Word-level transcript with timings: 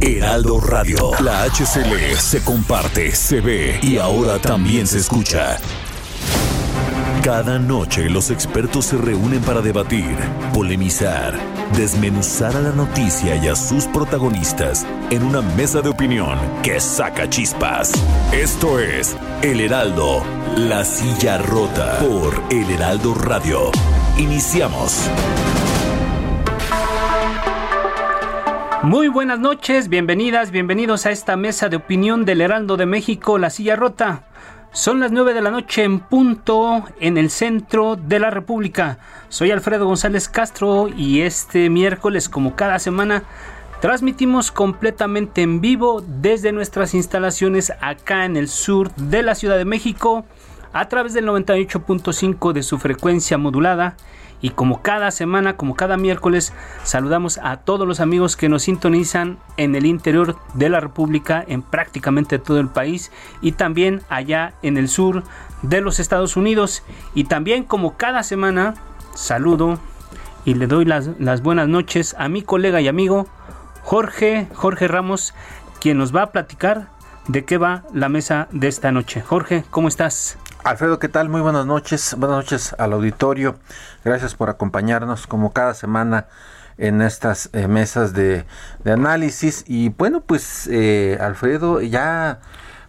Heraldo 0.00 0.60
Radio. 0.60 1.10
La 1.20 1.44
HCL 1.44 2.16
se 2.18 2.42
comparte, 2.42 3.14
se 3.14 3.40
ve 3.40 3.78
y 3.82 3.98
ahora 3.98 4.38
también 4.38 4.86
se 4.86 4.98
escucha. 4.98 5.58
Cada 7.22 7.58
noche 7.58 8.08
los 8.08 8.30
expertos 8.30 8.86
se 8.86 8.98
reúnen 8.98 9.40
para 9.40 9.60
debatir, 9.60 10.16
polemizar, 10.52 11.34
desmenuzar 11.76 12.54
a 12.56 12.60
la 12.60 12.70
noticia 12.70 13.34
y 13.36 13.48
a 13.48 13.56
sus 13.56 13.86
protagonistas 13.86 14.86
en 15.10 15.24
una 15.24 15.40
mesa 15.40 15.80
de 15.80 15.88
opinión 15.88 16.38
que 16.62 16.78
saca 16.78 17.28
chispas. 17.28 17.92
Esto 18.32 18.78
es 18.78 19.16
El 19.42 19.60
Heraldo, 19.60 20.22
la 20.56 20.84
silla 20.84 21.38
rota 21.38 21.98
por 21.98 22.40
El 22.50 22.70
Heraldo 22.70 23.14
Radio. 23.14 23.72
Iniciamos. 24.18 25.08
Muy 28.82 29.08
buenas 29.08 29.38
noches, 29.38 29.88
bienvenidas, 29.88 30.50
bienvenidos 30.50 31.06
a 31.06 31.10
esta 31.10 31.36
mesa 31.36 31.68
de 31.68 31.76
opinión 31.76 32.24
del 32.24 32.40
Heraldo 32.40 32.76
de 32.76 32.86
México, 32.86 33.38
la 33.38 33.50
silla 33.50 33.74
rota. 33.74 34.24
Son 34.72 35.00
las 35.00 35.10
9 35.10 35.34
de 35.34 35.40
la 35.40 35.50
noche 35.50 35.82
en 35.82 36.00
punto 36.00 36.84
en 37.00 37.16
el 37.16 37.30
centro 37.30 37.96
de 37.96 38.18
la 38.18 38.30
República. 38.30 38.98
Soy 39.28 39.50
Alfredo 39.50 39.86
González 39.86 40.28
Castro 40.28 40.88
y 40.88 41.22
este 41.22 41.70
miércoles, 41.70 42.28
como 42.28 42.54
cada 42.54 42.78
semana, 42.78 43.24
transmitimos 43.80 44.52
completamente 44.52 45.42
en 45.42 45.60
vivo 45.60 46.04
desde 46.06 46.52
nuestras 46.52 46.94
instalaciones 46.94 47.72
acá 47.80 48.24
en 48.24 48.36
el 48.36 48.48
sur 48.48 48.94
de 48.94 49.22
la 49.22 49.34
Ciudad 49.34 49.56
de 49.56 49.64
México 49.64 50.26
a 50.72 50.88
través 50.88 51.14
del 51.14 51.26
98.5 51.26 52.52
de 52.52 52.62
su 52.62 52.78
frecuencia 52.78 53.38
modulada 53.38 53.96
y 54.40 54.50
como 54.50 54.82
cada 54.82 55.10
semana, 55.10 55.56
como 55.56 55.74
cada 55.74 55.96
miércoles, 55.96 56.52
saludamos 56.84 57.38
a 57.42 57.56
todos 57.58 57.86
los 57.86 58.00
amigos 58.00 58.36
que 58.36 58.48
nos 58.48 58.62
sintonizan 58.64 59.38
en 59.56 59.74
el 59.74 59.86
interior 59.86 60.36
de 60.54 60.68
la 60.68 60.80
República, 60.80 61.44
en 61.46 61.62
prácticamente 61.62 62.38
todo 62.38 62.60
el 62.60 62.68
país 62.68 63.10
y 63.40 63.52
también 63.52 64.02
allá 64.08 64.54
en 64.62 64.76
el 64.76 64.88
sur 64.88 65.22
de 65.62 65.80
los 65.80 65.98
Estados 65.98 66.36
Unidos. 66.36 66.82
Y 67.14 67.24
también 67.24 67.64
como 67.64 67.96
cada 67.96 68.22
semana, 68.22 68.74
saludo 69.14 69.78
y 70.44 70.54
le 70.54 70.66
doy 70.66 70.84
las, 70.84 71.42
buenas 71.42 71.68
noches 71.68 72.14
a 72.18 72.28
mi 72.28 72.42
colega 72.42 72.80
y 72.80 72.88
amigo 72.88 73.26
Jorge, 73.82 74.46
Jorge 74.54 74.88
Ramos, 74.88 75.34
quien 75.80 75.98
nos 75.98 76.14
va 76.14 76.22
a 76.22 76.32
platicar 76.32 76.88
de 77.28 77.44
qué 77.44 77.58
va 77.58 77.82
la 77.92 78.08
mesa 78.08 78.48
de 78.52 78.68
esta 78.68 78.92
noche. 78.92 79.22
Jorge, 79.22 79.64
¿cómo 79.70 79.88
estás? 79.88 80.38
Alfredo, 80.66 80.98
¿qué 80.98 81.08
tal? 81.08 81.28
Muy 81.28 81.42
buenas 81.42 81.64
noches. 81.64 82.16
Buenas 82.18 82.38
noches 82.38 82.74
al 82.76 82.92
auditorio. 82.92 83.54
Gracias 84.04 84.34
por 84.34 84.50
acompañarnos 84.50 85.28
como 85.28 85.52
cada 85.52 85.74
semana 85.74 86.26
en 86.76 87.02
estas 87.02 87.50
eh, 87.52 87.68
mesas 87.68 88.14
de, 88.14 88.44
análisis. 88.84 89.62
Y 89.68 89.90
bueno, 89.90 90.22
pues 90.22 90.66
eh, 90.66 91.18
Alfredo, 91.20 91.80
ya 91.82 92.40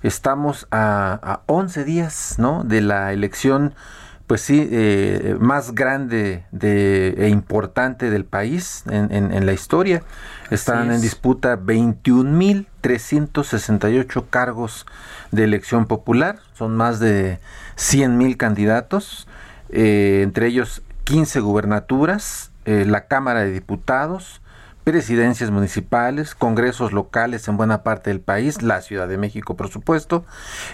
estamos 0.01 0.65
a, 0.71 1.19
a, 1.21 1.41
11 1.45 1.83
días 1.83 2.39
¿no? 2.39 2.63
de 2.63 2.81
la 2.81 3.13
elección, 3.13 3.75
pues 4.25 4.41
sí, 4.41 4.67
eh, 4.71 5.37
más 5.39 5.75
grande 5.75 6.45
de, 6.51 7.09
e 7.09 7.29
importante 7.29 8.09
del 8.09 8.25
país 8.25 8.85
en, 8.89 9.11
en, 9.11 9.45
la 9.45 9.53
historia. 9.53 10.01
Están 10.49 10.91
en 10.91 10.99
disputa 10.99 11.59
21.368 11.59 14.25
cargos 14.31 14.87
de 15.31 15.43
elección 15.43 15.85
popular. 15.85 16.39
Son 16.55 16.75
más 16.75 16.99
de 16.99 17.39
100 17.77 18.17
mil 18.17 18.35
candidatos, 18.35 19.27
eh, 19.69 20.21
entre 20.23 20.47
ellos 20.47 20.83
15 21.05 21.39
gubernaturas, 21.39 22.51
eh, 22.65 22.83
la 22.85 23.07
Cámara 23.07 23.45
de 23.45 23.51
Diputados, 23.51 24.41
presidencias 24.87 25.51
municipales, 25.51 26.33
congresos 26.33 26.93
locales 26.93 27.47
en 27.49 27.57
buena 27.57 27.83
parte 27.83 28.09
del 28.09 28.21
país, 28.21 28.61
la 28.61 28.81
Ciudad 28.81 29.09
de 29.09 29.17
México 29.17 29.57
por 29.57 29.67
supuesto, 29.67 30.23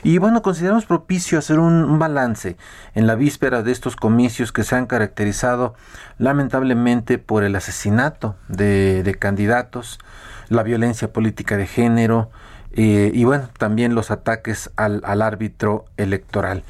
y 0.04 0.20
bueno, 0.20 0.44
consideramos 0.44 0.86
propicio 0.86 1.40
hacer 1.40 1.58
un, 1.58 1.98
balance 1.98 2.56
en 2.94 3.08
la 3.08 3.16
víspera 3.16 3.64
de 3.64 3.72
estos 3.72 3.96
comicios 3.96 4.52
que 4.52 4.64
se 4.64 4.76
han 4.76 4.86
caracterizado 4.86 5.74
lamentablemente 6.20 7.18
por 7.18 7.44
el 7.44 7.56
asesinato 7.56 8.36
de, 8.48 9.18
candidatos, 9.20 10.00
la 10.48 10.62
violencia 10.62 11.12
política 11.12 11.58
de 11.58 11.66
género, 11.66 12.30
eh, 12.74 13.12
y 13.14 13.24
bueno, 13.24 13.50
también 13.58 13.96
los 13.96 14.12
ataques 14.12 14.72
al, 14.76 15.02
al 15.06 15.22
árbitro 15.22 15.86
electoral. 15.98 16.64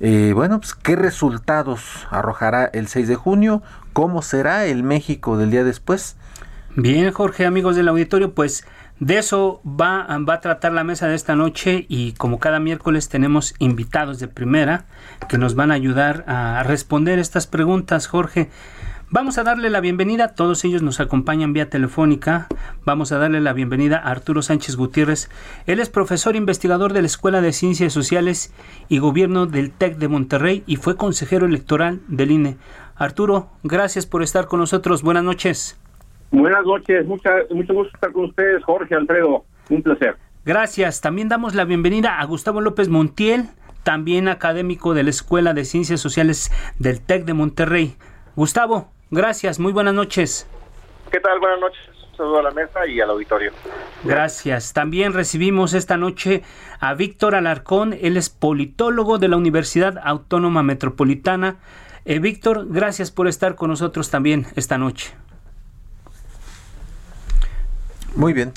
Eh, 0.00 0.32
bueno, 0.34 0.58
pues 0.58 0.74
qué 0.74 0.96
resultados 0.96 2.06
arrojará 2.10 2.64
el 2.64 2.88
6 2.88 3.08
de 3.08 3.16
junio, 3.16 3.62
cómo 3.92 4.22
será 4.22 4.64
el 4.64 4.82
México 4.82 5.36
del 5.36 5.50
día 5.50 5.62
después. 5.64 6.16
Bien, 6.76 7.10
Jorge, 7.12 7.44
amigos 7.44 7.76
del 7.76 7.88
auditorio, 7.88 8.32
pues 8.32 8.64
de 9.00 9.18
eso 9.18 9.60
va, 9.66 10.06
va 10.28 10.34
a 10.34 10.40
tratar 10.40 10.72
la 10.72 10.84
mesa 10.84 11.08
de 11.08 11.14
esta 11.14 11.34
noche 11.34 11.84
y 11.88 12.12
como 12.12 12.38
cada 12.38 12.60
miércoles 12.60 13.08
tenemos 13.08 13.54
invitados 13.58 14.18
de 14.20 14.28
primera 14.28 14.84
que 15.28 15.36
nos 15.36 15.54
van 15.54 15.70
a 15.70 15.74
ayudar 15.74 16.24
a 16.26 16.62
responder 16.62 17.18
estas 17.18 17.46
preguntas, 17.46 18.06
Jorge. 18.06 18.50
Vamos 19.12 19.38
a 19.38 19.42
darle 19.42 19.70
la 19.70 19.80
bienvenida, 19.80 20.36
todos 20.36 20.64
ellos 20.64 20.82
nos 20.82 21.00
acompañan 21.00 21.52
vía 21.52 21.68
telefónica. 21.68 22.46
Vamos 22.84 23.10
a 23.10 23.18
darle 23.18 23.40
la 23.40 23.52
bienvenida 23.52 23.96
a 23.96 24.12
Arturo 24.12 24.40
Sánchez 24.40 24.76
Gutiérrez. 24.76 25.28
Él 25.66 25.80
es 25.80 25.90
profesor 25.90 26.36
investigador 26.36 26.92
de 26.92 27.00
la 27.00 27.08
Escuela 27.08 27.40
de 27.40 27.52
Ciencias 27.52 27.92
Sociales 27.92 28.54
y 28.88 29.00
Gobierno 29.00 29.46
del 29.46 29.72
TEC 29.72 29.96
de 29.96 30.06
Monterrey 30.06 30.62
y 30.64 30.76
fue 30.76 30.96
consejero 30.96 31.46
electoral 31.46 31.98
del 32.06 32.30
INE. 32.30 32.56
Arturo, 32.94 33.48
gracias 33.64 34.06
por 34.06 34.22
estar 34.22 34.46
con 34.46 34.60
nosotros. 34.60 35.02
Buenas 35.02 35.24
noches. 35.24 35.76
Buenas 36.30 36.64
noches, 36.64 37.04
mucha, 37.04 37.30
mucho 37.50 37.74
gusto 37.74 37.92
estar 37.92 38.12
con 38.12 38.26
ustedes, 38.26 38.62
Jorge 38.62 38.94
Alfredo. 38.94 39.44
Un 39.70 39.82
placer. 39.82 40.18
Gracias. 40.44 41.00
También 41.00 41.28
damos 41.28 41.56
la 41.56 41.64
bienvenida 41.64 42.20
a 42.20 42.24
Gustavo 42.26 42.60
López 42.60 42.88
Montiel, 42.88 43.48
también 43.82 44.28
académico 44.28 44.94
de 44.94 45.02
la 45.02 45.10
Escuela 45.10 45.52
de 45.52 45.64
Ciencias 45.64 46.00
Sociales 46.00 46.52
del 46.78 47.00
TEC 47.00 47.24
de 47.24 47.34
Monterrey. 47.34 47.96
Gustavo, 48.36 48.88
Gracias, 49.10 49.58
muy 49.58 49.72
buenas 49.72 49.94
noches. 49.94 50.46
¿Qué 51.10 51.18
tal? 51.18 51.40
Buenas 51.40 51.60
noches. 51.60 51.80
Saludo 52.16 52.38
a 52.38 52.42
la 52.42 52.50
mesa 52.50 52.86
y 52.86 53.00
al 53.00 53.10
auditorio. 53.10 53.50
Gracias. 54.04 54.72
También 54.72 55.12
recibimos 55.14 55.72
esta 55.74 55.96
noche 55.96 56.42
a 56.78 56.94
Víctor 56.94 57.34
Alarcón. 57.34 57.96
Él 58.00 58.16
es 58.16 58.30
politólogo 58.30 59.18
de 59.18 59.28
la 59.28 59.36
Universidad 59.36 59.98
Autónoma 60.04 60.62
Metropolitana. 60.62 61.56
Eh, 62.04 62.18
Víctor, 62.18 62.66
gracias 62.68 63.10
por 63.10 63.26
estar 63.26 63.56
con 63.56 63.70
nosotros 63.70 64.10
también 64.10 64.46
esta 64.54 64.78
noche. 64.78 65.12
Muy 68.14 68.32
bien. 68.32 68.52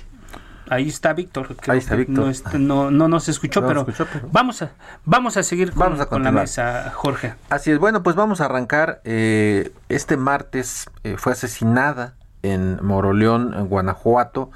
Ahí 0.73 0.89
está 0.89 1.13
Víctor. 1.13 1.55
Ahí 1.67 1.77
está 1.77 1.95
Víctor. 1.95 2.33
No, 2.59 2.89
no, 2.89 3.07
nos 3.07 3.29
escuchó, 3.29 3.65
pero, 3.67 3.85
vamos 4.31 4.63
a 4.63 4.71
vamos 5.05 5.37
a 5.37 5.43
seguir 5.43 5.71
con, 5.71 6.23
la 6.23 6.31
mesa, 6.31 6.91
Jorge. 6.95 7.35
Así 7.51 7.69
es. 7.69 7.77
Bueno, 7.77 8.01
pues 8.01 8.15
vamos 8.15 8.41
a 8.41 8.45
arrancar. 8.45 8.99
Eh, 9.03 9.71
este 9.89 10.17
martes 10.17 10.89
eh, 11.03 11.15
fue 11.19 11.33
asesinada 11.33 12.15
en 12.41 12.83
Moroleón, 12.83 13.53
en 13.53 13.67
Guanajuato, 13.67 14.49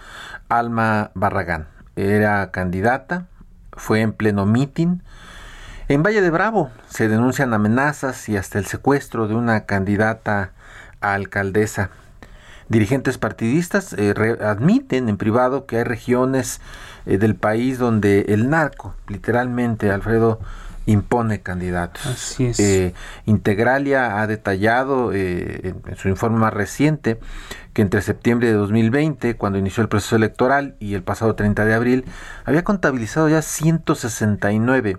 Alma 0.50 1.12
Barragán. 1.14 1.68
Era 1.96 2.50
candidata, 2.50 3.28
fue 3.74 4.02
en 4.02 4.12
pleno 4.12 4.48
mitin. 4.48 5.04
En 5.88 6.02
Valle 6.02 6.24
de 6.24 6.32
Bravo 6.32 6.72
se 6.90 7.10
denuncian 7.10 7.54
amenazas 7.54 8.28
y 8.28 8.38
hasta 8.38 8.58
el 8.58 8.66
secuestro 8.66 9.28
de 9.28 9.36
una 9.36 9.66
candidata 9.66 10.54
a 11.00 11.14
alcaldesa 11.14 11.92
dirigentes 12.70 13.18
partidistas 13.18 13.94
eh, 13.94 14.14
admiten 14.42 15.10
en 15.10 15.18
privado 15.18 15.66
que 15.66 15.78
hay 15.78 15.84
regiones 15.84 16.62
eh, 17.06 17.18
del 17.18 17.36
país 17.36 17.78
donde 17.78 18.22
el 18.30 18.50
narco, 18.50 18.94
literalmente, 19.08 19.92
Alfredo, 19.92 20.40
impone 20.88 21.42
candidatos. 21.42 22.06
Así 22.06 22.48
es. 22.48 22.60
Eh, 22.60 22.94
Integralia 23.26 24.20
ha 24.20 24.26
detallado 24.26 25.12
eh, 25.14 25.76
en, 25.86 25.96
su 25.98 26.08
informe 26.08 26.40
más 26.40 26.54
reciente 26.54 27.20
que 27.74 27.84
entre 27.84 28.02
septiembre 28.02 28.48
de 28.48 28.54
2020, 28.54 29.36
cuando 29.36 29.60
inició 29.60 29.84
el 29.84 29.90
proceso 29.90 30.16
electoral, 30.16 30.76
y 30.80 30.96
el 30.96 31.04
pasado 31.04 31.36
30 31.36 31.66
de 31.66 31.74
abril, 31.76 32.06
había 32.46 32.64
contabilizado 32.64 33.30
ya 33.30 33.44
169 33.44 34.98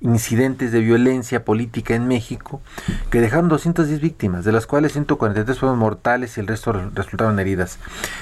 incidentes 0.00 0.70
de 0.70 0.80
violencia 0.80 1.44
política 1.44 1.94
en 1.94 2.06
México 2.06 2.60
que 3.10 3.20
dejaron 3.20 3.48
210 3.48 4.00
víctimas, 4.00 4.44
de 4.44 4.52
las 4.52 4.66
cuales 4.66 4.92
143 4.92 5.58
fueron 5.58 5.78
mortales 5.78 6.36
y 6.36 6.40
el 6.40 6.46
resto 6.46 6.72
resultaron 6.72 7.40
heridas. 7.40 7.78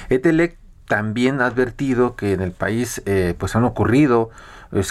Etelec 0.09 0.57
también 0.87 1.39
ha 1.39 1.45
advertido 1.45 2.15
que 2.15 2.33
en 2.33 2.41
el 2.41 2.51
país 2.51 3.03
eh, 3.05 3.35
pues 3.37 3.55
han 3.55 3.63
ocurrido 3.63 4.31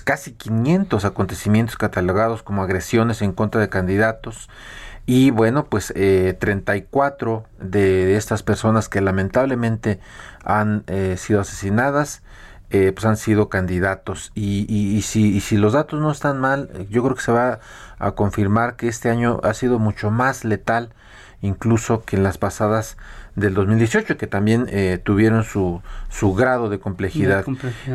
casi 0.04 0.32
500 0.32 1.04
acontecimientos 1.04 1.76
catalogados 1.76 2.42
como 2.42 2.62
agresiones 2.62 3.22
en 3.22 3.32
contra 3.32 3.60
de 3.60 3.68
candidatos. 3.68 4.48
Y 5.06 5.30
bueno 5.30 5.64
pues 5.66 5.92
eh, 5.96 6.36
34 6.38 7.44
de, 7.60 8.16
estas 8.16 8.42
personas 8.42 8.88
que 8.88 9.00
lamentablemente 9.00 10.00
han 10.44 10.84
eh, 10.86 11.16
sido 11.16 11.40
asesinadas 11.40 12.22
eh, 12.70 12.92
pues 12.92 13.06
han 13.06 13.16
sido 13.16 13.48
candidatos. 13.48 14.32
Y, 14.34 14.66
y, 14.68 15.00
si, 15.02 15.34
y 15.34 15.40
si 15.40 15.56
los 15.56 15.72
datos 15.72 16.00
no 16.00 16.10
están 16.10 16.38
mal 16.40 16.70
yo 16.90 17.02
creo 17.02 17.14
que 17.14 17.22
se 17.22 17.32
va 17.32 17.60
a 17.98 18.10
confirmar 18.12 18.76
que 18.76 18.88
este 18.88 19.08
año 19.08 19.40
ha 19.42 19.54
sido 19.54 19.78
mucho 19.78 20.10
más 20.10 20.44
letal 20.44 20.92
incluso 21.40 22.04
que 22.04 22.16
en 22.16 22.22
las 22.22 22.36
pasadas 22.36 22.96
del 23.36 23.54
2018, 23.54 24.16
que 24.16 24.26
también 24.26 24.66
eh, 24.70 24.98
tuvieron 25.02 25.44
su, 25.44 25.80
su 26.08 26.34
grado 26.34 26.68
de 26.68 26.78
complejidad. 26.78 27.44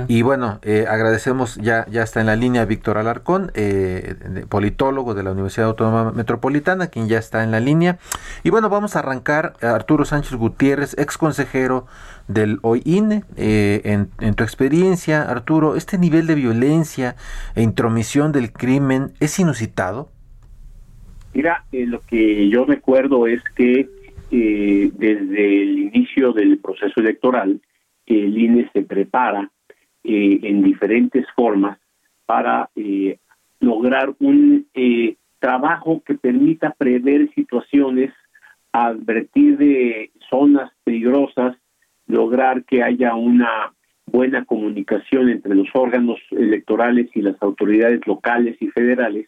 Y 0.07 0.21
bueno, 0.21 0.59
eh, 0.61 0.85
agradecemos, 0.89 1.55
ya, 1.57 1.85
ya 1.89 2.03
está 2.03 2.21
en 2.21 2.27
la 2.27 2.35
línea 2.35 2.65
Víctor 2.65 2.97
Alarcón, 2.97 3.51
eh, 3.55 4.15
politólogo 4.49 5.13
de 5.13 5.23
la 5.23 5.31
Universidad 5.31 5.67
Autónoma 5.67 6.11
Metropolitana, 6.11 6.87
quien 6.87 7.07
ya 7.07 7.17
está 7.17 7.43
en 7.43 7.51
la 7.51 7.59
línea. 7.59 7.97
Y 8.43 8.49
bueno, 8.49 8.69
vamos 8.69 8.95
a 8.95 8.99
arrancar, 8.99 9.53
Arturo 9.61 10.05
Sánchez 10.05 10.35
Gutiérrez, 10.35 10.95
ex 10.97 11.17
consejero 11.17 11.87
del 12.27 12.59
OINE, 12.61 13.23
en, 13.35 14.09
en 14.19 14.33
tu 14.33 14.43
experiencia, 14.43 15.23
Arturo, 15.23 15.75
¿este 15.75 15.97
nivel 15.97 16.27
de 16.27 16.35
violencia 16.35 17.15
e 17.55 17.61
intromisión 17.61 18.31
del 18.31 18.51
crimen 18.51 19.11
es 19.19 19.37
inusitado? 19.39 20.09
Mira, 21.33 21.65
lo 21.71 21.99
que 22.01 22.47
yo 22.49 22.65
recuerdo 22.65 23.27
es 23.27 23.41
que 23.55 23.89
eh, 24.35 24.89
desde 24.95 25.61
el 25.61 25.77
inicio 25.77 26.33
del 26.33 26.57
proceso 26.57 26.99
electoral, 26.99 27.61
el 28.07 28.35
INE 28.35 28.67
se 28.73 28.81
prepara 28.81 29.51
eh, 30.03 30.39
en 30.41 30.63
diferentes 30.63 31.27
formas 31.35 31.77
para 32.25 32.67
eh, 32.75 33.19
lograr 33.59 34.15
un 34.17 34.65
trabajo 35.37 36.01
que 36.03 36.15
permita 36.15 36.71
prever 36.71 37.31
situaciones, 37.35 38.11
advertir 38.71 39.55
de 39.59 40.09
zonas 40.31 40.71
peligrosas, 40.83 41.55
lograr 42.07 42.63
que 42.63 42.81
haya 42.81 43.13
una 43.13 43.71
buena 44.07 44.45
comunicación 44.45 45.29
entre 45.29 45.53
los 45.53 45.67
órganos 45.75 46.19
electorales 46.31 47.07
y 47.13 47.21
las 47.21 47.39
autoridades 47.39 48.01
locales 48.07 48.57
y 48.59 48.67
federales, 48.69 49.27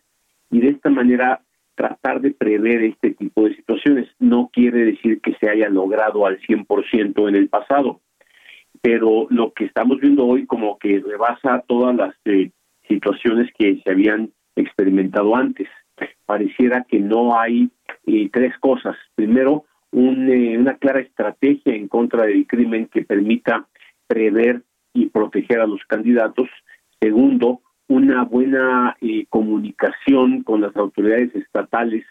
y 0.49 0.61
de 0.61 0.69
esta 0.69 0.89
manera 0.89 1.41
tratar 1.75 2.21
de 2.21 2.31
prever 2.31 2.81
este 2.83 3.11
tipo 3.11 3.43
de 3.43 3.55
situaciones. 3.55 4.07
No 4.35 4.49
quiere 4.51 4.83
decir 4.83 5.21
que 5.21 5.33
se 5.39 5.49
haya 5.49 5.69
logrado 5.69 6.25
al 6.25 6.41
100% 6.41 7.29
en 7.29 7.35
el 7.37 7.47
pasado, 7.47 8.01
pero 8.81 9.27
lo 9.29 9.53
que 9.53 9.63
estamos 9.63 10.01
viendo 10.01 10.25
hoy 10.25 10.45
como 10.45 10.77
que 10.77 10.99
rebasa 10.99 11.63
todas 11.65 11.95
las 11.95 12.13
eh, 12.25 12.51
situaciones 12.85 13.49
que 13.57 13.81
se 13.81 13.91
habían 13.91 14.33
experimentado 14.57 15.37
antes. 15.37 15.69
Pareciera 16.25 16.83
que 16.83 16.99
no 16.99 17.39
hay 17.39 17.69
eh, 18.07 18.29
tres 18.29 18.57
cosas. 18.59 18.97
Primero, 19.15 19.63
eh, 19.93 20.57
una 20.57 20.75
clara 20.79 20.99
estrategia 20.99 21.73
en 21.73 21.87
contra 21.87 22.25
del 22.25 22.45
crimen 22.45 22.87
que 22.87 23.03
permita 23.03 23.69
prever 24.07 24.63
y 24.93 25.05
proteger 25.05 25.61
a 25.61 25.67
los 25.67 25.79
candidatos. 25.85 26.49
Segundo, 26.99 27.61
una 27.87 28.25
buena 28.25 28.97
eh, 28.99 29.27
comunicación 29.29 30.43
con 30.43 30.59
las 30.59 30.75
autoridades 30.75 31.33
estatales 31.35 32.03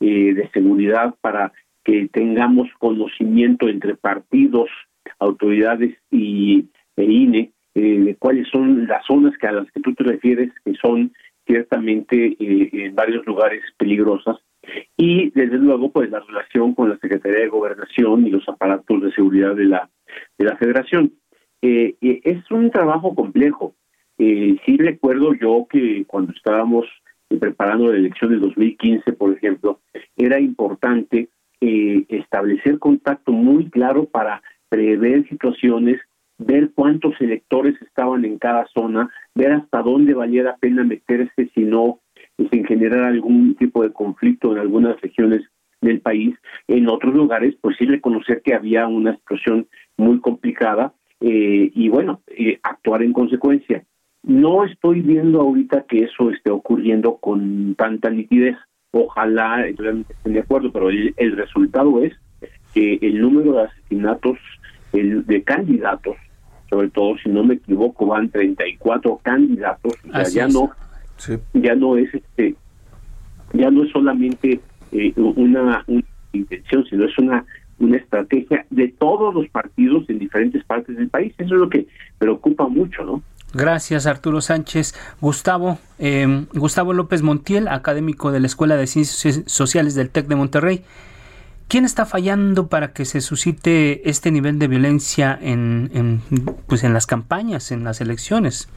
eh, 0.00 0.34
de 0.34 0.50
seguridad 0.50 1.14
para 1.20 1.52
que 1.84 2.08
tengamos 2.12 2.68
conocimiento 2.78 3.68
entre 3.68 3.94
partidos, 3.94 4.70
autoridades 5.18 5.96
y 6.10 6.68
e 6.96 7.04
INE 7.04 7.52
eh, 7.74 8.00
de 8.00 8.16
cuáles 8.16 8.48
son 8.48 8.86
las 8.86 9.04
zonas 9.06 9.36
que 9.38 9.46
a 9.46 9.52
las 9.52 9.70
que 9.72 9.80
tú 9.80 9.94
te 9.94 10.04
refieres 10.04 10.50
que 10.64 10.74
son 10.74 11.12
ciertamente 11.46 12.36
en 12.38 12.94
varios 12.94 13.26
lugares 13.26 13.62
peligrosas. 13.76 14.38
Y 14.96 15.30
desde 15.30 15.58
luego 15.58 15.92
pues 15.92 16.10
la 16.10 16.20
relación 16.20 16.74
con 16.74 16.88
la 16.88 16.98
Secretaría 16.98 17.40
de 17.40 17.48
Gobernación 17.48 18.26
y 18.26 18.30
los 18.30 18.48
aparatos 18.48 19.02
de 19.02 19.12
seguridad 19.12 19.54
de 19.54 19.64
la 19.64 19.90
de 20.38 20.44
la 20.44 20.56
Federación. 20.56 21.12
Es 21.60 22.50
un 22.50 22.70
trabajo 22.70 23.14
complejo. 23.14 23.74
Eh, 24.18 24.56
sí 24.64 24.76
recuerdo 24.76 25.34
yo 25.34 25.66
que 25.68 26.04
cuando 26.06 26.32
estábamos 26.32 26.86
preparando 27.40 27.90
la 27.90 27.98
elección 27.98 28.30
de 28.30 28.38
2015, 28.38 29.12
por 29.14 29.32
ejemplo, 29.32 29.80
era 30.16 30.38
importante 30.38 31.28
eh, 31.66 32.04
establecer 32.08 32.78
contacto 32.78 33.32
muy 33.32 33.70
claro 33.70 34.04
para 34.04 34.42
prever 34.68 35.26
situaciones, 35.28 35.98
ver 36.36 36.72
cuántos 36.74 37.18
electores 37.20 37.80
estaban 37.80 38.24
en 38.24 38.38
cada 38.38 38.66
zona, 38.66 39.08
ver 39.34 39.52
hasta 39.52 39.80
dónde 39.80 40.12
valía 40.12 40.42
la 40.42 40.56
pena 40.56 40.84
meterse 40.84 41.50
si 41.54 41.62
no 41.62 42.00
sin 42.50 42.64
generar 42.66 43.04
algún 43.04 43.54
tipo 43.54 43.82
de 43.82 43.92
conflicto 43.92 44.52
en 44.52 44.58
algunas 44.58 45.00
regiones 45.00 45.42
del 45.80 46.00
país. 46.00 46.34
En 46.68 46.88
otros 46.88 47.14
lugares, 47.14 47.54
pues 47.60 47.76
sí 47.78 47.86
reconocer 47.86 48.42
que 48.42 48.54
había 48.54 48.86
una 48.86 49.16
situación 49.16 49.66
muy 49.96 50.20
complicada 50.20 50.92
eh, 51.20 51.70
y 51.74 51.88
bueno, 51.88 52.20
eh, 52.26 52.58
actuar 52.62 53.02
en 53.02 53.14
consecuencia. 53.14 53.84
No 54.22 54.64
estoy 54.64 55.00
viendo 55.00 55.40
ahorita 55.40 55.84
que 55.88 56.04
eso 56.04 56.30
esté 56.30 56.50
ocurriendo 56.50 57.16
con 57.16 57.74
tanta 57.76 58.10
nitidez. 58.10 58.56
Ojalá 58.96 59.66
estén 59.66 60.04
de 60.22 60.38
acuerdo, 60.38 60.70
pero 60.70 60.88
el, 60.88 61.36
resultado 61.36 62.00
es 62.02 62.12
que 62.72 62.98
el 63.02 63.20
número 63.20 63.54
de 63.54 63.62
asesinatos 63.64 64.38
el, 64.92 65.26
de 65.26 65.42
candidatos, 65.42 66.16
sobre 66.70 66.90
todo 66.90 67.18
si 67.18 67.28
no 67.28 67.42
me 67.42 67.54
equivoco, 67.54 68.06
van 68.06 68.28
34 68.28 69.20
candidatos, 69.22 69.94
o 70.12 70.28
ya 70.32 70.46
no 70.46 70.70
ya 71.54 71.74
no 71.74 71.96
es 71.96 72.14
este 72.14 72.54
ya 73.52 73.70
no 73.70 73.84
es 73.84 73.90
solamente 73.90 74.60
eh, 74.92 75.12
una, 75.16 75.82
una 75.88 76.02
intención, 76.32 76.84
sino 76.86 77.04
es 77.04 77.18
una 77.18 77.44
una 77.78 77.96
estrategia 77.96 78.64
de 78.70 78.88
todos 78.88 79.34
los 79.34 79.48
partidos 79.48 80.08
en 80.08 80.20
diferentes 80.20 80.62
partes 80.64 80.96
del 80.96 81.08
país. 81.08 81.34
Eso 81.38 81.54
es 81.54 81.60
lo 81.60 81.68
que 81.68 81.88
preocupa 82.18 82.68
mucho, 82.68 83.04
¿no? 83.04 83.22
Gracias, 83.54 84.06
Arturo 84.06 84.40
Sánchez. 84.40 84.94
Gustavo, 85.20 85.78
em, 85.98 86.46
Gustavo 86.52 86.92
López 86.92 87.22
Montiel, 87.22 87.68
académico 87.68 88.32
de 88.32 88.40
la 88.40 88.46
Escuela 88.46 88.76
de 88.76 88.86
Ciencias 88.88 89.42
Sociales 89.46 89.94
del 89.94 90.10
TEC 90.10 90.26
de 90.26 90.34
Monterrey. 90.34 90.84
¿Quién 91.68 91.84
está 91.84 92.04
fallando 92.04 92.68
para 92.68 92.92
que 92.92 93.04
se 93.04 93.20
suscite 93.20 94.08
este 94.08 94.30
nivel 94.30 94.58
de 94.58 94.68
violencia 94.68 95.38
en, 95.40 96.20
pues 96.68 96.84
en 96.84 96.92
las 96.92 97.06
campañas, 97.06 97.70
en 97.70 97.84
las 97.84 98.00
elecciones? 98.00 98.68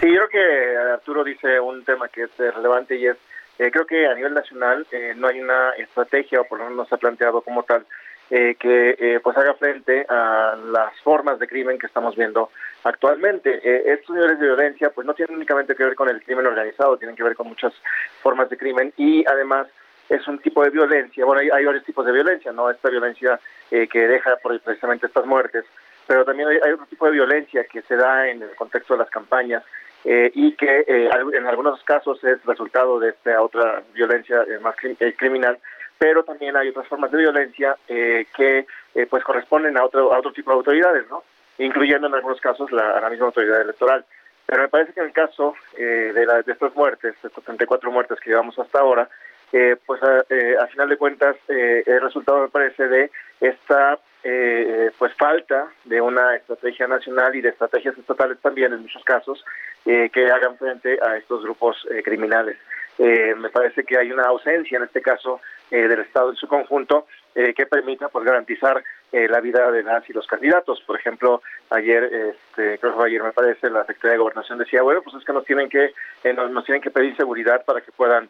Sí, 0.00 0.06
yo 0.12 0.26
creo 0.26 0.28
que 0.28 0.76
Arturo 0.94 1.22
dice 1.22 1.60
un 1.60 1.84
tema 1.84 2.08
que 2.08 2.24
es 2.24 2.30
relevante 2.38 2.96
y 2.96 3.06
es, 3.06 3.16
eh, 3.58 3.70
creo 3.70 3.86
que 3.86 4.06
a 4.06 4.14
nivel 4.14 4.34
nacional 4.34 4.86
eh, 4.90 5.14
no 5.16 5.28
hay 5.28 5.40
una 5.40 5.70
estrategia, 5.78 6.40
o 6.40 6.44
por 6.44 6.58
lo 6.58 6.64
menos 6.64 6.78
no 6.78 6.86
se 6.86 6.94
ha 6.94 6.98
planteado 6.98 7.42
como 7.42 7.62
tal, 7.62 7.86
eh, 8.30 8.56
que 8.60 8.94
eh, 8.98 9.20
pues 9.22 9.38
haga 9.38 9.54
frente 9.54 10.04
a 10.06 10.54
las 10.70 10.94
formas 11.00 11.38
de 11.38 11.48
crimen 11.48 11.78
que 11.78 11.86
estamos 11.86 12.14
viendo 12.14 12.50
actualmente. 12.84 13.58
Eh, 13.62 13.94
estos 13.94 14.14
niveles 14.14 14.38
de 14.38 14.44
violencia 14.44 14.90
pues 14.90 15.06
no 15.06 15.14
tienen 15.14 15.36
únicamente 15.36 15.74
que 15.74 15.84
ver 15.84 15.94
con 15.94 16.10
el 16.10 16.22
crimen 16.22 16.46
organizado, 16.46 16.98
tienen 16.98 17.16
que 17.16 17.22
ver 17.22 17.34
con 17.34 17.48
muchas 17.48 17.72
formas 18.20 18.50
de 18.50 18.58
crimen 18.58 18.92
y 18.98 19.24
además 19.26 19.68
es 20.10 20.28
un 20.28 20.38
tipo 20.40 20.62
de 20.62 20.68
violencia, 20.68 21.24
bueno, 21.24 21.40
hay, 21.40 21.64
varios 21.64 21.84
tipos 21.84 22.04
de 22.04 22.12
violencia, 22.12 22.52
¿no? 22.52 22.70
Esta 22.70 22.90
violencia 22.90 23.40
que 23.70 24.08
deja 24.08 24.36
por 24.36 24.58
precisamente 24.60 25.06
estas 25.06 25.26
muertes, 25.26 25.64
pero 26.06 26.24
también 26.24 26.48
hay, 26.48 26.72
otro 26.72 26.86
tipo 26.86 27.06
de 27.06 27.12
violencia 27.12 27.64
que 27.64 27.82
se 27.82 27.96
da 27.96 28.28
en 28.28 28.42
el 28.42 28.54
contexto 28.56 28.94
de 28.94 29.00
las 29.00 29.10
campañas 29.10 29.62
y 30.04 30.52
que 30.52 30.84
en 30.86 31.46
algunos 31.46 31.82
casos 31.84 32.22
es 32.24 32.42
resultado 32.46 32.98
de 33.00 33.10
esta 33.10 33.42
otra 33.42 33.82
violencia 33.92 34.46
más 34.62 34.76
criminal 35.16 35.58
pero 35.98 36.22
también 36.22 36.56
hay 36.56 36.68
otras 36.68 36.86
formas 36.86 37.10
de 37.10 37.18
violencia 37.18 37.76
eh, 37.88 38.26
que 38.36 38.66
eh, 38.94 39.06
pues 39.06 39.24
corresponden 39.24 39.76
a 39.76 39.84
otro, 39.84 40.12
a 40.12 40.18
otro 40.18 40.32
tipo 40.32 40.50
de 40.50 40.56
autoridades, 40.56 41.08
¿no? 41.10 41.24
incluyendo 41.58 42.06
en 42.06 42.14
algunos 42.14 42.40
casos 42.40 42.70
la, 42.70 42.92
a 42.92 43.00
la 43.00 43.10
misma 43.10 43.26
autoridad 43.26 43.60
electoral. 43.60 44.04
Pero 44.46 44.62
me 44.62 44.68
parece 44.68 44.92
que 44.92 45.00
en 45.00 45.06
el 45.06 45.12
caso 45.12 45.54
eh, 45.76 46.12
de, 46.14 46.24
la, 46.24 46.42
de 46.42 46.52
estas 46.52 46.74
muertes, 46.74 47.16
estas 47.22 47.44
34 47.44 47.90
muertes 47.90 48.20
que 48.20 48.30
llevamos 48.30 48.58
hasta 48.58 48.78
ahora, 48.78 49.08
pues 49.50 50.02
a, 50.02 50.66
final 50.66 50.90
de 50.90 50.98
cuentas 50.98 51.34
el 51.48 52.02
resultado 52.02 52.42
me 52.42 52.48
parece 52.48 52.86
de 52.86 53.10
esta 53.40 53.98
pues 54.98 55.14
falta 55.14 55.68
de 55.84 56.02
una 56.02 56.36
estrategia 56.36 56.86
nacional 56.86 57.34
y 57.34 57.40
de 57.40 57.48
estrategias 57.48 57.96
estatales 57.96 58.38
también 58.42 58.74
en 58.74 58.82
muchos 58.82 59.02
casos 59.04 59.42
que 59.84 60.30
hagan 60.30 60.58
frente 60.58 60.98
a 61.00 61.16
estos 61.16 61.44
grupos 61.44 61.78
criminales. 62.04 62.58
Me 62.98 63.48
parece 63.50 63.84
que 63.84 63.96
hay 63.96 64.10
una 64.10 64.24
ausencia 64.24 64.76
en 64.76 64.84
este 64.84 65.00
caso 65.00 65.40
del 65.70 66.00
Estado 66.00 66.30
en 66.30 66.36
su 66.36 66.48
conjunto 66.48 67.06
que 67.34 67.66
permita 67.66 68.08
pues 68.08 68.24
garantizar 68.24 68.82
la 69.12 69.40
vida 69.40 69.70
de 69.70 69.84
las 69.84 70.08
y 70.10 70.12
los 70.12 70.26
candidatos. 70.26 70.82
Por 70.84 70.98
ejemplo, 70.98 71.40
ayer, 71.70 72.02
este, 72.04 72.78
creo 72.78 72.98
que 72.98 73.04
ayer 73.04 73.22
me 73.22 73.32
parece, 73.32 73.70
la 73.70 73.84
Secretaría 73.84 74.12
de 74.12 74.18
Gobernación 74.18 74.58
decía, 74.58 74.82
bueno, 74.82 75.02
pues 75.02 75.14
es 75.14 75.24
que 75.24 75.32
nos 75.32 75.44
tienen 75.44 75.68
que 75.68 75.92
nos, 76.34 76.64
tienen 76.64 76.82
que 76.82 76.90
pedir 76.90 77.16
seguridad 77.16 77.64
para 77.64 77.80
que 77.80 77.92
puedan, 77.92 78.28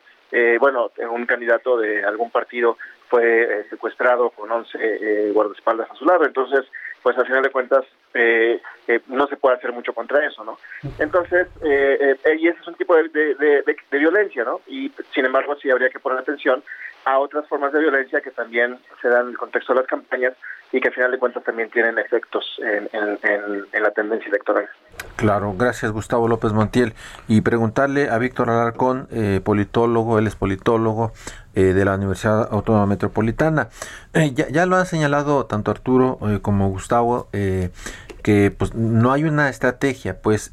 bueno, 0.61 0.91
un 1.11 1.25
candidato 1.25 1.79
de 1.79 2.05
algún 2.05 2.31
partido 2.31 2.77
fue 3.09 3.43
eh, 3.43 3.67
secuestrado 3.71 4.31
con 4.31 4.51
11 4.51 4.79
eh, 4.81 5.31
guardaespaldas 5.33 5.91
a 5.91 5.95
su 5.95 6.05
lado. 6.05 6.25
Entonces, 6.25 6.67
pues 7.03 7.17
al 7.19 7.27
final 7.27 7.43
de 7.43 7.51
cuentas 7.51 7.85
eh, 8.15 8.61
eh, 8.87 9.01
no 9.09 9.27
se 9.27 9.37
puede 9.37 9.57
hacer 9.57 9.73
mucho 9.73 9.93
contra 9.93 10.25
eso, 10.27 10.45
¿no? 10.45 10.59
Entonces, 10.99 11.49
y 11.63 12.49
ese 12.49 12.61
es 12.61 12.67
un 12.67 12.75
tipo 12.75 12.95
de, 12.97 13.09
de, 13.09 13.99
violencia, 13.99 14.45
¿no? 14.45 14.61
Y 14.67 14.91
sin 15.13 15.27
embargo, 15.27 15.57
sí 15.57 15.71
habría 15.71 15.91
que 15.91 16.01
poner 16.01 16.19
atención 16.19 16.63
a 17.05 17.19
otras 17.19 17.47
formas 17.49 17.73
de 17.73 17.81
violencia 17.81 18.21
que 18.21 18.31
también 18.31 18.79
se 19.01 19.09
dan 19.09 19.27
en 19.27 19.31
el 19.31 19.39
contexto 19.39 19.73
de 19.73 19.81
las 19.81 19.89
campañas 19.89 20.35
y 20.73 20.81
que 20.81 20.89
al 20.89 20.95
final 20.95 21.11
de 21.11 21.19
cuentas 21.19 21.43
también 21.45 21.71
tienen 21.71 21.99
efectos 21.99 22.45
en, 22.63 23.83
la 23.83 23.91
tendencia 23.93 24.29
electoral. 24.29 24.69
Claro, 25.17 25.55
gracias 25.57 25.93
Gustavo 25.93 26.29
López 26.29 26.53
Montiel. 26.53 26.95
Y 27.27 27.41
preguntarle 27.41 28.11
a 28.11 28.19
Víctor 28.19 28.51
Alarcón, 28.51 29.09
eh, 29.11 29.41
politólogo, 29.43 30.19
él 30.19 30.27
es 30.27 30.37
politólogo 30.37 31.13
eh, 31.55 31.73
de 31.73 31.85
la 31.85 31.95
Universidad 31.95 32.49
Autónoma 32.51 32.87
Metropolitana. 32.87 33.69
Eh, 34.13 34.33
ya, 34.35 34.49
ya, 34.49 34.67
lo 34.67 34.77
han 34.77 34.87
señalado 34.87 35.47
tanto 35.47 35.71
Arturo 35.71 36.19
como 36.43 36.69
Gustavo, 36.69 37.29
que 37.33 38.51
pues 38.57 38.75
no 38.75 39.13
hay 39.13 39.25
una 39.25 39.49
estrategia 39.49 40.21
pues 40.21 40.51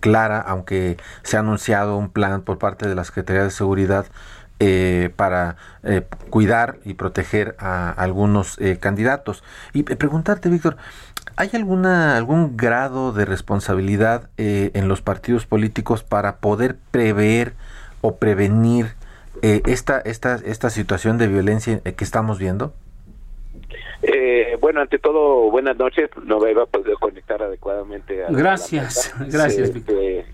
clara, 0.00 0.40
aunque 0.40 0.96
se 1.22 1.36
ha 1.36 1.40
anunciado 1.40 1.96
un 1.96 2.10
plan 2.10 2.42
por 2.42 2.58
parte 2.58 2.88
de 2.88 2.94
la 2.94 3.04
Secretaría 3.04 3.42
de 3.42 3.50
Seguridad 3.50 4.06
eh, 4.60 5.10
para 5.16 5.56
eh, 5.82 6.02
cuidar 6.30 6.76
y 6.84 6.94
proteger 6.94 7.56
a 7.58 7.90
algunos 7.90 8.56
eh, 8.60 8.78
candidatos. 8.78 9.42
Y 9.72 9.82
preguntarte, 9.82 10.48
Víctor, 10.48 10.76
¿hay 11.34 11.50
alguna 11.54 12.16
algún 12.16 12.56
grado 12.56 13.12
de 13.12 13.24
responsabilidad 13.24 14.30
en 14.36 14.86
los 14.86 15.02
partidos 15.02 15.44
políticos 15.44 16.04
para 16.04 16.36
poder 16.36 16.76
prever 16.92 17.54
o 18.00 18.16
prevenir 18.16 18.94
esta, 19.42 19.98
esta, 19.98 20.36
esta 20.36 20.70
situación 20.70 21.18
de 21.18 21.26
violencia 21.26 21.80
que 21.80 22.04
estamos 22.04 22.38
viendo? 22.38 22.72
bueno, 24.60 24.80
ante 24.80 24.98
todo, 24.98 25.50
buenas 25.50 25.76
noches. 25.76 26.08
No 26.24 26.38
me 26.38 26.52
iba 26.52 26.62
a 26.62 26.66
poder 26.66 26.94
conectar 27.00 27.42
adecuadamente. 27.42 28.24
gracias, 28.30 29.12
gracias. 29.28 29.70
Este, 29.70 30.24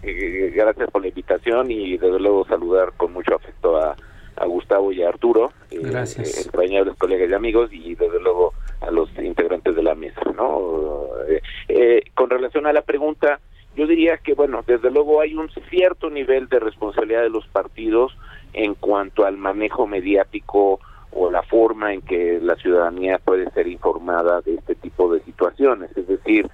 gracias 0.55 0.91
por 0.91 1.01
la 1.01 1.09
invitación 1.09 1.71
y 1.71 1.97
desde 1.97 2.21
luego 2.21 2.47
saludar 2.47 2.93
con 2.97 3.13
mucho 3.13 3.35
afecto 3.35 3.77
a, 3.77 3.97
a 4.41 4.47
Gustavo 4.47 4.91
y 4.91 5.03
a 5.03 5.09
Arturo, 5.09 5.53
eh, 5.71 5.79
Gracias. 5.83 6.47
entrañables 6.47 6.97
colegas 6.97 7.29
y 7.29 7.35
amigos, 7.35 7.71
y 7.73 7.95
desde 7.95 8.21
luego 8.21 8.55
a 8.81 8.91
los 8.91 9.11
integrantes 9.19 9.77
de 9.77 9.83
la 9.83 9.95
mesa. 9.95 10.23
¿no? 10.35 11.09
Eh, 11.29 11.43
eh, 11.69 12.03
con 12.15 12.31
relación 12.31 12.67
a 12.67 12.73
la 12.73 12.81
pregunta, 12.81 13.39
yo 13.77 13.87
diría 13.87 14.17
que, 14.17 14.33
bueno, 14.33 14.65
desde 14.67 14.91
luego 14.91 15.21
hay 15.21 15.35
un 15.35 15.51
cierto 15.69 16.09
nivel 16.09 16.49
de 16.49 16.59
responsabilidad 16.59 17.23
de 17.23 17.29
los 17.29 17.47
partidos 17.49 18.17
en 18.55 18.75
cuanto 18.75 19.27
al 19.27 19.37
manejo 19.37 19.87
mediático 19.87 20.81
o 21.13 21.31
la 21.31 21.43
forma 21.43 21.93
en 21.93 22.01
que 22.01 22.41
la 22.41 22.57
ciudadanía 22.57 23.19
puede 23.19 23.51
ser 23.51 23.69
informada 23.69 24.41
de 24.41 24.55
este 24.55 24.75
tipo 24.75 25.13
de 25.13 25.21
situaciones. 25.21 25.95
Es 25.97 26.07
decir, 26.09 26.49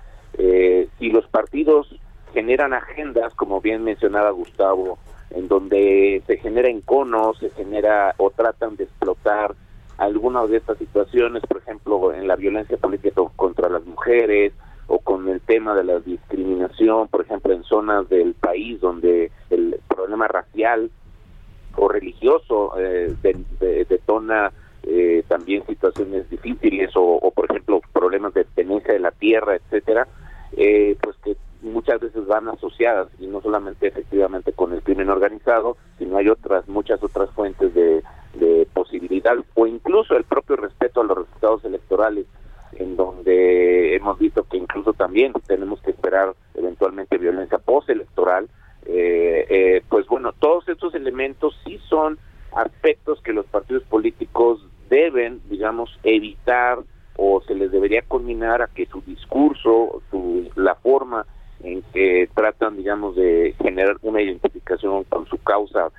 si 0.98 1.10
los 1.10 1.26
partidos 1.28 1.88
generan 2.34 2.74
agendas, 2.74 3.34
como 3.34 3.60
bien 3.60 3.84
mencionaba 3.84 4.30
Gustavo, 4.30 4.98
en 5.30 5.48
donde 5.48 6.22
se 6.26 6.36
genera 6.38 6.68
encono, 6.68 7.34
se 7.34 7.50
genera 7.50 8.14
o 8.18 8.30
tratan 8.30 8.76
de 8.76 8.84
explotar 8.84 9.54
algunas 9.98 10.48
de 10.50 10.58
estas 10.58 10.78
situaciones, 10.78 11.42
por 11.46 11.58
ejemplo, 11.58 12.12
en 12.12 12.28
la 12.28 12.36
violencia 12.36 12.76
política 12.76 13.22
contra 13.34 13.68
las 13.68 13.84
mujeres 13.84 14.52
o 14.88 14.98
con 14.98 15.28
el 15.28 15.40
tema 15.40 15.74
de 15.74 15.84
la 15.84 15.98
discriminación, 16.00 17.08
por 17.08 17.22
ejemplo, 17.22 17.52
en 17.52 17.64
zonas 17.64 18.08
del 18.08 18.34
país 18.34 18.80
donde 18.80 19.30
el 19.50 19.80
problema 19.88 20.28
racial 20.28 20.90
o 21.76 21.88
religioso 21.88 22.72
eh, 22.78 23.14
detona 23.88 24.52
eh, 24.82 25.24
también 25.28 25.66
situaciones 25.66 26.28
difíciles 26.30 26.90
o, 26.94 27.32
por 27.34 27.50
ejemplo, 27.50 27.80
problemas 27.92 28.32
de 28.34 28.44
tenencia 28.44 28.92
de 28.92 29.00
la 29.00 29.10
tierra, 29.10 29.56
etcétera, 29.56 30.06
eh, 30.56 30.96
pues 31.00 31.16
que 31.24 31.36
muchas 31.62 32.00
veces 32.00 32.26
van 32.26 32.48
asociadas 32.48 33.08
y 33.18 33.26
no 33.26 33.40
solamente 33.40 33.88
efectivamente 33.88 34.52
con 34.52 34.72
el 34.72 34.82
crimen 34.82 35.10
organizado, 35.10 35.76
sino 35.98 36.16
hay 36.16 36.28
otras, 36.28 36.68
muchas 36.68 37.02
otras 37.02 37.30
fuentes 37.30 37.74
de, 37.74 38.02
posibilidad 38.72 39.34
o 39.54 39.66
incluso 39.66 40.16
el 40.16 40.24
propio 40.24 40.56
respeto 40.56 41.00
a 41.00 41.04
los 41.04 41.16
resultados 41.16 41.64
electorales 41.64 42.26
en 42.72 42.94
donde 42.94 43.96
hemos 43.96 44.18
visto 44.18 44.44
que 44.44 44.58
incluso 44.58 44.92
también 44.92 45.32
tenemos 45.46 45.80
que 45.80 45.92
esperar 45.92 46.34
eventualmente 46.54 47.16
violencia 47.16 47.56
postelectoral, 47.56 48.48
eh, 48.84 49.46
eh, 49.48 49.82
pues 49.88 50.06
bueno, 50.06 50.32
todos 50.38 50.68
estos 50.68 50.94
elementos 50.94 51.58
sí 51.64 51.80
son 51.88 52.18
aspectos 52.54 53.22
que 53.22 53.32
los 53.32 53.46
partidos 53.46 53.82
políticos 53.84 54.60
deben, 54.90 55.40
digamos, 55.48 55.98
evitar 56.02 56.78
o 57.16 57.40
se 57.46 57.54
les 57.54 57.72
debería 57.72 58.02
culminar 58.02 58.62
a 58.62 58.68
que 58.68 58.86
su 58.86 59.00
discurso, 59.00 60.02
su, 60.10 60.50
la 60.54 60.74
forma 60.74 61.26
en 61.62 61.82
que 61.92 62.28
tratan, 62.34 62.76
digamos, 62.76 63.16
de 63.16 63.54
generar 63.62 63.96
una 64.02 64.22
identificación 64.22 65.04
con 65.04 65.26
su 65.26 65.38
causa 65.38 65.90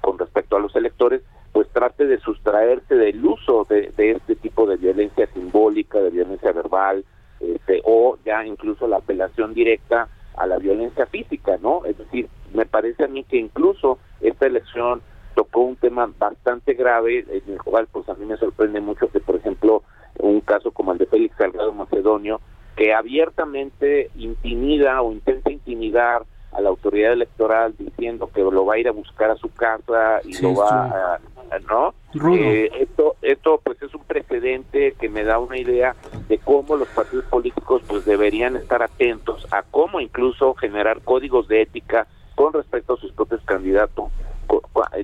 con 0.00 0.18
respecto 0.18 0.56
a 0.56 0.60
los 0.60 0.74
electores, 0.76 1.22
pues 1.52 1.68
trate 1.70 2.06
de 2.06 2.18
sustraerse 2.20 2.94
del 2.94 3.24
uso 3.24 3.66
de, 3.68 3.92
este 3.96 4.36
tipo 4.36 4.66
de 4.66 4.76
violencia 4.76 5.26
simbólica, 5.34 5.98
de 5.98 6.10
violencia 6.10 6.52
verbal, 6.52 7.04
este, 7.40 7.82
o 7.84 8.16
ya 8.24 8.44
incluso 8.46 8.86
la 8.86 8.98
apelación 8.98 9.52
directa 9.52 10.08
a 10.36 10.46
la 10.46 10.58
violencia 10.58 11.06
física, 11.06 11.58
¿no? 11.60 11.84
Es 11.84 11.98
decir, 11.98 12.28
me 12.54 12.64
parece 12.64 13.04
a 13.04 13.08
mí 13.08 13.24
que 13.24 13.36
incluso 13.36 13.98
esta 14.20 14.46
elección 14.46 15.02
tocó 15.34 15.60
un 15.60 15.76
tema 15.76 16.10
bastante 16.18 16.74
grave, 16.74 17.26
en 17.28 17.52
el 17.52 17.62
cual 17.62 17.86
pues 17.90 18.08
a 18.08 18.14
mí 18.14 18.24
me 18.24 18.36
sorprende 18.36 18.80
mucho 18.80 19.10
que, 19.10 19.20
por 19.20 19.36
ejemplo, 19.36 19.82
un 20.18 20.40
caso 20.40 20.70
como 20.70 20.92
el 20.92 20.98
de 20.98 21.06
Félix 21.06 21.36
Salgado 21.36 21.72
Macedonio, 21.72 22.40
que 22.76 22.94
abiertamente 22.94 24.10
intimida 24.16 25.02
o 25.02 25.12
intenta 25.12 25.50
intimidar 25.50 26.24
a 26.52 26.60
la 26.60 26.68
autoridad 26.68 27.12
electoral 27.12 27.74
diciendo 27.78 28.30
que 28.32 28.42
lo 28.42 28.66
va 28.66 28.74
a 28.74 28.78
ir 28.78 28.88
a 28.88 28.92
buscar 28.92 29.30
a 29.30 29.36
su 29.36 29.50
casa 29.52 30.20
y 30.24 30.40
lo 30.42 30.54
va 30.54 31.14
a, 31.14 31.58
no 31.68 31.94
eh, 32.34 32.70
esto 32.78 33.16
esto 33.22 33.60
pues 33.64 33.80
es 33.82 33.94
un 33.94 34.04
precedente 34.04 34.92
que 35.00 35.08
me 35.08 35.24
da 35.24 35.38
una 35.38 35.58
idea 35.58 35.96
de 36.28 36.38
cómo 36.38 36.76
los 36.76 36.88
partidos 36.88 37.24
políticos 37.26 37.82
pues 37.86 38.04
deberían 38.04 38.56
estar 38.56 38.82
atentos 38.82 39.46
a 39.50 39.62
cómo 39.62 40.00
incluso 40.00 40.54
generar 40.54 41.00
códigos 41.00 41.48
de 41.48 41.62
ética 41.62 42.06
con 42.34 42.52
respecto 42.52 42.94
a 42.94 42.96
sus 42.98 43.12
propios 43.12 43.42
candidatos 43.44 44.10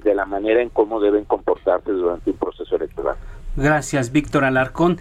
de 0.02 0.14
la 0.14 0.26
manera 0.26 0.62
en 0.62 0.68
cómo 0.70 1.00
deben 1.00 1.24
comportarse 1.24 1.90
durante 1.92 2.30
un 2.30 2.36
proceso 2.36 2.76
electoral. 2.76 3.16
Gracias, 3.56 4.12
Víctor 4.12 4.44
Alarcón. 4.44 5.00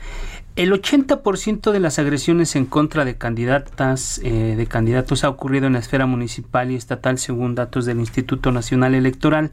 El 0.57 0.71
80% 0.71 1.71
de 1.71 1.79
las 1.79 1.99
agresiones 1.99 2.55
en 2.55 2.65
contra 2.65 3.05
de 3.05 3.15
candidatas, 3.15 4.19
eh, 4.23 4.55
de 4.57 4.65
candidatos 4.65 5.23
ha 5.23 5.29
ocurrido 5.29 5.67
en 5.67 5.73
la 5.73 5.79
esfera 5.79 6.07
municipal 6.07 6.71
y 6.71 6.75
estatal 6.75 7.19
según 7.19 7.53
datos 7.53 7.85
del 7.85 7.99
Instituto 7.99 8.51
Nacional 8.51 8.95
Electoral. 8.95 9.51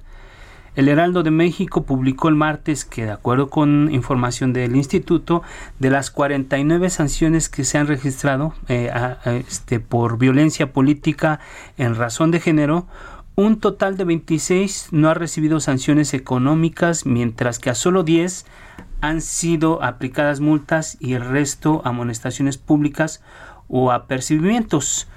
El 0.76 0.88
Heraldo 0.88 1.22
de 1.22 1.30
México 1.30 1.82
publicó 1.82 2.30
el 2.30 2.36
martes 2.36 2.86
que, 2.86 3.04
de 3.04 3.10
acuerdo 3.10 3.50
con 3.50 3.92
información 3.92 4.54
del 4.54 4.76
instituto, 4.76 5.42
de 5.78 5.90
las 5.90 6.10
49 6.10 6.88
sanciones 6.88 7.50
que 7.50 7.64
se 7.64 7.76
han 7.76 7.86
registrado 7.86 8.54
eh, 8.68 8.90
este, 9.46 9.80
por 9.80 10.16
violencia 10.16 10.72
política 10.72 11.38
en 11.76 11.96
razón 11.96 12.30
de 12.30 12.40
género, 12.40 12.86
un 13.36 13.60
total 13.60 13.98
de 13.98 14.04
26 14.04 14.88
no 14.92 15.10
ha 15.10 15.14
recibido 15.14 15.60
sanciones 15.60 16.14
económicas, 16.14 17.04
mientras 17.04 17.58
que 17.58 17.68
a 17.68 17.74
solo 17.74 18.04
10 18.04 18.46
han 19.08 19.20
sido 19.20 19.82
aplicadas 19.82 20.40
multas 20.40 20.96
y 20.98 21.12
el 21.12 21.24
resto 21.24 21.82
amonestaciones 21.84 22.56
públicas 22.56 23.22
o 23.68 23.92
apercibimientos. 23.92 25.08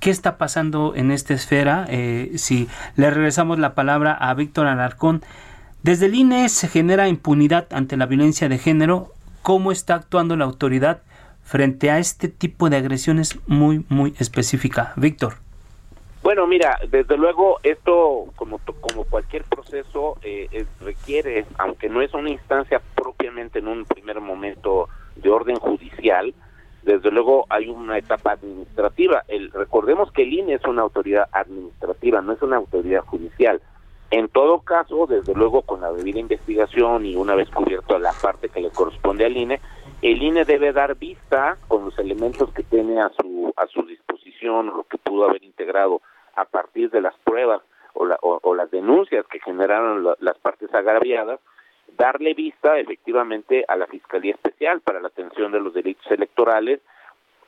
¿Qué 0.00 0.10
está 0.10 0.38
pasando 0.38 0.94
en 0.96 1.12
esta 1.12 1.32
esfera? 1.32 1.86
Eh, 1.88 2.32
si 2.36 2.68
le 2.96 3.10
regresamos 3.10 3.60
la 3.60 3.74
palabra 3.74 4.12
a 4.12 4.34
Víctor 4.34 4.66
Alarcón, 4.66 5.22
desde 5.84 6.06
el 6.06 6.16
INE 6.16 6.48
se 6.48 6.66
genera 6.66 7.08
impunidad 7.08 7.68
ante 7.72 7.96
la 7.96 8.06
violencia 8.06 8.48
de 8.48 8.58
género. 8.58 9.12
¿Cómo 9.42 9.70
está 9.70 9.94
actuando 9.94 10.36
la 10.36 10.44
autoridad 10.44 11.02
frente 11.44 11.90
a 11.90 11.98
este 11.98 12.28
tipo 12.28 12.70
de 12.70 12.76
agresiones 12.76 13.38
muy, 13.46 13.84
muy 13.88 14.14
específica? 14.18 14.92
Víctor. 14.96 15.36
Bueno, 16.22 16.46
mira, 16.46 16.78
desde 16.88 17.16
luego 17.16 17.58
esto, 17.64 18.26
como, 18.36 18.60
como 18.80 19.04
cualquier 19.04 19.42
proceso, 19.42 20.18
eh, 20.22 20.66
requiere, 20.80 21.46
aunque 21.58 21.88
no 21.88 22.00
es 22.00 22.14
una 22.14 22.30
instancia 22.30 22.80
propiamente 22.94 23.58
en 23.58 23.66
un 23.66 23.84
primer 23.84 24.20
momento 24.20 24.88
de 25.16 25.30
orden 25.30 25.56
judicial, 25.56 26.32
desde 26.84 27.10
luego 27.10 27.46
hay 27.48 27.68
una 27.68 27.98
etapa 27.98 28.32
administrativa. 28.32 29.24
El, 29.26 29.50
recordemos 29.50 30.12
que 30.12 30.22
el 30.22 30.32
INE 30.32 30.54
es 30.54 30.64
una 30.64 30.82
autoridad 30.82 31.28
administrativa, 31.32 32.20
no 32.20 32.32
es 32.32 32.42
una 32.42 32.56
autoridad 32.56 33.04
judicial. 33.04 33.60
En 34.12 34.28
todo 34.28 34.60
caso, 34.60 35.06
desde 35.08 35.34
luego, 35.34 35.62
con 35.62 35.80
la 35.80 35.92
debida 35.92 36.20
investigación 36.20 37.04
y 37.04 37.16
una 37.16 37.34
vez 37.34 37.50
cubierto 37.50 37.98
la 37.98 38.12
parte 38.12 38.48
que 38.48 38.60
le 38.60 38.70
corresponde 38.70 39.24
al 39.24 39.36
INE, 39.36 39.60
el 40.02 40.22
INE 40.22 40.44
debe 40.44 40.72
dar 40.72 40.96
vista 40.96 41.56
con 41.66 41.84
los 41.84 41.98
elementos 41.98 42.52
que 42.52 42.62
tiene 42.62 43.00
a 43.00 43.10
su 43.10 43.52
a 43.56 43.66
su 43.66 43.82
disposición 43.82 44.66
lo 44.66 44.84
que 44.84 44.98
pudo 44.98 45.28
haber 45.28 45.42
integrado 45.44 46.00
a 46.34 46.44
partir 46.44 46.90
de 46.90 47.00
las 47.00 47.14
pruebas 47.18 47.62
o, 47.94 48.08
o, 48.20 48.54
las 48.54 48.70
denuncias 48.70 49.26
que 49.26 49.40
generaron 49.40 50.04
las 50.20 50.38
partes 50.38 50.72
agraviadas, 50.74 51.40
darle 51.96 52.34
vista 52.34 52.78
efectivamente 52.78 53.64
a 53.68 53.76
la 53.76 53.86
Fiscalía 53.86 54.32
Especial 54.32 54.80
para 54.80 55.00
la 55.00 55.08
atención 55.08 55.52
de 55.52 55.60
los 55.60 55.74
delitos 55.74 56.10
electorales 56.10 56.80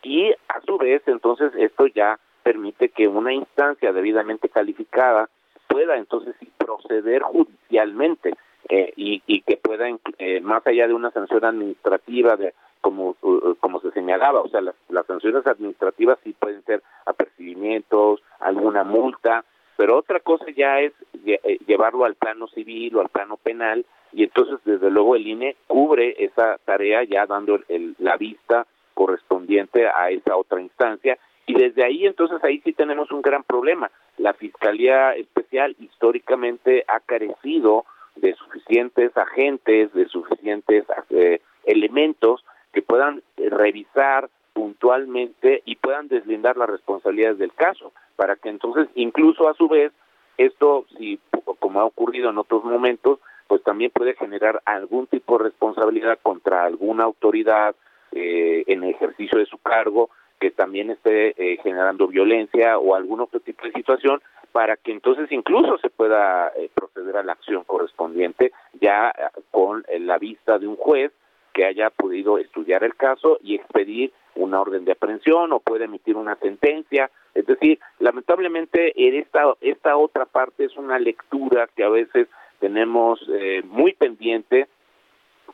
y 0.03 0.31
a 0.33 0.61
su 0.67 0.76
vez 0.76 1.03
entonces 1.07 1.53
esto 1.57 1.87
ya 1.87 2.19
permite 2.43 2.91
que 2.91 3.09
una 3.09 3.33
instancia 3.33 3.93
debidamente 3.93 4.50
calificada 4.50 5.31
pueda 5.67 5.97
entonces 5.97 6.35
proceder 6.59 7.23
judicialmente 7.23 8.35
eh, 8.69 8.93
y, 8.97 9.23
y, 9.26 9.41
que 9.43 9.57
pueda, 9.57 9.88
eh, 10.19 10.41
más 10.41 10.67
allá 10.67 10.87
de 10.87 10.95
una 10.95 11.11
sanción 11.11 11.45
administrativa, 11.45 12.37
de 12.37 12.55
como, 12.85 13.17
como 13.61 13.81
se 13.81 13.91
señalaba, 13.93 14.43
o 14.43 14.49
sea, 14.49 14.61
las, 14.61 14.75
las 14.91 15.07
sanciones 15.07 15.47
administrativas 15.47 16.19
sí 16.23 16.35
pueden 16.38 16.62
ser 16.64 16.83
apercibimientos, 17.07 18.23
alguna 18.41 18.85
multa, 18.85 19.43
pero 19.79 19.97
otra 19.97 20.21
cosa 20.21 20.45
ya 20.55 20.81
es 20.81 20.93
eh, 21.25 21.59
llevarlo 21.67 22.05
al 22.05 22.14
plano 22.14 22.47
civil 22.49 22.95
o 22.95 23.00
al 23.00 23.09
plano 23.09 23.38
penal 23.38 23.87
y 24.12 24.25
entonces 24.25 24.59
desde 24.67 24.91
luego 24.91 25.17
el 25.17 25.26
INE 25.26 25.57
cubre 25.67 26.14
esa 26.23 26.59
tarea 26.67 27.05
ya 27.05 27.25
dando 27.25 27.59
el, 27.69 27.97
la 27.99 28.19
vista 28.19 28.67
correspondiente 28.93 29.88
a 29.88 30.11
esa 30.11 30.37
otra 30.37 30.61
instancia 30.61 31.17
y 31.47 31.55
desde 31.55 31.85
ahí 31.85 32.05
entonces 32.05 32.45
ahí 32.45 32.61
sí 32.64 32.75
tenemos 32.75 33.11
un 33.11 33.23
gran 33.23 33.45
problema. 33.45 33.91
La 34.19 34.35
Fiscalía 34.35 35.14
Especial 35.14 35.75
históricamente 35.81 36.85
ha 36.87 37.00
carecido 37.00 37.87
de 38.17 38.35
suficientes 38.35 39.17
agentes, 39.17 39.91
de 39.95 40.07
suficientes 40.07 40.85
eh, 41.09 41.41
elementos 41.64 42.45
que 42.75 42.83
puedan 42.83 43.23
eh, 43.37 43.49
revisar 43.49 44.28
puntualmente 44.52 45.62
y 45.64 45.76
puedan 45.76 46.09
deslindar 46.09 46.57
las 46.57 46.69
responsabilidades 46.69 47.38
del 47.38 47.52
caso, 47.52 47.93
para 48.16 48.37
que 48.37 48.50
entonces 48.50 48.88
incluso 48.95 49.49
a 49.49 49.54
su 49.54 49.69
vez 49.69 49.93
esto, 50.37 50.85
si 50.99 51.19
como 51.59 51.81
ha 51.81 51.85
ocurrido 51.85 52.31
en 52.31 52.38
otros 52.38 52.64
momentos, 52.64 53.21
pues 53.47 53.62
también 53.62 53.90
puede 53.90 54.14
generar 54.14 54.61
algún 54.64 55.07
tipo 55.07 55.38
de 55.38 55.45
responsabilidad 55.45 56.19
contra 56.23 56.64
alguna 56.64 57.04
autoridad 57.04 57.75
eh, 58.12 58.64
en 58.66 58.85
ejercicio 58.85 59.38
de 59.38 59.47
su 59.47 59.59
cargo 59.59 60.11
que 60.45 60.50
también 60.50 60.90
esté 60.90 61.35
eh, 61.38 61.59
generando 61.62 62.07
violencia 62.07 62.78
o 62.78 62.95
algún 62.95 63.21
otro 63.21 63.40
tipo 63.40 63.64
de 63.64 63.73
situación 63.73 64.21
para 64.52 64.76
que 64.76 64.93
entonces 64.93 65.33
incluso 65.33 65.78
se 65.78 65.90
pueda 65.90 66.49
eh, 66.49 66.69
proceder 66.75 67.16
a 67.16 67.23
la 67.23 67.33
acción 67.33 67.64
correspondiente 67.64 68.52
ya 68.81 69.09
eh, 69.09 69.40
con 69.50 69.85
la 70.00 70.19
vista 70.19 70.59
de 70.59 70.66
un 70.66 70.76
juez 70.76 71.12
que 71.55 71.65
haya 71.65 71.89
podido 71.89 72.37
estudiar 72.37 72.85
el 72.85 72.95
caso 72.97 73.39
y 73.43 73.55
expedir 73.55 74.13
una 74.35 74.61
orden 74.61 74.85
de 74.85 74.93
aprehensión 74.93 75.53
o 75.53 75.61
puede 75.61 75.85
emitir 75.85 76.17
una 76.17 76.35
sentencia. 76.37 77.11
Es 77.35 77.47
decir, 77.47 77.79
lamentablemente 78.01 78.93
esta, 79.19 79.55
esta 79.61 79.97
otra 79.97 80.27
parte 80.27 80.65
es 80.65 80.77
una 80.77 80.99
lectura 80.99 81.69
que 81.75 81.85
a 81.85 81.89
veces 81.89 82.29
tenemos 82.59 83.21
muy 83.65 83.95
pendiente 83.95 84.67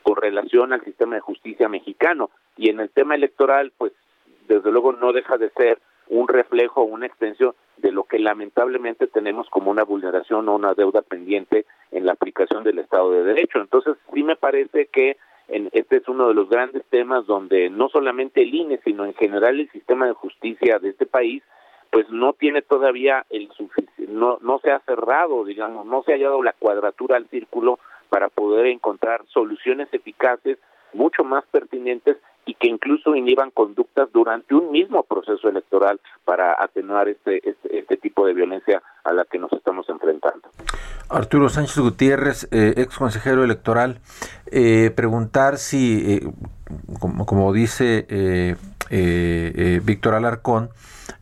con 0.03 0.15
relación 0.15 0.73
al 0.73 0.83
sistema 0.83 1.15
de 1.15 1.21
justicia 1.21 1.69
mexicano 1.69 2.31
y 2.57 2.69
en 2.69 2.79
el 2.79 2.89
tema 2.89 3.15
electoral 3.15 3.71
pues 3.77 3.93
desde 4.47 4.71
luego 4.71 4.93
no 4.93 5.13
deja 5.13 5.37
de 5.37 5.49
ser 5.51 5.79
un 6.07 6.27
reflejo, 6.27 6.83
una 6.83 7.05
extensión 7.05 7.53
de 7.77 7.91
lo 7.91 8.03
que 8.03 8.19
lamentablemente 8.19 9.07
tenemos 9.07 9.49
como 9.49 9.71
una 9.71 9.83
vulneración 9.83 10.49
o 10.49 10.55
una 10.55 10.73
deuda 10.73 11.01
pendiente 11.01 11.65
en 11.91 12.05
la 12.05 12.11
aplicación 12.11 12.63
del 12.63 12.79
Estado 12.79 13.11
de 13.11 13.23
Derecho. 13.23 13.59
Entonces, 13.59 13.95
sí 14.13 14.21
me 14.23 14.35
parece 14.35 14.87
que 14.87 15.17
en, 15.51 15.69
este 15.73 15.97
es 15.97 16.07
uno 16.07 16.27
de 16.27 16.33
los 16.33 16.49
grandes 16.49 16.83
temas 16.89 17.25
donde 17.25 17.69
no 17.69 17.89
solamente 17.89 18.41
el 18.41 18.53
INE, 18.53 18.79
sino 18.83 19.05
en 19.05 19.13
general 19.13 19.59
el 19.59 19.69
sistema 19.71 20.07
de 20.07 20.13
justicia 20.13 20.79
de 20.79 20.89
este 20.89 21.05
país, 21.05 21.43
pues 21.91 22.09
no 22.09 22.33
tiene 22.33 22.61
todavía 22.61 23.25
el 23.29 23.49
no, 24.07 24.39
no 24.41 24.59
se 24.59 24.71
ha 24.71 24.79
cerrado, 24.79 25.43
digamos, 25.45 25.85
no 25.85 26.03
se 26.03 26.13
ha 26.13 26.17
dado 26.17 26.41
la 26.41 26.53
cuadratura 26.53 27.17
al 27.17 27.27
círculo 27.27 27.79
para 28.09 28.29
poder 28.29 28.67
encontrar 28.67 29.23
soluciones 29.27 29.87
eficaces, 29.93 30.57
mucho 30.93 31.23
más 31.23 31.45
pertinentes 31.45 32.17
y 32.45 32.55
que 32.55 32.67
incluso 32.67 33.15
inhiban 33.15 33.51
conductas 33.51 34.09
durante 34.11 34.55
un 34.55 34.71
mismo 34.71 35.03
proceso 35.03 35.49
electoral 35.49 35.99
para 36.25 36.55
atenuar 36.59 37.07
este, 37.07 37.37
este, 37.47 37.79
este, 37.79 37.97
tipo 37.97 38.25
de 38.25 38.33
violencia 38.33 38.81
a 39.03 39.13
la 39.13 39.25
que 39.25 39.37
nos 39.37 39.51
estamos 39.53 39.87
enfrentando. 39.89 40.49
Arturo 41.09 41.49
Sánchez 41.49 41.77
Gutiérrez, 41.77 42.47
eh, 42.51 42.73
ex 42.77 42.97
consejero 42.97 43.43
electoral, 43.43 43.99
eh, 44.51 44.91
preguntar 44.95 45.57
si, 45.57 46.13
eh, 46.13 46.31
como, 46.99 47.25
como, 47.25 47.53
dice 47.53 48.05
Víctor 49.83 50.15
Alarcón, 50.15 50.69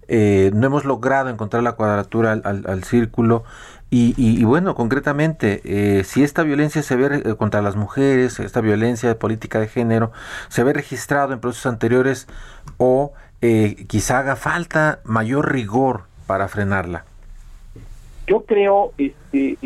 no 0.07 0.67
hemos 0.67 0.85
logrado 0.85 1.29
encontrar 1.29 1.63
la 1.63 1.73
cuadratura 1.73 2.31
al, 2.31 2.63
al 2.65 2.83
círculo 2.83 3.43
y, 3.91 4.13
y, 4.17 4.43
bueno, 4.43 4.75
concretamente, 4.75 5.61
eh, 5.63 6.03
si 6.03 6.21
esta 6.21 6.43
violencia 6.43 6.83
se 6.83 6.95
ve 6.95 7.23
eh, 7.25 7.35
contra 7.35 7.63
las 7.63 7.75
mujeres, 7.75 8.39
esta 8.39 8.61
violencia 8.61 9.09
de 9.09 9.15
política 9.15 9.59
de 9.59 9.67
género, 9.67 10.11
se 10.47 10.63
ve 10.63 10.73
registrado 10.73 11.33
en 11.33 11.39
procesos 11.39 11.65
anteriores 11.65 12.27
o 12.77 13.13
eh, 13.41 13.87
quizá 13.87 14.19
haga 14.19 14.35
falta 14.35 14.99
mayor 15.05 15.51
rigor 15.51 16.01
para 16.27 16.47
frenarla. 16.47 17.05
Yo 18.27 18.45
creo, 18.45 18.93
este, 18.99 19.57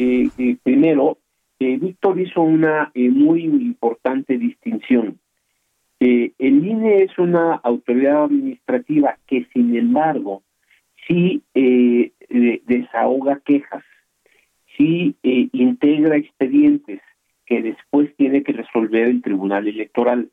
primero, 0.63 1.17
Víctor 1.59 2.17
hizo 2.17 2.41
una 2.41 2.93
muy 2.95 3.43
importante 3.43 4.37
distinción. 4.37 5.19
el 5.99 6.31
INE 6.39 7.03
es 7.03 7.17
una 7.17 7.55
autoridad 7.55 8.23
administrativa 8.23 9.17
que, 9.27 9.47
sin 9.53 9.75
embargo, 9.75 10.43
sí 11.07 11.43
desahoga 12.65 13.41
quejas 13.43 13.83
sí 14.77 15.15
eh, 15.23 15.49
integra 15.51 16.17
expedientes 16.17 17.01
que 17.45 17.61
después 17.61 18.15
tiene 18.15 18.43
que 18.43 18.53
resolver 18.53 19.07
el 19.07 19.21
Tribunal 19.21 19.67
Electoral 19.67 20.29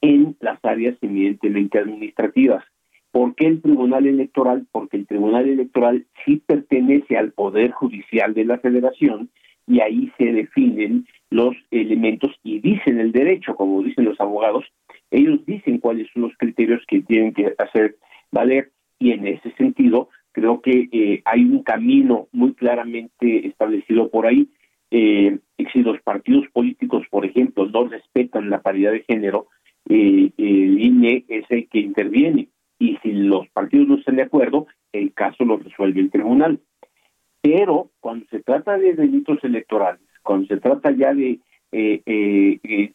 en 0.00 0.36
las 0.40 0.58
áreas 0.64 0.96
evidentemente 1.00 1.78
administrativas. 1.78 2.64
¿Por 3.10 3.34
qué 3.34 3.46
el 3.46 3.62
Tribunal 3.62 4.06
Electoral? 4.06 4.66
Porque 4.70 4.98
el 4.98 5.06
Tribunal 5.06 5.48
Electoral 5.48 6.06
sí 6.24 6.42
pertenece 6.46 7.16
al 7.16 7.32
Poder 7.32 7.70
Judicial 7.70 8.34
de 8.34 8.44
la 8.44 8.58
Federación 8.58 9.30
y 9.66 9.80
ahí 9.80 10.12
se 10.18 10.32
definen 10.32 11.06
los 11.30 11.56
elementos 11.70 12.30
y 12.44 12.60
dicen 12.60 13.00
el 13.00 13.12
derecho, 13.12 13.56
como 13.56 13.82
dicen 13.82 14.04
los 14.04 14.20
abogados, 14.20 14.64
ellos 15.10 15.44
dicen 15.46 15.78
cuáles 15.78 16.08
son 16.12 16.22
los 16.22 16.36
criterios 16.36 16.82
que 16.86 17.00
tienen 17.00 17.32
que 17.32 17.54
hacer 17.58 17.96
valer 18.30 18.70
y 18.98 19.12
en 19.12 19.26
ese 19.26 19.50
sentido 19.52 20.08
Creo 20.36 20.60
que 20.60 20.90
eh, 20.92 21.22
hay 21.24 21.44
un 21.44 21.62
camino 21.62 22.28
muy 22.30 22.52
claramente 22.52 23.46
establecido 23.46 24.10
por 24.10 24.26
ahí. 24.26 24.50
Eh, 24.90 25.38
si 25.72 25.80
los 25.80 25.98
partidos 26.02 26.44
políticos, 26.52 27.06
por 27.08 27.24
ejemplo, 27.24 27.64
no 27.64 27.88
respetan 27.88 28.50
la 28.50 28.60
paridad 28.60 28.92
de 28.92 29.02
género, 29.04 29.46
eh, 29.88 30.30
el 30.36 30.78
INE 30.78 31.24
es 31.28 31.46
el 31.48 31.66
que 31.70 31.78
interviene. 31.78 32.48
Y 32.78 32.98
si 33.02 33.12
los 33.12 33.48
partidos 33.48 33.88
no 33.88 33.94
están 33.94 34.16
de 34.16 34.24
acuerdo, 34.24 34.66
el 34.92 35.14
caso 35.14 35.42
lo 35.46 35.56
resuelve 35.56 36.02
el 36.02 36.10
tribunal. 36.10 36.60
Pero 37.40 37.88
cuando 38.00 38.26
se 38.26 38.40
trata 38.40 38.76
de 38.76 38.92
delitos 38.92 39.42
electorales, 39.42 40.02
cuando 40.22 40.48
se 40.48 40.58
trata 40.58 40.90
ya 40.90 41.14
de 41.14 41.40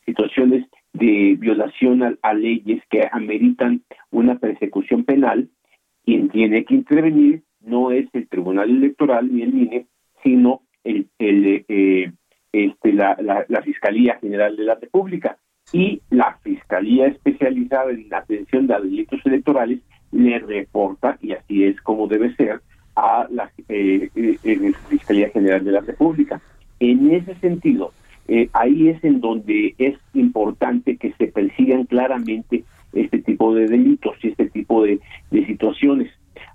situaciones 0.05 0.67
de 0.93 1.35
violación 1.39 2.19
a, 2.21 2.33
leyes 2.35 2.83
que 2.91 3.01
ameritan 3.11 3.81
una 4.11 4.37
persecución 4.37 5.05
penal, 5.05 5.49
quien 6.05 6.29
tiene 6.29 6.65
que 6.65 6.75
intervenir 6.75 7.43
no 7.61 7.91
es 7.91 8.07
el 8.13 8.27
Tribunal 8.27 8.69
Electoral 8.69 9.31
ni 9.31 9.43
el 9.43 9.55
INE, 9.55 9.87
sino 10.23 10.61
el, 10.83 11.07
eh, 11.19 12.11
este, 12.51 12.93
la, 12.93 13.15
la, 13.47 13.61
Fiscalía 13.61 14.17
General 14.19 14.55
de 14.55 14.63
la 14.63 14.75
República. 14.75 15.37
Y 15.73 16.01
la 16.09 16.37
Fiscalía 16.43 17.07
especializada 17.07 17.91
en 17.91 18.09
la 18.09 18.19
atención 18.19 18.67
de 18.67 18.79
delitos 18.81 19.19
electorales 19.25 19.79
le 20.11 20.39
reporta, 20.39 21.17
y 21.21 21.33
así 21.33 21.63
es 21.63 21.79
como 21.81 22.07
debe 22.07 22.35
ser, 22.35 22.61
a 22.95 23.27
la 23.29 23.51
eh, 23.69 24.09
eh, 24.15 24.73
Fiscalía 24.89 25.29
General 25.29 25.63
de 25.63 25.71
la 25.71 25.81
República. 25.81 26.41
En 26.79 27.11
ese 27.11 27.35
sentido, 27.35 27.93
ahí 28.53 28.89
es 28.89 29.03
en 29.03 29.21
donde 29.21 29.75
es 29.77 29.97
importante 30.13 30.97
que 30.97 31.13
se 31.13 31.27
persigan 31.27 31.85
claramente 31.85 32.63
este 32.93 33.19
tipo 33.19 33.53
de 33.53 33.67
delitos 33.67 34.15
y 34.23 34.29
este 34.29 34.49
tipo 34.49 34.83
de, 34.83 34.99
situaciones. 35.31 36.11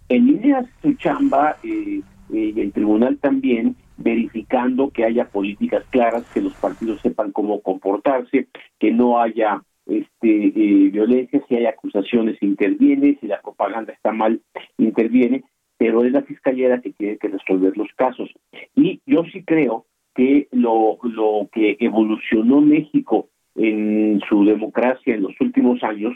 En 0.09 0.27
línea 0.27 0.65
su 0.83 0.95
chamba 0.95 1.57
eh, 1.63 2.01
eh, 2.33 2.53
el 2.57 2.73
tribunal 2.73 3.19
también 3.19 3.77
verificando 3.97 4.91
que 4.91 5.05
haya 5.05 5.29
políticas 5.29 5.85
claras, 5.91 6.25
que 6.33 6.41
los 6.41 6.55
partidos 6.55 7.01
sepan 7.01 7.33
cómo 7.33 7.61
comportarse, 7.63 8.49
que 8.79 8.93
no 8.93 9.21
haya 9.21 9.63
este, 9.87 10.47
eh, 10.47 10.91
violencia, 10.91 11.43
si 11.49 11.57
hay 11.57 11.67
acusaciones 11.67 12.43
interviene, 12.43 13.17
si 13.21 13.27
la 13.27 13.41
propaganda 13.41 13.93
está 13.93 14.13
mal 14.13 14.43
interviene, 14.79 15.45
pero 15.79 16.05
es 16.05 16.13
la 16.13 16.23
fiscalía 16.23 16.69
la 16.69 16.81
que 16.81 16.91
tiene 16.91 17.19
que 17.19 17.29
resolver 17.29 17.77
los 17.77 17.89
casos. 17.97 18.31
Y 18.75 19.01
yo 19.07 19.25
sí 19.33 19.43
creo 19.45 19.87
que 20.15 20.49
lo, 20.51 20.99
lo 21.03 21.49
que 21.53 21.77
evolucionó 21.81 22.61
México 22.61 23.29
en 23.57 24.21
su 24.29 24.45
democracia 24.45 25.15
en 25.15 25.23
los 25.23 25.33
últimos 25.41 25.83
años 25.83 26.15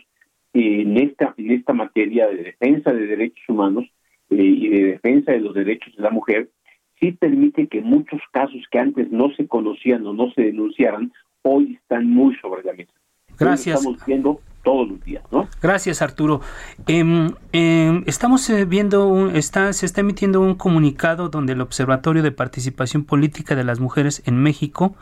en 0.52 0.96
esta 0.98 1.34
en 1.36 1.50
esta 1.52 1.72
materia 1.72 2.26
de 2.28 2.42
defensa 2.42 2.92
de 2.92 3.06
derechos 3.06 3.42
humanos 3.48 3.84
eh, 4.30 4.36
y 4.36 4.68
de 4.68 4.84
defensa 4.84 5.32
de 5.32 5.40
los 5.40 5.54
derechos 5.54 5.94
de 5.96 6.02
la 6.02 6.10
mujer 6.10 6.50
sí 7.00 7.12
permite 7.12 7.66
que 7.66 7.80
muchos 7.80 8.20
casos 8.32 8.62
que 8.70 8.78
antes 8.78 9.10
no 9.10 9.30
se 9.36 9.46
conocían 9.46 10.06
o 10.06 10.12
no 10.12 10.30
se 10.32 10.42
denunciaran 10.42 11.12
hoy 11.42 11.78
están 11.80 12.10
muy 12.10 12.36
sobre 12.36 12.62
la 12.62 12.74
mesa. 12.74 12.92
Gracias. 13.38 13.78
estamos 13.78 14.04
viendo 14.06 14.40
todos 14.62 14.88
los 14.88 15.02
días, 15.04 15.24
¿no? 15.30 15.48
Gracias, 15.62 16.02
Arturo. 16.02 16.40
Em, 16.86 17.32
em, 17.52 18.04
estamos 18.06 18.48
eh, 18.50 18.64
viendo, 18.64 19.08
un, 19.08 19.36
está, 19.36 19.72
se 19.72 19.86
está 19.86 20.00
emitiendo 20.00 20.40
un 20.40 20.54
comunicado 20.54 21.28
donde 21.28 21.54
el 21.54 21.60
Observatorio 21.60 22.22
de 22.22 22.32
Participación 22.32 23.04
Política 23.04 23.54
de 23.54 23.64
las 23.64 23.80
Mujeres 23.80 24.22
en 24.26 24.36
México 24.42 24.94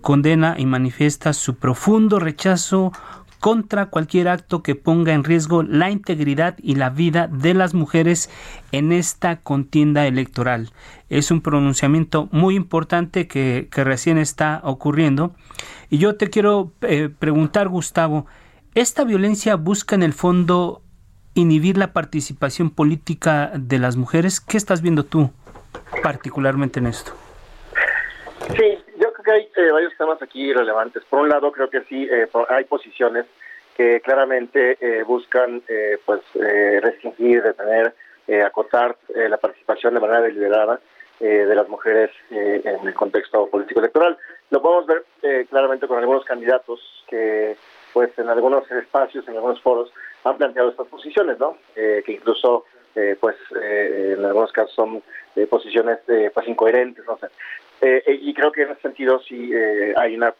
condena 0.00 0.54
y 0.58 0.66
manifiesta 0.66 1.32
su 1.32 1.56
profundo 1.56 2.18
rechazo 2.18 2.92
contra 3.40 3.86
cualquier 3.86 4.28
acto 4.28 4.62
que 4.62 4.74
ponga 4.74 5.14
en 5.14 5.24
riesgo 5.24 5.62
la 5.62 5.90
integridad 5.90 6.56
y 6.62 6.74
la 6.74 6.90
vida 6.90 7.26
de 7.26 7.54
las 7.54 7.72
mujeres 7.72 8.30
en 8.70 8.92
esta 8.92 9.36
contienda 9.36 10.06
electoral. 10.06 10.70
Es 11.08 11.30
un 11.30 11.40
pronunciamiento 11.40 12.28
muy 12.32 12.54
importante 12.54 13.26
que, 13.26 13.68
recién 13.72 14.18
está 14.18 14.60
ocurriendo. 14.62 15.34
Y 15.88 15.98
yo 15.98 16.16
te 16.16 16.28
quiero 16.28 16.72
eh, 16.82 17.08
preguntar, 17.18 17.68
Gustavo, 17.68 18.26
¿Esta 18.76 19.02
violencia 19.02 19.56
busca 19.56 19.96
en 19.96 20.04
el 20.04 20.12
fondo 20.12 20.80
inhibir 21.34 21.76
la 21.76 21.92
participación 21.92 22.70
política 22.70 23.50
de 23.56 23.80
las 23.80 23.96
mujeres? 23.96 24.40
¿Qué 24.40 24.56
estás 24.56 24.80
viendo 24.80 25.04
tú 25.04 25.30
particularmente 26.04 26.78
en 26.78 26.86
esto? 26.86 27.10
Sí, 28.56 28.78
yo 29.00 29.12
creo 29.12 29.24
que 29.24 29.32
hay 29.32 29.48
eh, 29.56 29.72
varios 29.72 29.92
temas 29.98 30.22
aquí 30.22 30.52
relevantes. 30.52 31.02
Por 31.10 31.18
un 31.18 31.28
lado, 31.28 31.50
creo 31.50 31.68
que 31.68 31.80
sí, 31.88 32.08
eh, 32.08 32.28
hay 32.48 32.62
posiciones 32.62 33.26
que 33.76 34.00
claramente 34.02 34.78
eh, 34.80 35.02
buscan 35.02 35.62
pues 36.04 36.20
restringir, 36.34 37.42
detener, 37.42 37.94
acotar 38.44 38.96
la 39.14 39.38
participación 39.38 39.94
de 39.94 40.00
manera 40.00 40.20
deliberada 40.20 40.78
de 41.18 41.54
las 41.54 41.68
mujeres 41.68 42.10
en 42.30 42.86
el 42.86 42.94
contexto 42.94 43.48
político 43.48 43.80
electoral. 43.80 44.18
Lo 44.50 44.60
podemos 44.60 44.86
ver 44.86 45.46
claramente 45.48 45.88
con 45.88 45.98
algunos 45.98 46.24
candidatos 46.24 46.80
que 47.08 47.56
pues 47.92 48.10
en 48.18 48.28
algunos 48.28 48.70
espacios, 48.70 49.26
en 49.28 49.34
algunos 49.34 49.60
foros, 49.60 49.92
han 50.24 50.36
planteado 50.36 50.70
estas 50.70 50.86
posiciones, 50.88 51.38
¿no? 51.38 51.56
Eh, 51.76 52.02
que 52.04 52.12
incluso, 52.12 52.64
eh, 52.94 53.16
pues, 53.18 53.36
eh, 53.60 54.16
en 54.18 54.24
algunos 54.24 54.52
casos 54.52 54.74
son 54.74 55.02
posiciones, 55.48 55.98
pues, 56.34 56.48
incoherentes, 56.48 57.04
no 57.06 57.16
sé. 57.18 57.28
y 58.08 58.34
creo 58.34 58.52
que 58.52 58.62
en 58.62 58.72
ese 58.72 58.82
sentido 58.82 59.20
sí 59.20 59.52
hay 59.96 60.14
una, 60.14 60.34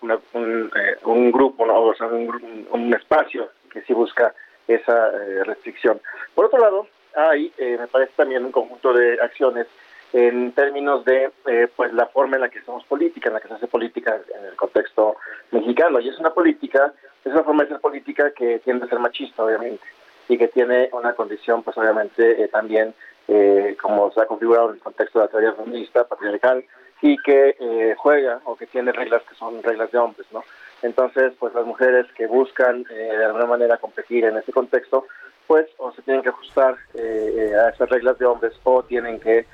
un, 1.04 1.32
grupo, 1.32 1.64
¿no? 1.64 1.80
o 1.80 1.94
sea, 1.94 2.08
un, 2.08 2.66
un, 2.70 2.94
espacio 2.94 3.48
que 3.72 3.80
sí 3.82 3.94
busca 3.94 4.34
esa 4.66 5.10
restricción. 5.44 6.00
Por 6.34 6.46
otro 6.46 6.58
lado, 6.58 6.86
hay, 7.14 7.52
me 7.58 7.86
parece 7.86 8.12
también 8.16 8.44
un 8.44 8.52
conjunto 8.52 8.92
de 8.92 9.18
acciones 9.22 9.68
en 10.12 10.52
términos 10.52 11.04
de 11.04 11.30
pues 11.76 11.92
la 11.92 12.06
forma 12.06 12.36
en 12.36 12.42
la 12.42 12.48
que 12.48 12.58
hacemos 12.58 12.84
política, 12.84 13.28
en 13.28 13.34
la 13.34 13.40
que 13.40 13.48
se 13.48 13.54
hace 13.54 13.66
política 13.66 14.20
en 14.38 14.44
el 14.44 14.56
contexto 14.56 15.16
mexicano. 15.52 16.00
Y 16.00 16.08
es 16.08 16.18
una 16.18 16.30
política 16.30 16.92
es 17.24 17.32
una 17.32 17.44
forma 17.44 17.64
de 17.64 17.70
ser 17.70 17.80
política 17.80 18.30
que 18.30 18.60
tiende 18.60 18.86
a 18.86 18.88
ser 18.88 18.98
machista, 18.98 19.44
obviamente, 19.44 19.84
y 20.28 20.38
que 20.38 20.48
tiene 20.48 20.88
una 20.92 21.12
condición, 21.14 21.62
pues 21.62 21.76
obviamente, 21.76 22.42
eh, 22.42 22.48
también, 22.48 22.94
eh, 23.28 23.76
como 23.80 24.10
se 24.12 24.20
ha 24.22 24.26
configurado 24.26 24.70
en 24.70 24.76
el 24.76 24.80
contexto 24.80 25.18
de 25.18 25.26
la 25.26 25.30
teoría 25.30 25.52
feminista, 25.52 26.04
patriarcal, 26.04 26.64
y 27.02 27.16
que 27.18 27.56
eh, 27.58 27.94
juega 27.96 28.40
o 28.44 28.56
que 28.56 28.66
tiene 28.66 28.92
reglas 28.92 29.22
que 29.28 29.34
son 29.34 29.62
reglas 29.62 29.90
de 29.90 29.98
hombres, 29.98 30.26
¿no? 30.32 30.44
Entonces, 30.82 31.32
pues 31.38 31.54
las 31.54 31.66
mujeres 31.66 32.06
que 32.16 32.26
buscan 32.26 32.84
de 32.84 33.24
alguna 33.24 33.44
manera 33.44 33.76
competir 33.76 34.24
en 34.24 34.38
ese 34.38 34.50
contexto, 34.50 35.06
pues 35.50 35.66
o 35.78 35.90
se 35.90 36.02
tienen 36.02 36.22
que 36.22 36.28
ajustar 36.28 36.76
a 36.94 37.68
esas 37.70 37.90
reglas 37.90 38.16
de 38.20 38.24
hombres 38.24 38.52
o 38.62 38.84
tienen 38.84 39.18
que, 39.18 39.46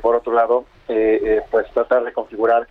por 0.00 0.14
otro 0.14 0.32
lado, 0.32 0.64
pues 1.50 1.68
tratar 1.74 2.04
de 2.04 2.12
configurar 2.12 2.68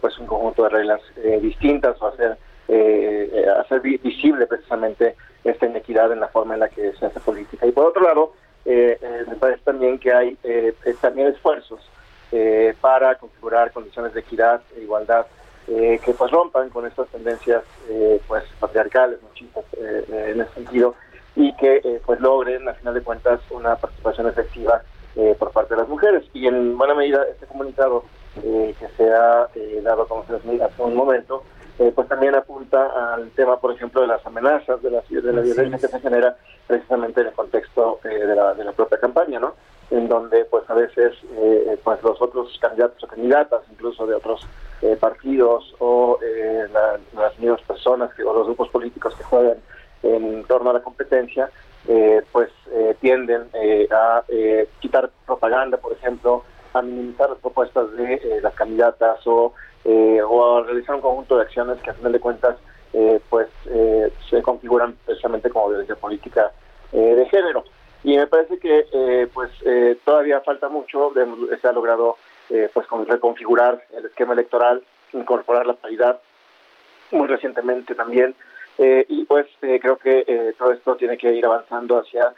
pues 0.00 0.18
un 0.18 0.26
conjunto 0.26 0.62
de 0.62 0.70
reglas 0.70 1.02
distintas 1.42 2.00
o 2.00 2.06
hacer 2.06 2.38
eh, 2.68 3.28
eh, 3.30 3.46
hacer 3.60 3.80
visible 3.80 4.46
precisamente 4.46 5.14
esta 5.44 5.66
inequidad 5.66 6.10
en 6.10 6.20
la 6.20 6.28
forma 6.28 6.54
en 6.54 6.60
la 6.60 6.70
que 6.70 6.94
se 6.94 7.04
hace 7.04 7.20
política. 7.20 7.66
Y 7.66 7.72
por 7.72 7.84
otro 7.84 8.02
lado, 8.02 8.32
eh, 8.64 8.96
eh, 8.98 9.24
me 9.28 9.36
parece 9.36 9.60
también 9.62 9.98
que 9.98 10.10
hay 10.10 10.38
también 11.02 11.28
esfuerzos 11.28 11.80
para 12.80 13.16
configurar 13.16 13.72
condiciones 13.72 14.14
de 14.14 14.20
equidad 14.20 14.62
e 14.74 14.80
igualdad 14.80 15.26
que 15.66 16.14
pues 16.16 16.30
rompan 16.30 16.70
con 16.70 16.86
estas 16.86 17.06
tendencias 17.08 17.62
pues 18.26 18.42
patriarcales, 18.58 19.22
machistas 19.22 19.64
en 19.78 20.40
ese 20.40 20.54
sentido 20.54 20.94
y 21.36 21.54
que 21.56 22.00
pues 22.04 22.20
logren, 22.20 22.68
al 22.68 22.74
final 22.76 22.94
de 22.94 23.02
cuentas, 23.02 23.40
una 23.50 23.76
participación 23.76 24.28
efectiva 24.28 24.82
por 25.38 25.50
parte 25.52 25.74
de 25.74 25.80
las 25.80 25.88
mujeres. 25.88 26.24
Y 26.32 26.46
en 26.46 26.76
buena 26.76 26.94
medida 26.94 27.24
este 27.30 27.46
comunicado 27.46 28.04
que 28.34 28.88
se 28.96 29.12
ha 29.12 29.48
dado 29.82 30.02
a 30.02 30.08
conocer 30.08 30.40
hace 30.62 30.82
un 30.82 30.94
momento, 30.94 31.42
eh, 31.78 31.90
pues 31.94 32.06
también 32.06 32.34
apunta 32.34 33.14
al 33.14 33.30
tema, 33.30 33.58
por 33.58 33.72
ejemplo, 33.72 34.02
de 34.02 34.06
las 34.06 34.24
amenazas, 34.26 34.82
de 34.82 34.90
la, 34.90 35.02
de 35.08 35.32
la 35.32 35.40
violencia 35.40 35.78
que 35.78 35.88
se 35.88 36.00
genera 36.00 36.36
precisamente 36.66 37.22
en 37.22 37.28
el 37.28 37.32
contexto 37.32 37.98
eh, 38.04 38.08
de, 38.08 38.36
la, 38.36 38.52
de 38.54 38.64
la 38.64 38.72
propia 38.72 38.98
campaña, 38.98 39.40
¿no? 39.40 39.54
En 39.90 40.06
donde, 40.08 40.44
pues 40.44 40.68
a 40.68 40.74
veces, 40.74 41.14
eh, 41.34 41.78
pues 41.82 42.02
los 42.02 42.20
otros 42.20 42.56
candidatos 42.60 43.02
o 43.02 43.06
candidatas, 43.06 43.62
incluso 43.70 44.06
de 44.06 44.14
otros 44.14 44.46
partidos 44.98 45.76
o 45.78 46.18
las 47.14 47.38
mismas 47.38 47.62
personas 47.62 48.12
que, 48.14 48.24
o 48.24 48.34
los 48.34 48.46
grupos 48.46 48.68
políticos 48.70 49.14
que 49.14 49.22
juegan 49.22 49.58
en 50.02 50.44
torno 50.44 50.70
a 50.70 50.74
la 50.74 50.82
competencia, 50.82 51.50
pues 52.32 52.50
tienden 53.00 53.48
a 53.90 54.22
quitar 54.80 55.10
propaganda, 55.26 55.76
por 55.78 55.92
ejemplo, 55.92 56.44
a 56.72 56.82
minimizar 56.82 57.30
las 57.30 57.38
propuestas 57.38 57.92
de 57.96 58.40
las 58.42 58.54
candidatas 58.54 59.20
o 59.26 59.52
eh, 59.84 60.22
o 60.22 60.58
a 60.58 60.62
realizar 60.62 60.94
un 60.94 61.00
conjunto 61.00 61.36
de 61.36 61.42
acciones 61.42 61.80
que 61.82 61.90
a 61.90 61.94
final 61.94 62.12
de 62.12 62.20
cuentas 62.20 62.56
eh, 62.92 63.20
pues 63.28 63.48
eh, 63.66 64.12
se 64.30 64.40
configuran 64.40 64.96
precisamente 65.04 65.50
como 65.50 65.68
violencia 65.68 65.96
política 65.96 66.52
de 66.92 67.26
género. 67.30 67.64
Y 68.04 68.18
me 68.18 68.26
parece 68.26 68.58
que 68.58 69.26
pues 69.32 69.50
todavía 70.04 70.42
falta 70.42 70.68
mucho, 70.68 71.10
se 71.58 71.66
ha 71.66 71.72
logrado 71.72 72.18
pues 72.50 72.86
reconfigurar 73.08 73.82
el 73.96 74.04
esquema 74.04 74.34
electoral, 74.34 74.82
incorporar 75.14 75.64
la 75.64 75.72
paridad 75.72 76.20
muy 77.12 77.28
recientemente 77.28 77.94
también, 77.94 78.34
y 79.08 79.24
pues 79.24 79.46
creo 79.60 79.96
que 79.96 80.54
todo 80.58 80.72
esto 80.72 80.96
tiene 80.96 81.16
que 81.16 81.32
ir 81.32 81.44
avanzando 81.44 81.98
hacia 81.98 82.32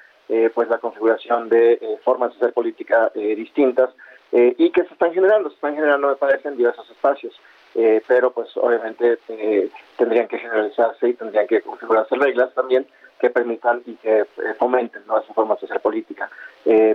pues 0.54 0.68
la 0.68 0.78
configuración 0.78 1.48
de 1.48 1.98
formas 2.04 2.30
de 2.30 2.36
hacer 2.36 2.52
política 2.52 3.10
distintas 3.14 3.90
eh, 4.36 4.52
y 4.58 4.70
que 4.70 4.82
se 4.82 4.92
están 4.92 5.14
generando, 5.14 5.48
se 5.48 5.54
están 5.54 5.76
generando, 5.76 6.08
me 6.08 6.16
parece, 6.16 6.48
en 6.48 6.56
diversos 6.56 6.90
espacios. 6.90 7.40
Eh, 7.76 8.02
pero 8.06 8.32
pues 8.32 8.48
obviamente 8.56 9.18
eh, 9.28 9.70
tendrían 9.96 10.26
que 10.26 10.38
generalizarse 10.38 11.08
y 11.08 11.14
tendrían 11.14 11.46
que 11.46 11.60
configurarse 11.60 12.16
reglas 12.16 12.52
también 12.52 12.84
que 13.20 13.30
permitan 13.30 13.82
y 13.86 13.94
que 13.94 14.26
fomenten 14.58 15.02
¿no? 15.06 15.18
esa 15.18 15.32
forma 15.32 15.54
de 15.54 15.66
hacer 15.66 15.80
política. 15.80 16.28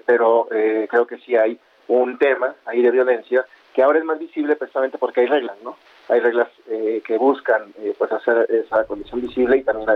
pero 0.05 0.47
creo 0.49 1.07
que 1.07 1.17
sí 1.17 1.35
hay 1.35 1.57
un 1.87 2.17
tema 2.17 2.55
ahí 2.65 2.81
de 2.81 2.91
violencia 2.91 3.45
que 3.73 3.81
ahora 3.81 3.99
es 3.99 4.05
más 4.05 4.19
visible 4.19 4.55
precisamente 4.55 4.97
porque 4.97 5.21
hay 5.21 5.27
reglas, 5.27 5.57
¿no? 5.63 5.77
Hay 6.09 6.19
reglas 6.19 6.47
que 7.05 7.17
buscan 7.17 7.73
pues 7.97 8.11
hacer 8.11 8.47
esa 8.49 8.83
condición 8.85 9.21
visible 9.21 9.57
y 9.57 9.63
también 9.63 9.89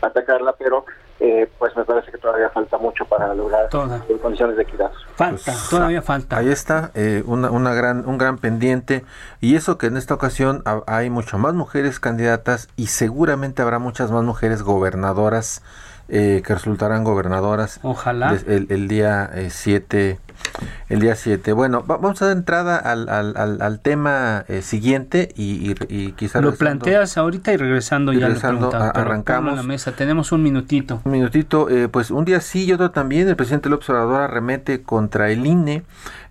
atacarla, 0.00 0.54
pero 0.58 0.84
eh, 1.20 1.48
pues 1.58 1.76
me 1.76 1.84
parece 1.84 2.12
que 2.12 2.18
todavía 2.18 2.48
falta 2.50 2.78
mucho 2.78 3.04
para 3.04 3.34
lograr 3.34 3.68
condiciones 4.22 4.56
de 4.56 4.62
equidad. 4.62 4.92
Falta, 5.16 5.52
pues, 5.52 5.68
todavía 5.68 6.00
falta. 6.00 6.38
Ahí 6.38 6.48
está, 6.48 6.92
eh, 6.94 7.24
una, 7.26 7.50
una, 7.50 7.74
gran, 7.74 8.06
un 8.06 8.18
gran 8.18 8.38
pendiente. 8.38 9.04
Y 9.40 9.56
eso 9.56 9.78
que 9.78 9.86
en 9.86 9.96
esta 9.96 10.14
ocasión 10.14 10.62
hay 10.86 11.10
mucho 11.10 11.36
más 11.38 11.54
mujeres 11.54 11.98
candidatas 11.98 12.68
y 12.76 12.86
seguramente 12.86 13.62
habrá 13.62 13.80
muchas 13.80 14.12
más 14.12 14.22
mujeres 14.22 14.62
gobernadoras 14.62 15.62
eh, 16.08 16.42
que 16.44 16.54
resultarán 16.54 17.04
gobernadoras. 17.04 17.80
Ojalá. 17.82 18.36
El, 18.46 18.66
el 18.70 18.88
día 18.88 19.30
7 19.48 20.18
El 20.88 21.00
día 21.00 21.14
7. 21.14 21.52
Bueno, 21.52 21.84
vamos 21.86 22.20
a 22.22 22.26
dar 22.26 22.36
entrada 22.36 22.76
al, 22.78 23.08
al, 23.08 23.60
al, 23.60 23.80
tema 23.80 24.44
eh, 24.48 24.62
siguiente 24.62 25.32
y, 25.36 25.74
y, 25.88 26.12
quizás... 26.12 26.42
Lo 26.42 26.54
planteas 26.54 27.18
ahorita 27.18 27.52
y 27.52 27.56
regresando, 27.58 28.12
ya 28.12 28.26
regresando 28.26 28.74
arrancamos. 28.74 29.54
la 29.54 29.62
mesa, 29.62 29.92
tenemos 29.92 30.32
un 30.32 30.42
minutito. 30.42 31.02
Un 31.04 31.12
minutito, 31.12 31.68
eh, 31.68 31.88
pues 31.88 32.10
un 32.10 32.24
día 32.24 32.40
sí 32.40 32.64
y 32.64 32.72
otro 32.72 32.90
también. 32.90 33.28
El 33.28 33.36
presidente 33.36 33.68
López 33.68 33.90
Obrador 33.90 34.22
arremete 34.22 34.82
contra 34.82 35.30
el 35.30 35.44
INE. 35.44 35.82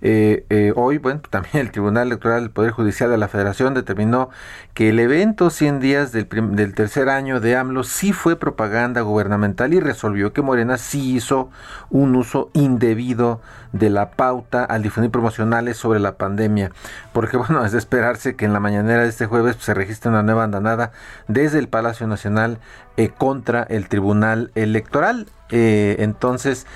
Eh, 0.01 0.45
eh, 0.49 0.73
hoy, 0.75 0.97
bueno, 0.97 1.21
también 1.29 1.57
el 1.57 1.71
Tribunal 1.71 2.07
Electoral 2.07 2.41
del 2.41 2.49
Poder 2.49 2.71
Judicial 2.71 3.09
de 3.09 3.17
la 3.17 3.27
Federación 3.27 3.73
determinó 3.75 4.29
que 4.73 4.89
el 4.89 4.99
evento 4.99 5.49
100 5.49 5.79
días 5.79 6.11
del, 6.11 6.27
del 6.29 6.73
tercer 6.73 7.09
año 7.09 7.39
de 7.39 7.55
AMLO 7.55 7.83
sí 7.83 8.13
fue 8.13 8.35
propaganda 8.35 9.01
gubernamental 9.01 9.66
y 9.73 9.79
resolvió 9.79 10.33
que 10.33 10.41
Morena 10.41 10.77
sí 10.77 11.15
hizo 11.15 11.49
un 11.89 12.15
uso 12.15 12.49
indebido 12.53 13.41
de 13.71 13.89
la 13.89 14.11
pauta 14.11 14.63
al 14.63 14.83
difundir 14.83 15.11
promocionales 15.11 15.77
sobre 15.77 15.99
la 15.99 16.17
pandemia. 16.17 16.71
Porque 17.13 17.37
bueno, 17.37 17.65
es 17.65 17.71
de 17.71 17.77
esperarse 17.77 18.35
que 18.35 18.45
en 18.45 18.53
la 18.53 18.59
mañanera 18.59 19.03
de 19.03 19.09
este 19.09 19.25
jueves 19.25 19.57
se 19.59 19.73
registre 19.73 20.09
una 20.09 20.23
nueva 20.23 20.43
andanada 20.43 20.91
desde 21.27 21.59
el 21.59 21.67
Palacio 21.67 22.07
Nacional 22.07 22.59
eh, 22.97 23.09
contra 23.09 23.63
el 23.63 23.87
Tribunal 23.89 24.51
Electoral. 24.55 25.27
entonces, 25.49 26.67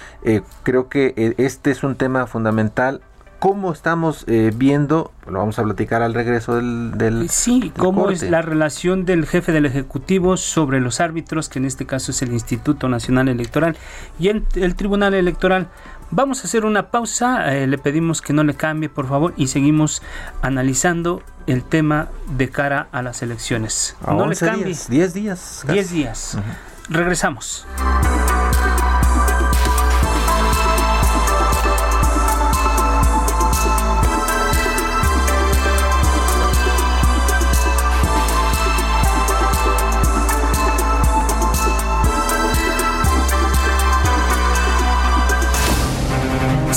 creo 0.63 0.88
que 0.88 1.36
este 1.38 1.71
es 1.71 1.84
un 1.84 1.95
tema 1.95 2.25
fundamental 2.25 3.01
cómo 3.41 3.73
estamos 3.73 4.23
eh, 4.27 4.51
viendo, 4.56 5.12
lo 5.25 5.39
vamos 5.39 5.58
a 5.58 5.63
platicar 5.63 6.04
al 6.04 6.13
regreso 6.13 6.58
del... 6.58 6.91
del 6.95 7.27
sí, 7.27 7.73
cómo 7.75 8.12
es 8.12 8.21
la 8.21 8.43
relación 8.43 9.04
del 9.04 9.25
jefe 9.25 9.51
del 9.51 9.65
Ejecutivo 9.65 10.38
sobre 10.38 10.80
los 10.80 10.99
árbitros, 10.99 11.49
que 11.49 11.58
en 11.58 11.65
este 11.65 11.88
caso 11.88 12.12
es 12.12 12.21
el 12.21 12.34
Instituto 12.34 12.88
Nacional 12.88 13.30
Electoral 13.30 13.75
y 14.19 14.27
el, 14.27 14.45
Tribunal 14.75 15.15
Electoral. 15.15 15.69
Vamos 16.12 16.41
a 16.41 16.43
hacer 16.43 16.65
una 16.65 16.91
pausa, 16.91 17.56
eh, 17.56 17.65
le 17.65 17.80
pedimos 17.80 18.21
que 18.21 18.32
no 18.32 18.43
le 18.43 18.54
cambie 18.54 18.89
por 18.89 19.08
favor 19.08 19.34
y 19.38 19.47
seguimos 19.47 20.04
analizando 20.43 21.23
el 21.47 21.63
tema 21.63 22.10
de 22.38 22.47
cara 22.49 22.89
a 22.91 23.01
las 23.01 23.23
elecciones. 23.23 23.97
no 24.06 24.27
le 24.27 24.36
cambie. 24.36 24.77
10 24.88 25.13
días. 25.15 25.65
10 25.67 25.91
días. 25.91 26.38
Regresamos. 26.89 27.65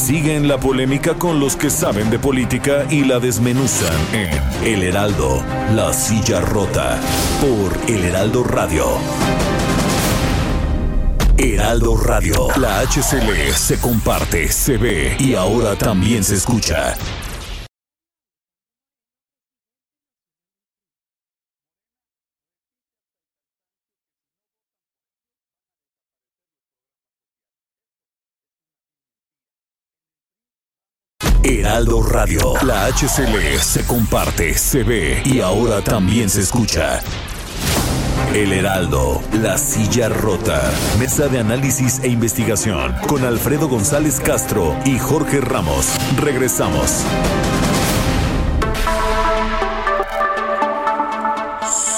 Siguen 0.04 0.48
la 0.48 0.58
polémica 0.58 1.14
con 1.14 1.40
los 1.40 1.56
que 1.56 1.70
saben 1.70 2.10
de 2.10 2.18
política 2.18 2.84
y 2.90 3.04
la 3.04 3.20
desmenuzan 3.20 3.96
en 4.12 4.62
El 4.62 4.82
Heraldo, 4.82 5.42
La 5.74 5.94
Silla 5.94 6.42
Rota, 6.42 7.00
por 7.40 7.90
El 7.90 8.04
Heraldo 8.04 8.44
Radio. 8.44 8.84
Heraldo 11.38 11.96
Radio, 11.96 12.48
la 12.60 12.80
HCL 12.80 13.54
se 13.54 13.80
comparte, 13.80 14.48
se 14.52 14.76
ve 14.76 15.16
y 15.18 15.36
ahora 15.36 15.74
también 15.74 16.22
se 16.22 16.34
escucha. 16.34 16.94
Heraldo 31.44 31.93
Radio. 32.04 32.54
La 32.62 32.86
HCL 32.86 33.58
se 33.60 33.84
comparte, 33.84 34.56
se 34.56 34.82
ve 34.82 35.22
y 35.24 35.40
ahora 35.40 35.82
también 35.82 36.28
se 36.28 36.40
escucha. 36.40 37.00
El 38.34 38.52
Heraldo, 38.52 39.22
la 39.32 39.58
silla 39.58 40.08
rota. 40.08 40.60
Mesa 40.98 41.28
de 41.28 41.38
análisis 41.38 42.00
e 42.02 42.08
investigación 42.08 42.94
con 43.06 43.24
Alfredo 43.24 43.68
González 43.68 44.20
Castro 44.20 44.76
y 44.84 44.98
Jorge 44.98 45.40
Ramos. 45.40 45.94
Regresamos. 46.16 47.04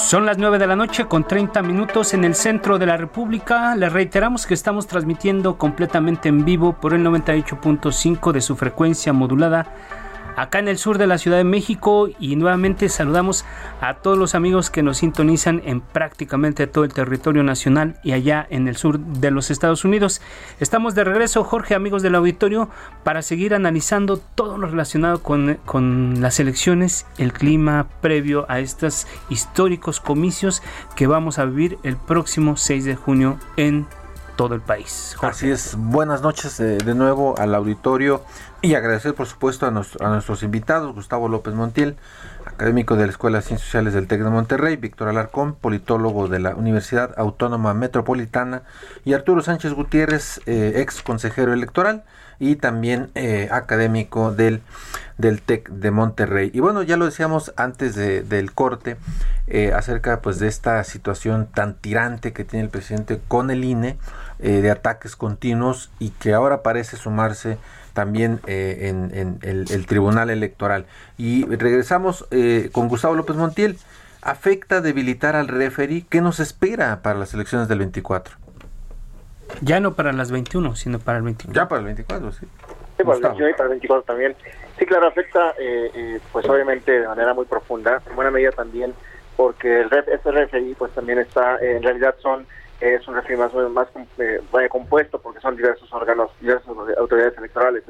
Son 0.07 0.25
las 0.25 0.39
9 0.39 0.61
de 0.61 0.69
la 0.69 0.77
noche 0.77 1.07
con 1.07 1.27
30 1.27 1.63
minutos 1.63 2.15
en 2.15 2.23
el 2.23 2.37
centro 2.37 2.79
de 2.79 2.87
la 2.87 2.97
República. 2.97 3.75
Les 3.75 3.93
reiteramos 3.93 4.47
que 4.47 4.55
estamos 4.55 4.87
transmitiendo 4.87 5.59
completamente 5.59 6.29
en 6.29 6.45
vivo 6.45 6.75
por 6.75 6.95
el 6.95 7.05
98.5 7.05 8.31
de 8.31 8.41
su 8.41 8.55
frecuencia 8.55 9.13
modulada 9.13 9.67
acá 10.37 10.59
en 10.59 10.69
el 10.69 10.79
sur 10.79 10.99
de 10.99 11.07
la 11.07 11.19
Ciudad 11.19 11.39
de 11.39 11.45
México 11.45 12.09
y 12.21 12.37
nuevamente 12.37 12.89
saludamos 12.89 13.45
a 13.81 13.95
todos 13.95 14.19
los 14.19 14.35
amigos 14.35 14.71
que 14.71 14.83
nos 14.83 14.99
sintonizan 14.99 15.63
en 15.65 15.81
prácticamente 15.81 16.67
todo 16.67 16.85
el 16.85 16.93
territorio 16.93 17.43
nacional 17.43 17.99
y 18.05 18.13
allá 18.13 18.47
en 18.51 18.69
el 18.69 18.77
sur 18.77 18.99
de 18.99 19.31
los 19.31 19.51
Estados 19.51 19.85
Unidos. 19.85 20.21
Estamos 20.61 20.95
de 20.95 21.05
regreso, 21.05 21.43
Jorge, 21.43 21.75
amigos 21.75 22.03
del 22.03 22.15
auditorio, 22.15 22.69
para 23.03 23.23
seguir 23.23 23.55
analizando 23.55 24.19
todo 24.19 24.59
lo 24.59 24.67
relacionado 24.67 25.23
con, 25.23 25.57
las 26.21 26.39
elecciones, 26.39 27.07
el 27.19 27.33
clima 27.33 27.87
previo 28.01 28.45
a 28.49 28.61
estos 28.61 29.07
históricos 29.31 30.01
comicios 30.01 30.63
que 30.95 31.07
vamos 31.07 31.39
a 31.39 31.47
vivir 31.47 31.79
el 31.83 31.97
próximo 31.97 32.57
6 32.57 32.85
de 32.85 32.97
junio 32.97 33.39
en 33.57 33.87
todo 34.37 34.55
el 34.55 34.61
país. 34.61 35.17
Así 35.23 35.51
es, 35.51 35.77
buenas 35.79 36.21
noches 36.21 36.61
eh, 36.61 36.77
de 36.77 36.95
nuevo 36.95 37.35
al 37.39 37.55
auditorio 37.55 38.23
y 38.67 38.75
agradecer 38.75 39.15
por 39.15 39.27
supuesto 39.27 39.65
a, 39.65 39.69
a, 39.69 40.09
nuestros 40.11 40.43
invitados, 40.43 40.93
Gustavo 40.93 41.29
López 41.29 41.55
Montiel, 41.55 41.97
académico 42.45 42.97
de 42.97 43.05
la 43.05 43.13
Escuela 43.13 43.39
de 43.39 43.45
Ciencias 43.45 43.67
Sociales 43.67 43.95
del 43.95 44.09
TEC 44.09 44.25
de 44.25 44.31
Monterrey, 44.31 44.75
Víctor 44.75 45.07
Alarcón, 45.07 45.55
politólogo 45.55 46.27
de 46.27 46.41
la 46.41 46.57
Universidad 46.57 47.15
Autónoma 47.17 47.75
Metropolitana 47.75 48.63
y 49.05 49.13
Arturo 49.13 49.41
Sánchez 49.41 49.73
Gutiérrez, 49.73 50.41
eh, 50.47 50.73
ex 50.77 51.01
consejero 51.03 51.53
electoral 51.53 52.03
y 52.41 52.57
también 52.57 53.11
eh, 53.15 53.49
académico 53.53 54.33
del, 54.33 54.63
del 55.17 55.43
TEC 55.43 55.69
de 55.71 55.93
Monterrey. 55.93 56.51
Y 56.53 56.59
bueno, 56.59 56.83
ya 56.83 56.97
lo 56.97 57.05
decíamos 57.05 57.55
antes 57.57 57.95
del 57.95 58.53
corte 58.53 58.97
acerca 59.75 60.21
pues 60.21 60.41
de 60.41 60.49
esta 60.49 60.83
situación 60.83 61.47
tan 61.47 61.77
tirante 61.77 62.33
que 62.33 62.45
tiene 62.45 62.65
el 62.65 62.71
presidente 62.71 63.21
con 63.29 63.53
el 63.53 63.63
INE 63.63 63.97
eh, 64.39 64.61
de 64.61 64.71
ataques 64.71 65.17
continuos 65.17 65.91
y 65.99 66.11
que 66.11 66.35
ahora 66.35 66.63
parece 66.63 66.99
sumarse 66.99 67.57
también 67.97 68.41
eh, 68.47 68.89
en, 68.91 69.39
el, 69.43 69.87
Tribunal 69.87 70.29
Electoral. 70.29 70.85
Y 71.17 71.47
regresamos 71.47 72.29
eh, 72.31 72.69
con 72.71 72.89
Gustavo 72.89 73.15
López 73.15 73.37
Montiel. 73.37 73.79
¿Afecta 74.21 74.83
debilitar 74.83 75.35
al 75.35 75.49
referee? 75.49 76.05
¿Qué 76.11 76.21
nos 76.21 76.39
espera 76.39 77.01
para 77.01 77.19
las 77.19 77.33
elecciones 77.33 77.69
del 77.69 77.79
24? 77.79 78.37
Ya 79.63 79.81
no 79.81 79.95
para 79.95 80.13
las 80.13 80.31
21, 80.31 80.77
sino 80.77 80.99
para 80.99 81.17
el 81.17 81.25
24. 81.25 81.59
Ya 81.59 81.67
para 81.67 81.79
el 81.81 81.87
24, 81.87 82.33
sí. 82.33 82.47
Sí, 82.99 83.03
para 83.03 83.17
el 83.17 83.23
21 83.23 83.49
y 83.49 83.53
para 83.53 83.65
el 83.65 83.71
24 83.71 84.03
también. 84.03 84.37
Sí, 84.79 84.85
claro, 84.85 85.07
afecta, 85.07 85.55
pues 86.33 86.47
obviamente 86.51 87.01
de 87.01 87.09
manera 87.09 87.33
muy 87.33 87.47
profunda, 87.47 88.03
en 88.11 88.15
buena 88.15 88.31
medida 88.31 88.51
también, 88.51 88.93
porque 89.39 89.81
el 89.81 89.89
ref, 89.89 90.07
este 90.09 90.31
referee 90.33 90.75
pues 90.75 90.93
también 90.93 91.19
está, 91.21 91.57
en 91.63 91.83
realidad 91.83 92.15
son 92.21 92.47
es 92.81 93.07
un 93.09 93.15
régimen 93.15 93.41
más, 93.41 93.55
más 93.71 93.89
eh, 94.19 94.69
compuesto 94.69 95.21
porque 95.21 95.41
son 95.41 95.57
diversos 95.57 95.93
órganos, 95.93 96.31
diversas 96.41 96.69
autoridades 96.99 97.37
electorales, 97.39 97.85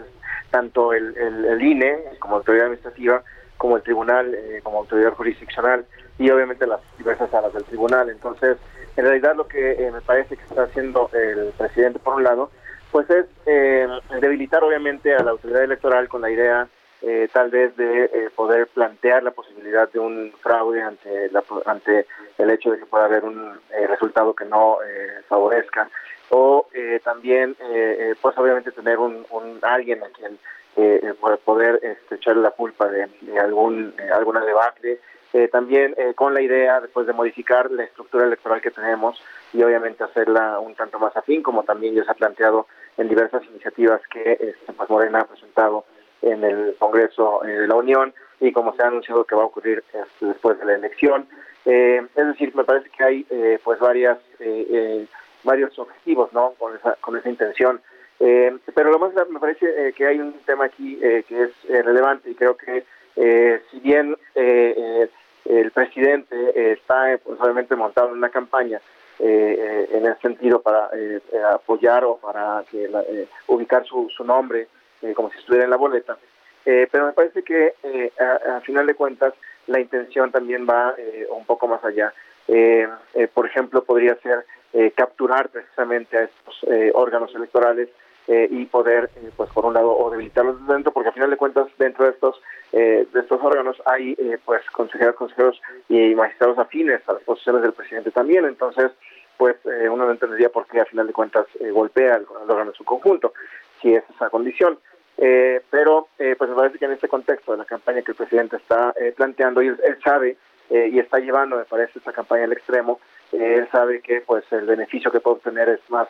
tanto 0.50 0.92
el, 0.92 1.16
el, 1.16 1.62
INE 1.62 1.98
como 2.18 2.36
autoridad 2.36 2.66
administrativa, 2.66 3.22
como 3.56 3.76
el 3.76 3.82
tribunal 3.82 4.34
eh, 4.34 4.60
como 4.62 4.78
autoridad 4.78 5.12
jurisdiccional 5.14 5.84
y 6.18 6.30
obviamente 6.30 6.66
las 6.66 6.80
diversas 6.98 7.30
salas 7.30 7.52
del 7.52 7.64
tribunal. 7.64 8.10
Entonces, 8.10 8.58
en 8.96 9.04
realidad 9.04 9.34
lo 9.34 9.48
que 9.48 9.72
eh, 9.72 9.90
me 9.90 10.00
parece 10.00 10.36
que 10.36 10.42
está 10.44 10.64
haciendo 10.64 11.10
el 11.12 11.52
presidente 11.58 11.98
por 11.98 12.14
un 12.14 12.24
lado, 12.24 12.50
pues 12.92 13.08
es 13.10 13.26
debilitar 14.20 14.62
obviamente 14.62 15.14
a 15.14 15.22
la 15.22 15.32
autoridad 15.32 15.64
electoral 15.64 16.08
con 16.08 16.22
la 16.22 16.30
idea 16.30 16.68
eh, 17.02 17.28
tal 17.32 17.50
vez 17.50 17.76
de 17.76 18.04
eh, 18.04 18.30
poder 18.34 18.68
plantear 18.68 19.22
la 19.22 19.30
posibilidad 19.30 19.90
de 19.92 19.98
un 19.98 20.32
fraude 20.40 20.80
ante 20.82 21.30
la, 21.30 21.44
ante 21.66 22.06
el 22.38 22.50
hecho 22.50 22.70
de 22.70 22.78
que 22.78 22.86
pueda 22.86 23.04
haber 23.04 23.24
un 23.24 23.60
eh, 23.70 23.86
resultado 23.86 24.34
que 24.34 24.46
no 24.46 24.78
favorezca. 25.28 25.88
O 26.30 26.66
también 27.04 27.56
pues 28.20 28.36
obviamente 28.36 28.72
tener 28.72 28.98
un, 28.98 29.24
un 29.30 29.60
alguien 29.62 30.02
a 30.02 30.08
quien 30.08 30.36
poder 31.44 31.78
este, 31.82 32.16
echarle 32.16 32.42
la 32.42 32.50
culpa 32.50 32.88
de, 32.88 33.08
algún 33.40 33.94
alguna 34.12 34.44
debacle. 34.44 34.98
También 35.52 35.94
con 36.16 36.34
la 36.34 36.40
idea 36.40 36.80
después 36.80 37.06
de 37.06 37.12
modificar 37.12 37.70
la 37.70 37.84
estructura 37.84 38.24
electoral 38.24 38.60
que 38.60 38.72
tenemos 38.72 39.22
y 39.52 39.62
obviamente 39.62 40.02
hacerla 40.02 40.58
un 40.58 40.74
tanto 40.74 40.98
más 40.98 41.16
afín 41.16 41.44
como 41.44 41.62
también 41.62 41.94
ya 41.94 42.04
se 42.04 42.10
ha 42.10 42.14
planteado 42.14 42.66
en 42.96 43.08
diversas 43.08 43.44
iniciativas 43.44 44.00
que 44.08 44.32
este, 44.32 44.72
pues 44.72 44.90
Morena 44.90 45.20
ha 45.20 45.26
presentado 45.26 45.84
en 46.22 46.44
el 46.44 46.76
Congreso 46.78 47.44
eh, 47.44 47.48
de 47.48 47.68
la 47.68 47.76
Unión 47.76 48.12
y 48.40 48.52
como 48.52 48.74
se 48.74 48.82
ha 48.82 48.88
anunciado 48.88 49.24
que 49.24 49.34
va 49.34 49.42
a 49.42 49.46
ocurrir 49.46 49.82
este, 49.92 50.26
después 50.26 50.58
de 50.58 50.64
la 50.64 50.74
elección. 50.74 51.26
Eh, 51.64 52.06
es 52.14 52.26
decir, 52.26 52.54
me 52.54 52.64
parece 52.64 52.90
que 52.90 53.04
hay 53.04 53.26
eh, 53.30 53.58
pues 53.62 53.78
varias 53.78 54.18
varios 55.42 55.78
objetivos, 55.78 56.32
¿no? 56.32 56.52
Con 56.58 56.74
esa 56.76 56.96
con 57.00 57.16
esa 57.16 57.28
intención. 57.28 57.80
pero 58.18 58.90
lo 58.90 58.98
más 58.98 59.12
me 59.30 59.38
parece 59.40 59.92
que 59.92 60.06
hay 60.06 60.18
un 60.18 60.32
tema 60.44 60.64
aquí 60.64 60.96
que 60.96 61.42
es 61.42 61.84
relevante 61.84 62.30
y 62.30 62.34
creo 62.34 62.56
que 62.56 62.84
si 63.70 63.80
bien 63.80 64.16
el 65.44 65.70
presidente 65.70 66.72
está 66.72 67.18
pues, 67.22 67.40
obviamente 67.40 67.76
montado 67.76 68.08
en 68.08 68.14
una 68.14 68.30
campaña 68.30 68.80
en 69.18 70.06
el 70.06 70.16
sentido 70.20 70.60
para 70.60 70.90
apoyar 71.52 72.04
o 72.04 72.16
para 72.16 72.64
ubicar 73.46 73.84
su, 73.84 74.08
su 74.10 74.24
nombre 74.24 74.68
como 75.14 75.30
si 75.30 75.38
estuviera 75.38 75.64
en 75.64 75.70
la 75.70 75.76
boleta, 75.76 76.16
pero 76.64 77.06
me 77.06 77.12
parece 77.12 77.42
que 77.42 77.74
a, 78.18 78.60
final 78.60 78.86
de 78.86 78.94
cuentas 78.94 79.34
la 79.66 79.80
intención 79.80 80.32
también 80.32 80.66
va 80.68 80.94
un 81.30 81.44
poco 81.44 81.68
más 81.68 81.84
allá. 81.84 82.12
por 83.34 83.46
ejemplo, 83.46 83.84
podría 83.84 84.16
ser 84.16 84.44
capturar 84.94 85.48
precisamente 85.48 86.18
a 86.18 86.22
estos 86.24 86.66
órganos 86.94 87.34
electorales 87.34 87.88
y 88.28 88.64
poder, 88.66 89.10
pues 89.36 89.50
por 89.50 89.64
un 89.64 89.74
lado, 89.74 89.96
o 89.96 90.10
debilitarlos 90.10 90.66
dentro, 90.66 90.92
porque 90.92 91.10
a 91.10 91.12
final 91.12 91.30
de 91.30 91.36
cuentas 91.36 91.68
dentro 91.78 92.04
de 92.04 92.10
estos 92.10 92.40
de 92.72 93.20
estos 93.20 93.40
órganos 93.42 93.80
hay 93.86 94.16
pues 94.44 94.68
consejeros, 94.70 95.14
consejeros 95.14 95.60
y 95.88 96.14
magistrados 96.14 96.58
afines 96.58 97.00
a 97.08 97.14
las 97.14 97.22
posiciones 97.22 97.62
del 97.62 97.72
presidente 97.72 98.10
también, 98.10 98.44
entonces 98.44 98.90
pues 99.36 99.56
uno 99.64 100.04
no 100.04 100.10
entendería 100.10 100.48
por 100.48 100.66
qué 100.66 100.80
a 100.80 100.86
final 100.86 101.06
de 101.06 101.12
cuentas 101.12 101.46
golpea 101.72 102.16
al, 102.16 102.26
órgano 102.48 102.70
en 102.70 102.76
su 102.76 102.84
conjunto, 102.84 103.32
si 103.86 103.94
es 103.94 104.04
esa 104.14 104.30
condición. 104.30 104.78
Eh, 105.18 105.62
pero 105.70 106.08
eh, 106.18 106.34
pues 106.36 106.50
me 106.50 106.56
parece 106.56 106.78
que 106.78 106.84
en 106.84 106.92
este 106.92 107.08
contexto 107.08 107.52
de 107.52 107.58
la 107.58 107.64
campaña 107.64 108.02
que 108.02 108.12
el 108.12 108.16
presidente 108.16 108.56
está 108.56 108.92
eh, 109.00 109.14
planteando, 109.16 109.62
y 109.62 109.68
él, 109.68 109.98
sabe 110.04 110.36
y 110.68 110.98
está 110.98 111.20
llevando, 111.20 111.56
me 111.56 111.64
parece, 111.64 112.00
esta 112.00 112.12
campaña 112.12 112.42
al 112.42 112.52
extremo, 112.52 112.98
él 113.30 113.68
sabe 113.70 114.00
que 114.00 114.20
pues 114.20 114.44
el 114.50 114.66
beneficio 114.66 115.12
que 115.12 115.20
puede 115.20 115.36
obtener 115.36 115.68
es 115.68 115.80
más 115.88 116.08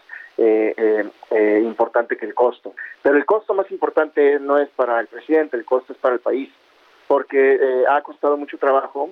importante 1.62 2.16
que 2.16 2.24
el 2.24 2.32
costo. 2.32 2.72
Pero 3.02 3.18
el 3.18 3.26
costo 3.26 3.52
más 3.52 3.70
importante 3.70 4.40
no 4.40 4.56
es 4.56 4.70
para 4.70 4.98
el 4.98 5.08
presidente, 5.08 5.58
el 5.58 5.66
costo 5.66 5.92
es 5.92 5.98
para 5.98 6.14
el 6.14 6.20
país, 6.20 6.48
porque 7.06 7.84
ha 7.86 8.00
costado 8.00 8.38
mucho 8.38 8.56
trabajo 8.56 9.10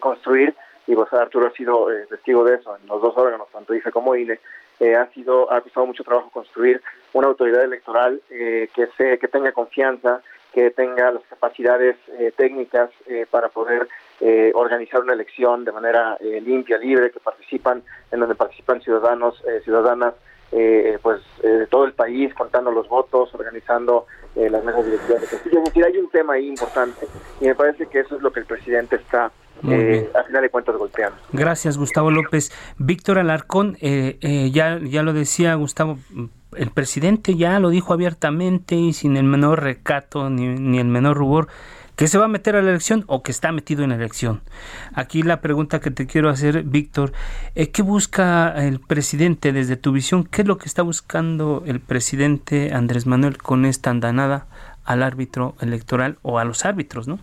construir, 0.00 0.52
y 0.88 0.96
vos 0.96 1.12
Arturo 1.12 1.46
ha 1.46 1.52
sido 1.52 1.86
testigo 2.08 2.42
de 2.42 2.56
eso 2.56 2.76
en 2.76 2.88
los 2.88 3.00
dos 3.00 3.16
órganos, 3.16 3.46
tanto 3.52 3.72
IFE 3.72 3.92
como 3.92 4.16
INE, 4.16 4.40
ha 4.80 5.06
sido 5.12 5.52
ha 5.52 5.60
costado 5.60 5.86
mucho 5.86 6.04
trabajo 6.04 6.30
construir 6.30 6.80
una 7.12 7.28
autoridad 7.28 7.64
electoral 7.64 8.20
eh, 8.30 8.68
que 8.74 8.88
se 8.96 9.18
que 9.18 9.28
tenga 9.28 9.52
confianza 9.52 10.22
que 10.52 10.70
tenga 10.70 11.12
las 11.12 11.22
capacidades 11.24 11.96
eh, 12.18 12.32
técnicas 12.36 12.90
eh, 13.06 13.26
para 13.30 13.48
poder 13.48 13.88
organizar 14.52 15.00
una 15.00 15.14
elección 15.14 15.64
de 15.64 15.72
manera 15.72 16.18
limpia 16.20 16.76
libre 16.76 17.10
que 17.10 17.20
participan 17.20 17.82
en 18.12 18.20
donde 18.20 18.34
participan 18.34 18.82
ciudadanos 18.82 19.42
ciudadanas 19.64 20.12
pues 21.02 21.22
de 21.42 21.66
todo 21.68 21.86
el 21.86 21.94
país 21.94 22.34
contando 22.34 22.70
los 22.70 22.86
votos 22.86 23.32
organizando 23.32 24.04
las 24.36 24.62
mesas 24.62 24.84
directivas. 24.84 25.22
Es 25.22 25.42
decir 25.42 25.84
hay 25.86 25.96
un 25.96 26.10
tema 26.10 26.34
ahí 26.34 26.48
importante 26.48 27.06
y 27.40 27.46
me 27.46 27.54
parece 27.54 27.86
que 27.86 28.00
eso 28.00 28.16
es 28.16 28.20
lo 28.20 28.30
que 28.30 28.40
el 28.40 28.46
presidente 28.46 28.96
está 28.96 29.32
eh, 29.68 30.10
a 30.14 30.22
final 30.24 30.42
de 30.42 30.50
cuentas 30.50 30.76
golpeando. 30.76 31.18
Gracias, 31.32 31.78
Gustavo 31.78 32.10
López. 32.10 32.52
Víctor 32.78 33.18
Alarcón, 33.18 33.76
eh, 33.80 34.18
eh, 34.20 34.50
ya, 34.50 34.78
ya 34.78 35.02
lo 35.02 35.12
decía 35.12 35.54
Gustavo, 35.54 35.98
el 36.56 36.70
presidente 36.70 37.36
ya 37.36 37.58
lo 37.60 37.70
dijo 37.70 37.92
abiertamente 37.92 38.74
y 38.74 38.92
sin 38.92 39.16
el 39.16 39.24
menor 39.24 39.62
recato 39.62 40.30
ni, 40.30 40.46
ni 40.46 40.78
el 40.78 40.88
menor 40.88 41.16
rubor 41.16 41.48
que 41.96 42.08
se 42.08 42.16
va 42.16 42.24
a 42.24 42.28
meter 42.28 42.56
a 42.56 42.62
la 42.62 42.70
elección 42.70 43.04
o 43.08 43.22
que 43.22 43.30
está 43.30 43.52
metido 43.52 43.84
en 43.84 43.90
la 43.90 43.96
elección. 43.96 44.40
Aquí 44.94 45.22
la 45.22 45.42
pregunta 45.42 45.80
que 45.80 45.90
te 45.90 46.06
quiero 46.06 46.30
hacer, 46.30 46.62
Víctor, 46.62 47.12
¿qué 47.54 47.82
busca 47.82 48.54
el 48.64 48.80
presidente 48.80 49.52
desde 49.52 49.76
tu 49.76 49.92
visión? 49.92 50.24
¿Qué 50.24 50.40
es 50.40 50.48
lo 50.48 50.56
que 50.56 50.64
está 50.64 50.80
buscando 50.80 51.62
el 51.66 51.78
presidente 51.78 52.72
Andrés 52.72 53.06
Manuel 53.06 53.36
con 53.36 53.66
esta 53.66 53.90
andanada 53.90 54.46
al 54.86 55.02
árbitro 55.02 55.56
electoral 55.60 56.16
o 56.22 56.38
a 56.38 56.44
los 56.44 56.64
árbitros, 56.64 57.06
no? 57.06 57.18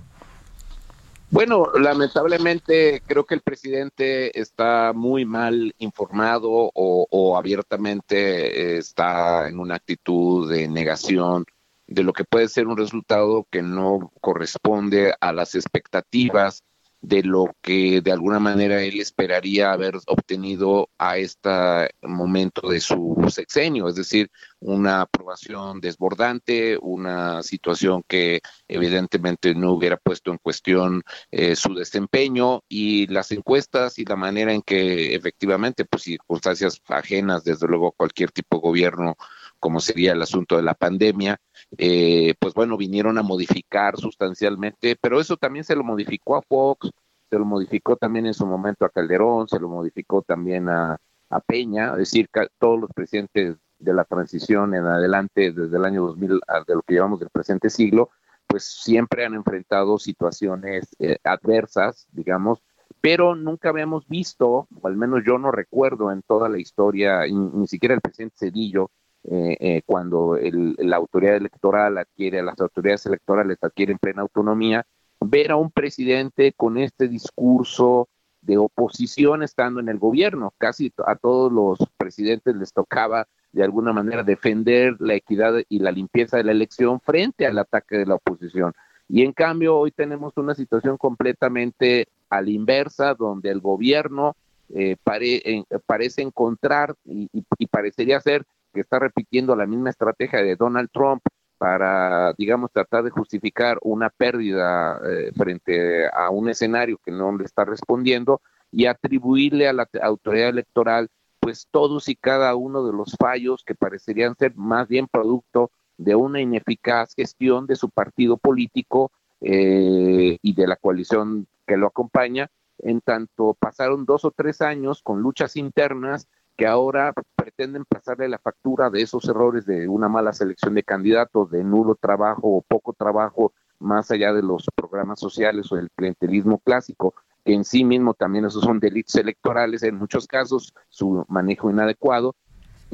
Bueno, 1.30 1.68
lamentablemente 1.78 3.02
creo 3.06 3.26
que 3.26 3.36
el 3.36 3.42
presidente 3.42 4.40
está 4.40 4.94
muy 4.94 5.26
mal 5.26 5.76
informado 5.78 6.72
o, 6.74 7.38
abiertamente 7.38 8.78
está 8.78 9.50
en 9.50 9.60
una 9.60 9.76
actitud 9.76 10.50
de 10.50 10.70
negación 10.70 11.46
de 11.86 12.04
lo 12.04 12.14
que 12.14 12.24
puede 12.24 12.48
ser 12.48 12.68
un 12.68 12.78
resultado 12.78 13.46
que 13.52 13.62
no 13.62 14.12
corresponde 14.22 15.14
a 15.20 15.34
las 15.34 15.56
expectativas 15.56 16.64
de 17.02 17.24
lo 17.24 17.56
que 17.62 18.02
de 18.02 18.12
alguna 18.12 18.40
manera 18.40 18.82
él 18.82 19.00
esperaría 19.00 19.72
haber 19.72 19.96
obtenido 20.08 20.90
a 20.98 21.18
este 21.18 21.90
momento 22.02 22.70
de 22.70 22.80
su 22.80 23.16
sexenio, 23.30 23.88
es 23.88 23.96
decir, 23.96 24.32
una 24.60 25.02
aprobación 25.02 25.80
desbordante, 25.80 26.78
una 26.82 27.44
situación 27.44 28.04
que 28.08 28.42
evidentemente 28.68 29.54
no 29.54 29.74
hubiera 29.74 29.98
puesto 29.98 30.32
en 30.32 30.40
cuestión 30.40 31.04
eh, 31.32 31.56
su 31.56 31.74
desempeño 31.76 32.64
y 32.68 33.08
las 33.08 33.32
encuestas 33.32 34.00
y 34.00 34.06
la 34.06 34.16
manera 34.16 34.54
en 34.54 34.62
que 34.62 35.16
efectivamente, 35.16 35.86
pues 35.86 36.04
circunstancias 36.04 36.82
ajenas, 36.88 37.44
desde 37.44 37.68
luego, 37.68 37.92
cualquier 37.92 38.32
tipo 38.32 38.58
de 38.58 38.62
gobierno, 38.62 39.16
como 39.60 39.80
sería 39.80 40.14
el 40.14 40.22
asunto 40.22 40.56
de 40.58 40.64
la 40.64 40.74
pandemia, 40.74 41.40
eh, 41.78 42.34
pues 42.40 42.54
bueno, 42.54 42.78
vinieron 42.78 43.18
a 43.18 43.24
modificar 43.24 43.98
sustancialmente, 43.98 44.98
pero 45.00 45.20
eso 45.20 45.38
también 45.38 45.66
se 45.66 45.76
lo 45.76 45.84
modificó 45.84 46.36
a 46.36 46.42
Fox, 46.42 46.92
se 47.30 47.38
lo 47.38 47.46
modificó 47.46 47.96
también 47.96 48.26
en 48.26 48.34
su 48.34 48.46
momento 48.46 48.86
a 48.86 48.90
Calderón, 48.90 49.48
se 49.48 49.60
lo 49.60 49.68
modificó 49.68 50.22
también 50.22 50.70
a, 50.70 51.00
Peña, 51.46 51.92
es 51.92 51.98
decir, 51.98 52.30
todos 52.58 52.80
los 52.80 52.90
presidentes 52.94 53.58
de 53.80 53.94
la 53.94 54.06
transición 54.06 54.74
en 54.74 54.86
adelante, 54.86 55.52
desde 55.52 55.76
el 55.76 55.84
año 55.84 56.04
2000, 56.08 56.40
de 56.66 56.76
lo 56.76 56.82
que 56.84 56.94
llevamos 56.94 57.20
del 57.20 57.30
presente 57.30 57.70
siglo, 57.70 58.12
pues 58.48 58.64
siempre 58.64 59.26
han 59.26 59.34
enfrentado 59.34 60.00
situaciones 60.00 60.88
eh, 61.00 61.18
adversas, 61.26 62.08
digamos, 62.14 62.64
pero 63.02 63.36
nunca 63.36 63.70
habíamos 63.70 64.08
visto, 64.08 64.68
o 64.82 64.88
al 64.88 64.96
menos 64.96 65.22
yo 65.26 65.38
no 65.38 65.52
recuerdo 65.52 66.12
en 66.12 66.22
toda 66.22 66.50
la 66.50 66.60
historia, 66.60 67.22
ni 67.28 67.68
siquiera 67.68 67.94
el 67.94 68.02
presidente 68.02 68.38
Cedillo, 68.38 68.92
eh, 69.30 69.58
eh, 69.60 69.82
cuando 69.86 70.38
la 70.42 70.96
autoridad 70.96 71.36
electoral 71.36 71.98
adquiere, 71.98 72.42
las 72.42 72.60
autoridades 72.60 73.06
electorales 73.06 73.58
adquieren 73.62 73.98
plena 73.98 74.22
autonomía, 74.22 74.86
ver 75.20 75.52
a 75.52 75.58
un 75.58 75.70
presidente 75.70 76.54
con 76.54 76.78
este 76.78 77.08
discurso 77.08 78.08
de 78.42 78.58
oposición 78.58 79.44
estando 79.44 79.80
en 79.82 79.90
el 79.90 80.00
gobierno. 80.00 80.54
Casi 80.58 80.94
a 81.06 81.16
todos 81.16 81.52
los 81.52 81.78
presidentes 81.98 82.56
les 82.56 82.72
tocaba 82.72 83.28
de 83.52 83.64
alguna 83.64 83.92
manera 83.92 84.24
defender 84.24 84.96
la 85.00 85.16
equidad 85.16 85.56
y 85.68 85.80
la 85.80 85.92
limpieza 85.92 86.38
de 86.38 86.44
la 86.44 86.52
elección 86.52 87.02
frente 87.02 87.46
al 87.46 87.58
ataque 87.58 87.98
de 87.98 88.06
la 88.06 88.16
oposición. 88.16 88.74
Y 89.10 89.24
en 89.24 89.34
cambio 89.34 89.78
hoy 89.78 89.92
tenemos 89.92 90.38
una 90.38 90.54
situación 90.54 90.98
completamente 90.98 92.08
a 92.30 92.42
la 92.42 92.50
inversa, 92.50 93.14
donde 93.14 93.50
el 93.50 93.60
gobierno 93.60 94.36
eh, 94.74 94.98
parece 95.04 96.22
encontrar 96.22 96.96
y, 97.06 97.42
parecería 97.68 98.20
ser 98.20 98.46
que 98.78 98.82
está 98.82 99.00
repitiendo 99.00 99.56
la 99.56 99.66
misma 99.66 99.90
estrategia 99.90 100.44
de 100.44 100.56
Donald 100.56 100.90
Trump 100.94 101.24
para, 101.58 102.34
digamos, 102.38 102.72
tratar 102.72 103.04
de 103.04 103.10
justificar 103.10 103.80
una 103.82 104.12
pérdida 104.12 105.02
eh, 105.04 105.32
frente 105.36 106.08
a 106.08 106.30
un 106.30 106.48
escenario 106.48 107.00
que 107.04 107.12
no 107.12 107.36
le 107.36 107.44
está 107.44 107.66
respondiendo 107.66 108.40
y 108.72 108.86
atribuirle 108.86 109.68
a 109.68 109.74
la 109.74 109.90
autoridad 110.04 110.50
electoral 110.50 111.10
pues 111.40 111.68
todos 111.72 112.08
y 112.08 112.16
cada 112.16 112.56
uno 112.56 112.86
de 112.86 112.94
los 112.94 113.16
fallos 113.20 113.64
que 113.66 113.74
parecerían 113.74 114.36
ser 114.36 114.56
más 114.56 114.88
bien 114.88 115.08
producto 115.08 115.72
de 115.98 116.14
una 116.14 116.40
ineficaz 116.40 117.16
gestión 117.16 117.66
de 117.66 117.76
su 117.76 117.90
partido 117.90 118.38
político 118.38 119.12
eh, 119.42 120.38
y 120.40 120.54
de 120.54 120.68
la 120.68 120.76
coalición 120.76 121.48
que 121.66 121.78
lo 121.78 121.88
acompaña, 121.88 122.52
en 122.78 123.02
tanto 123.02 123.56
pasaron 123.60 124.06
dos 124.06 124.24
o 124.24 124.32
tres 124.32 124.62
años 124.62 125.02
con 125.02 125.22
luchas 125.22 125.56
internas 125.56 126.28
que 126.58 126.66
ahora 126.66 127.14
pretenden 127.36 127.86
pasarle 127.86 128.28
la 128.28 128.40
factura 128.40 128.90
de 128.90 129.02
esos 129.04 129.24
errores 129.26 129.66
de 129.68 129.88
una 129.88 130.10
mala 130.10 130.34
selección 130.34 130.74
de 130.74 130.84
candidatos, 130.84 131.52
de 131.52 131.64
nulo 131.64 131.96
trabajo 131.96 132.42
o 132.48 132.62
poco 132.64 132.94
trabajo, 132.94 133.54
más 133.80 134.10
allá 134.10 134.34
de 134.34 134.42
los 134.42 134.66
programas 134.76 135.20
sociales 135.20 135.72
o 135.72 135.76
del 135.76 135.92
clientelismo 135.96 136.58
clásico, 136.58 137.14
que 137.46 137.54
en 137.54 137.64
sí 137.64 137.86
mismo 137.86 138.16
también 138.16 138.46
esos 138.46 138.64
son 138.64 138.80
delitos 138.80 139.16
electorales, 139.16 139.84
en 139.84 139.96
muchos 139.96 140.26
casos 140.26 140.74
su 140.90 141.24
manejo 141.30 141.70
inadecuado, 141.70 142.36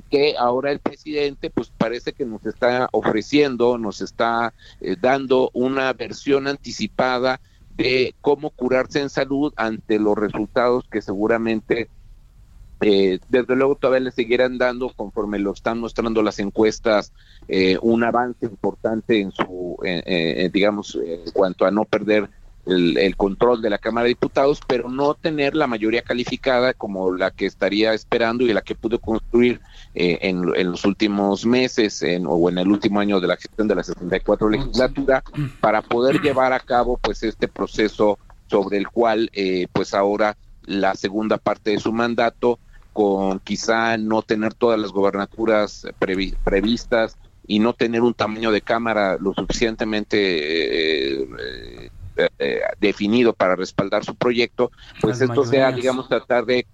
que 0.09 0.35
ahora 0.37 0.71
el 0.71 0.79
presidente 0.79 1.49
pues 1.49 1.71
parece 1.71 2.11
que 2.11 2.25
nos 2.25 2.45
está 2.45 2.89
ofreciendo, 2.91 3.77
nos 3.77 4.01
está 4.01 4.53
eh, 4.81 4.97
dando 4.99 5.49
una 5.53 5.93
versión 5.93 6.47
anticipada 6.47 7.39
de 7.77 8.13
cómo 8.19 8.49
curarse 8.49 8.99
en 8.99 9.09
salud 9.09 9.53
ante 9.55 9.99
los 9.99 10.17
resultados 10.17 10.83
que 10.91 11.01
seguramente 11.01 11.89
eh, 12.83 13.19
desde 13.29 13.55
luego 13.55 13.75
todavía 13.75 14.05
le 14.05 14.11
seguirán 14.11 14.57
dando, 14.57 14.89
conforme 14.89 15.39
lo 15.39 15.53
están 15.53 15.79
mostrando 15.79 16.21
las 16.21 16.39
encuestas, 16.39 17.13
eh, 17.47 17.77
un 17.81 18.03
avance 18.03 18.45
importante 18.45 19.19
en 19.19 19.31
su, 19.31 19.77
eh, 19.83 20.49
digamos, 20.51 20.95
en 20.95 21.31
cuanto 21.31 21.65
a 21.65 21.71
no 21.71 21.85
perder 21.85 22.29
el, 22.65 23.15
control 23.17 23.61
de 23.61 23.69
la 23.69 23.77
Cámara 23.77 24.05
de 24.05 24.09
Diputados, 24.09 24.61
pero 24.65 24.89
no 24.89 25.15
tener 25.15 25.55
la 25.55 25.67
mayoría 25.67 26.01
calificada 26.01 26.73
como 26.73 27.13
la 27.13 27.31
que 27.31 27.45
estaría 27.45 27.93
esperando 27.93 28.43
y 28.43 28.53
la 28.53 28.61
que 28.61 28.75
pudo 28.75 28.99
construir 28.99 29.59
eh, 29.93 30.19
en, 30.21 30.45
los 30.45 30.85
últimos 30.85 31.45
meses 31.45 32.01
en, 32.03 32.25
o 32.27 32.49
en 32.49 32.57
el 32.57 32.67
último 32.67 32.99
año 32.99 33.19
de 33.19 33.27
la 33.27 33.35
gestión 33.35 33.67
de 33.67 33.75
la 33.75 33.83
64 33.83 34.49
legislatura 34.49 35.23
para 35.59 35.81
poder 35.81 36.21
llevar 36.21 36.53
a 36.53 36.59
cabo 36.59 36.97
pues 36.97 37.23
este 37.23 37.47
proceso 37.47 38.17
sobre 38.47 38.77
el 38.77 38.87
cual 38.87 39.29
eh, 39.33 39.67
pues 39.73 39.93
ahora 39.93 40.37
la 40.65 40.95
segunda 40.95 41.37
parte 41.37 41.71
de 41.71 41.79
su 41.79 41.91
mandato 41.91 42.59
con 42.93 43.39
quizá 43.39 43.97
no 43.97 44.21
tener 44.21 44.53
todas 44.53 44.79
las 44.79 44.91
gobernaturas 44.91 45.87
previstas 46.45 47.17
y 47.45 47.59
no 47.59 47.73
tener 47.73 48.01
un 48.01 48.13
tamaño 48.13 48.51
de 48.51 48.61
cámara 48.61 49.17
lo 49.19 49.33
suficientemente 49.33 51.23
eh, 51.23 51.89
eh, 52.39 52.61
definido 52.79 53.33
para 53.33 53.55
respaldar 53.55 54.05
su 54.05 54.15
proyecto, 54.15 54.71
pues 55.01 55.19
esto 55.19 55.43
sea, 55.43 55.71
digamos, 55.71 56.07
tratar 56.07 56.45
de 56.45 56.65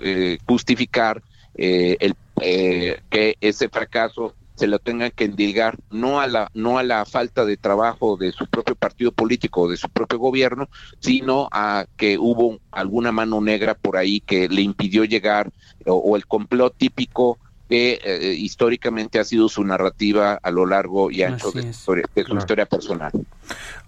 eh, 0.00 0.38
justificar 0.46 1.22
el, 1.54 2.16
que 2.36 3.36
ese 3.40 3.68
fracaso 3.68 4.34
se 4.54 4.66
lo 4.66 4.78
tengan 4.78 5.10
que 5.10 5.24
endilgar 5.24 5.78
no 5.90 6.20
a 6.20 6.26
la 6.26 6.50
no 6.54 6.78
a 6.78 6.82
la 6.82 7.04
falta 7.04 7.44
de 7.44 7.56
trabajo 7.56 8.16
de 8.16 8.32
su 8.32 8.46
propio 8.46 8.74
partido 8.76 9.10
político 9.12 9.62
o 9.62 9.68
de 9.68 9.76
su 9.76 9.88
propio 9.88 10.18
gobierno, 10.18 10.68
sino 11.00 11.48
a 11.50 11.86
que 11.96 12.18
hubo 12.18 12.58
alguna 12.70 13.12
mano 13.12 13.40
negra 13.40 13.74
por 13.74 13.96
ahí 13.96 14.20
que 14.20 14.48
le 14.48 14.62
impidió 14.62 15.04
llegar 15.04 15.50
o 15.86 16.16
el 16.16 16.26
complot 16.26 16.74
típico 16.76 17.38
que 17.68 17.98
eh, 18.04 18.34
históricamente 18.34 19.18
ha 19.18 19.24
sido 19.24 19.48
su 19.48 19.64
narrativa 19.64 20.38
a 20.42 20.50
lo 20.50 20.66
largo 20.66 21.10
y 21.10 21.22
ancho 21.22 21.50
de, 21.50 21.72
su 21.72 21.96
historia 22.36 22.66
personal. 22.66 23.10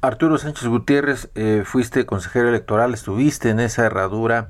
Arturo 0.01 0.39
Sánchez 0.39 0.67
Gutiérrez, 0.69 1.29
eh, 1.35 1.63
fuiste 1.65 2.07
consejero 2.07 2.49
electoral, 2.49 2.95
estuviste 2.95 3.51
en 3.51 3.61
esa 3.61 3.85
herradura, 3.85 4.49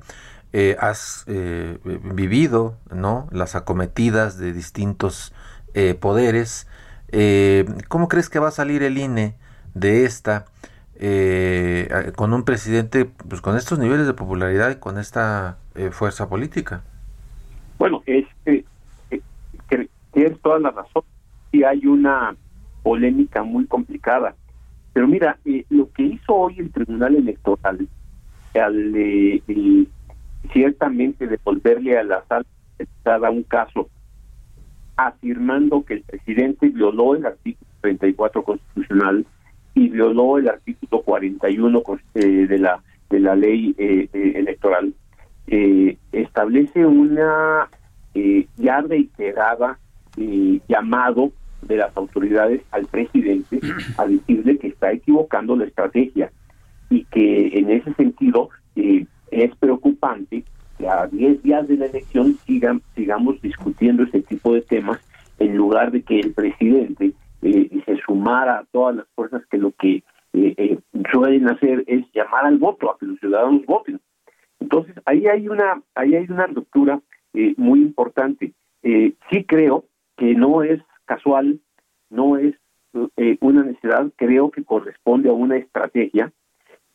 eh, 0.53 0.77
has 0.79 1.25
vivido 1.25 2.77
no 2.89 3.27
las 3.31 3.55
acometidas 3.55 4.37
de 4.37 4.53
distintos 4.53 5.33
poderes. 5.99 6.67
¿Cómo 7.87 8.07
crees 8.07 8.29
que 8.29 8.39
va 8.39 8.49
a 8.49 8.51
salir 8.51 8.83
el 8.83 8.97
INE 8.97 9.35
de 9.73 10.05
esta 10.05 10.45
con 12.15 12.33
un 12.33 12.43
presidente 12.43 13.05
pues, 13.05 13.41
con 13.41 13.55
estos 13.55 13.77
niveles 13.77 14.07
de 14.07 14.13
popularidad 14.13 14.71
y 14.71 14.75
con 14.75 14.97
esta 14.97 15.57
fuerza 15.91 16.27
política? 16.29 16.83
Bueno, 17.77 18.01
este 18.05 18.65
tienes 20.17 20.41
toda 20.41 20.59
la 20.59 20.71
razón. 20.71 21.03
Sí 21.51 21.63
hay 21.63 21.85
una 21.85 22.35
polémica 22.81 23.43
muy 23.43 23.67
complicada. 23.67 24.35
Pero 24.93 25.07
mira, 25.07 25.37
eh, 25.45 25.63
lo 25.69 25.91
que 25.91 26.03
hizo 26.03 26.33
hoy 26.33 26.55
el 26.57 26.71
Tribunal 26.71 27.15
Electoral 27.15 27.87
al 28.55 28.93
eh, 28.95 29.43
ciertamente 30.51 31.27
devolverle 31.27 31.99
a 31.99 32.03
la 32.03 32.23
sala 33.03 33.29
un 33.29 33.43
caso 33.43 33.89
afirmando 34.97 35.83
que 35.85 35.95
el 35.95 36.01
presidente 36.01 36.69
violó 36.69 37.15
el 37.15 37.25
artículo 37.25 37.69
34 37.81 38.43
constitucional 38.43 39.25
y 39.75 39.89
violó 39.89 40.37
el 40.37 40.49
artículo 40.49 41.01
41 41.03 41.83
eh, 42.15 42.25
de 42.47 42.57
la 42.57 42.83
de 43.09 43.19
la 43.21 43.35
ley 43.35 43.73
eh, 43.77 44.09
electoral 44.13 44.93
establece 46.11 46.85
una 46.85 47.69
ya 48.57 48.81
reiterada 48.81 49.79
llamado 50.67 51.31
de 51.61 51.77
las 51.77 51.95
autoridades 51.95 52.61
al 52.71 52.85
presidente 52.85 53.59
a 53.97 54.05
decirle 54.05 54.57
que 54.57 54.67
está 54.67 54.91
equivocando 54.91 55.55
la 55.55 55.65
estrategia 55.65 56.31
y 56.89 57.03
que 57.05 57.57
en 57.57 57.71
ese 57.71 57.93
sentido 57.93 58.49
eh, 58.75 59.05
es 59.31 59.55
preocupante 59.57 60.43
a 60.85 61.07
10 61.07 61.43
días 61.43 61.67
de 61.67 61.77
la 61.77 61.85
elección 61.85 62.35
sigan, 62.45 62.81
sigamos 62.95 63.41
discutiendo 63.41 64.03
este 64.03 64.21
tipo 64.21 64.53
de 64.53 64.61
temas 64.61 64.99
en 65.39 65.55
lugar 65.55 65.91
de 65.91 66.01
que 66.03 66.19
el 66.19 66.33
presidente 66.33 67.13
eh, 67.41 67.81
se 67.85 67.97
sumara 67.97 68.59
a 68.59 68.65
todas 68.65 68.95
las 68.95 69.07
fuerzas 69.15 69.43
que 69.49 69.57
lo 69.57 69.71
que 69.71 70.03
eh, 70.33 70.77
suelen 71.11 71.47
hacer 71.49 71.83
es 71.87 72.05
llamar 72.13 72.45
al 72.45 72.57
voto, 72.57 72.91
a 72.91 72.97
que 72.97 73.05
los 73.05 73.19
ciudadanos 73.19 73.65
voten. 73.65 73.99
Entonces 74.59 74.95
ahí 75.05 75.27
hay 75.27 75.47
una 75.47 75.81
ahí 75.95 76.15
hay 76.15 76.25
una 76.29 76.47
ruptura 76.47 77.01
muy 77.55 77.81
importante. 77.81 78.53
sí 78.81 79.43
creo 79.45 79.85
que 80.15 80.33
no 80.33 80.63
es 80.63 80.81
casual, 81.05 81.59
no 82.09 82.37
es 82.37 82.55
eh, 83.15 83.37
una 83.41 83.63
necesidad, 83.63 84.11
creo 84.15 84.49
que 84.49 84.63
corresponde 84.63 85.29
a 85.29 85.33
una 85.33 85.57
estrategia 85.57 86.31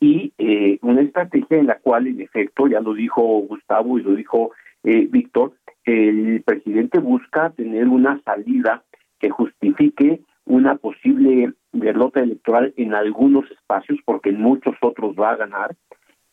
y 0.03 0.33
eh, 0.37 0.79
una 0.81 0.99
estrategia 0.99 1.59
en 1.59 1.67
la 1.67 1.79
cual, 1.79 2.07
en 2.07 2.19
efecto, 2.19 2.67
ya 2.67 2.81
lo 2.81 2.93
dijo 2.93 3.21
Gustavo 3.47 3.97
y 3.97 4.03
lo 4.03 4.15
dijo 4.15 4.51
eh, 4.83 5.07
Víctor, 5.09 5.53
el 5.85 6.43
presidente 6.43 6.99
busca 6.99 7.51
tener 7.51 7.87
una 7.87 8.21
salida 8.23 8.83
que 9.17 9.29
justifique 9.29 10.19
una 10.43 10.75
posible 10.75 11.53
derrota 11.71 12.19
electoral 12.19 12.73
en 12.75 12.93
algunos 12.93 13.49
espacios, 13.49 13.97
porque 14.03 14.31
en 14.31 14.41
muchos 14.41 14.75
otros 14.81 15.15
va 15.15 15.31
a 15.31 15.37
ganar, 15.37 15.73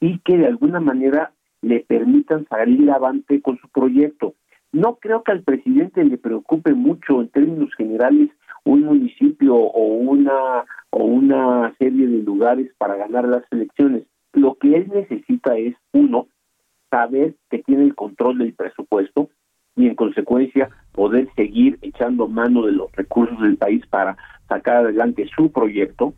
y 0.01 0.19
que 0.19 0.37
de 0.37 0.47
alguna 0.47 0.81
manera 0.81 1.33
le 1.63 1.79
permitan 1.79 2.49
salir 2.49 2.91
avante 2.91 3.41
con 3.41 3.57
su 3.59 3.69
proyecto. 3.69 4.35
No 4.73 4.97
creo 4.97 5.23
que 5.23 5.31
al 5.31 5.45
presidente 5.45 6.03
le 6.03 6.19
preocupe 6.19 6.75
mucho 6.75 7.21
en 7.21 7.29
términos 7.29 7.73
generales 7.77 8.31
un 8.65 8.85
municipio 8.85 9.55
o 9.55 9.83
una 9.83 10.65
o 10.91 11.05
una 11.05 11.75
serie 11.79 12.07
de 12.07 12.23
lugares 12.23 12.71
para 12.79 12.97
ganar 12.97 13.27
las 13.29 13.45
elecciones. 13.51 14.05
Lo 14.33 14.55
que 14.55 14.77
él 14.77 14.91
necesita 14.93 15.57
es 15.57 15.75
uno 15.93 16.27
saber 16.91 17.35
que 17.49 17.61
tiene 17.61 17.85
el 17.85 17.95
control 17.95 18.39
del 18.39 18.55
presupuesto 18.55 19.29
y 19.77 19.87
en 19.87 19.95
consecuencia 19.95 20.69
poder 20.93 21.29
seguir 21.37 21.79
echando 21.83 22.29
mano 22.29 22.67
de 22.67 22.73
los 22.73 22.91
recursos 22.93 23.41
del 23.41 23.57
país 23.57 23.87
para 23.87 24.17
sacar 24.49 24.79
adelante 24.79 25.29
su 25.35 25.51
proyecto. 25.53 26.15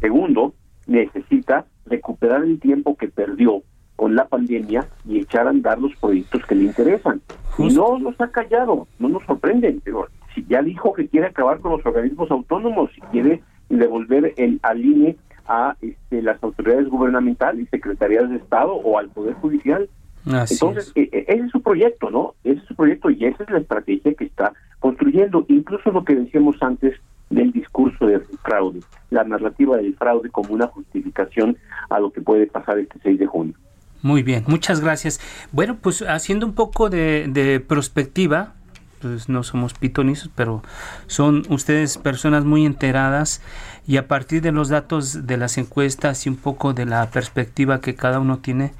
Segundo, 0.00 0.54
necesita 0.86 1.66
recuperar 1.86 2.44
el 2.44 2.60
tiempo 2.60 2.96
que 2.96 3.08
perdió 3.08 3.62
con 3.96 4.14
la 4.14 4.26
pandemia 4.26 4.86
y 5.06 5.18
echar 5.18 5.46
a 5.46 5.50
andar 5.50 5.80
los 5.80 5.94
proyectos 5.96 6.44
que 6.46 6.54
le 6.54 6.64
interesan. 6.64 7.20
Y 7.58 7.68
no 7.68 7.98
nos 7.98 8.20
ha 8.20 8.30
callado, 8.30 8.86
no 8.98 9.08
nos 9.08 9.24
sorprende, 9.24 9.78
pero 9.84 10.08
si 10.34 10.44
ya 10.48 10.62
dijo 10.62 10.92
que 10.92 11.08
quiere 11.08 11.26
acabar 11.26 11.60
con 11.60 11.72
los 11.72 11.86
organismos 11.86 12.30
autónomos, 12.30 12.90
si 12.94 13.00
quiere 13.02 13.42
devolver 13.68 14.34
el 14.36 14.60
al 14.62 14.84
INE 14.84 15.16
a 15.46 15.76
este, 15.80 16.22
las 16.22 16.42
autoridades 16.42 16.88
gubernamentales, 16.88 17.68
secretarías 17.70 18.28
de 18.30 18.36
Estado 18.36 18.72
o 18.72 18.98
al 18.98 19.08
Poder 19.08 19.34
Judicial. 19.34 19.88
Entonces, 20.24 20.92
e, 20.94 21.08
e, 21.12 21.24
ese 21.26 21.46
es 21.46 21.50
su 21.50 21.62
proyecto, 21.62 22.10
¿no? 22.10 22.34
Ese 22.44 22.60
es 22.60 22.66
su 22.66 22.76
proyecto 22.76 23.10
y 23.10 23.24
esa 23.24 23.42
es 23.42 23.50
la 23.50 23.58
estrategia 23.58 24.14
que 24.14 24.24
está 24.24 24.52
construyendo. 24.78 25.44
Incluso 25.48 25.90
lo 25.90 26.04
que 26.04 26.14
decíamos 26.14 26.56
antes 26.60 26.94
del 27.28 27.50
discurso 27.50 28.06
del 28.06 28.22
fraude, 28.42 28.80
la 29.10 29.24
narrativa 29.24 29.76
del 29.76 29.96
fraude 29.96 30.30
como 30.30 30.54
una 30.54 30.68
justificación 30.68 31.56
a 31.90 31.98
lo 31.98 32.12
que 32.12 32.20
puede 32.20 32.46
pasar 32.46 32.78
este 32.78 32.98
6 33.02 33.18
de 33.18 33.26
junio. 33.26 33.54
Muy 34.02 34.22
bien, 34.22 34.44
muchas 34.46 34.80
gracias. 34.80 35.20
Bueno, 35.52 35.78
pues 35.80 36.02
haciendo 36.02 36.44
un 36.46 36.54
poco 36.54 36.90
de, 36.90 37.26
de 37.28 37.60
prospectiva, 37.60 38.54
pues 39.02 39.28
no 39.28 39.42
somos 39.42 39.74
pitonizos, 39.74 40.30
pero 40.34 40.62
son 41.06 41.42
ustedes 41.48 41.98
personas 41.98 42.44
muy 42.44 42.64
enteradas 42.64 43.42
y 43.86 43.96
a 43.96 44.08
partir 44.08 44.42
de 44.42 44.52
los 44.52 44.68
datos 44.68 45.26
de 45.26 45.36
las 45.36 45.58
encuestas 45.58 46.24
y 46.26 46.28
un 46.28 46.36
poco 46.36 46.72
de 46.72 46.86
la 46.86 47.10
perspectiva 47.10 47.80
que 47.80 47.94
cada 47.94 48.20
uno 48.20 48.38
tiene, 48.38 48.72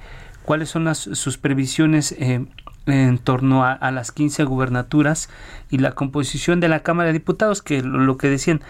¿cuáles 0.44 0.70
son 0.70 0.84
las, 0.84 0.98
sus 0.98 1.38
previsiones 1.38 2.12
eh, 2.12 2.46
en 2.86 3.18
torno 3.18 3.64
a, 3.64 3.90
las 3.92 4.10
15 4.10 4.44
gubernaturas 4.44 5.28
y 5.70 5.78
la 5.78 5.92
composición 5.92 6.60
de 6.60 6.68
la 6.68 6.80
Cámara 6.80 7.08
de 7.08 7.12
Diputados, 7.12 7.62
que 7.62 7.82
lo, 7.82 8.16
que 8.16 8.28
decían, 8.28 8.60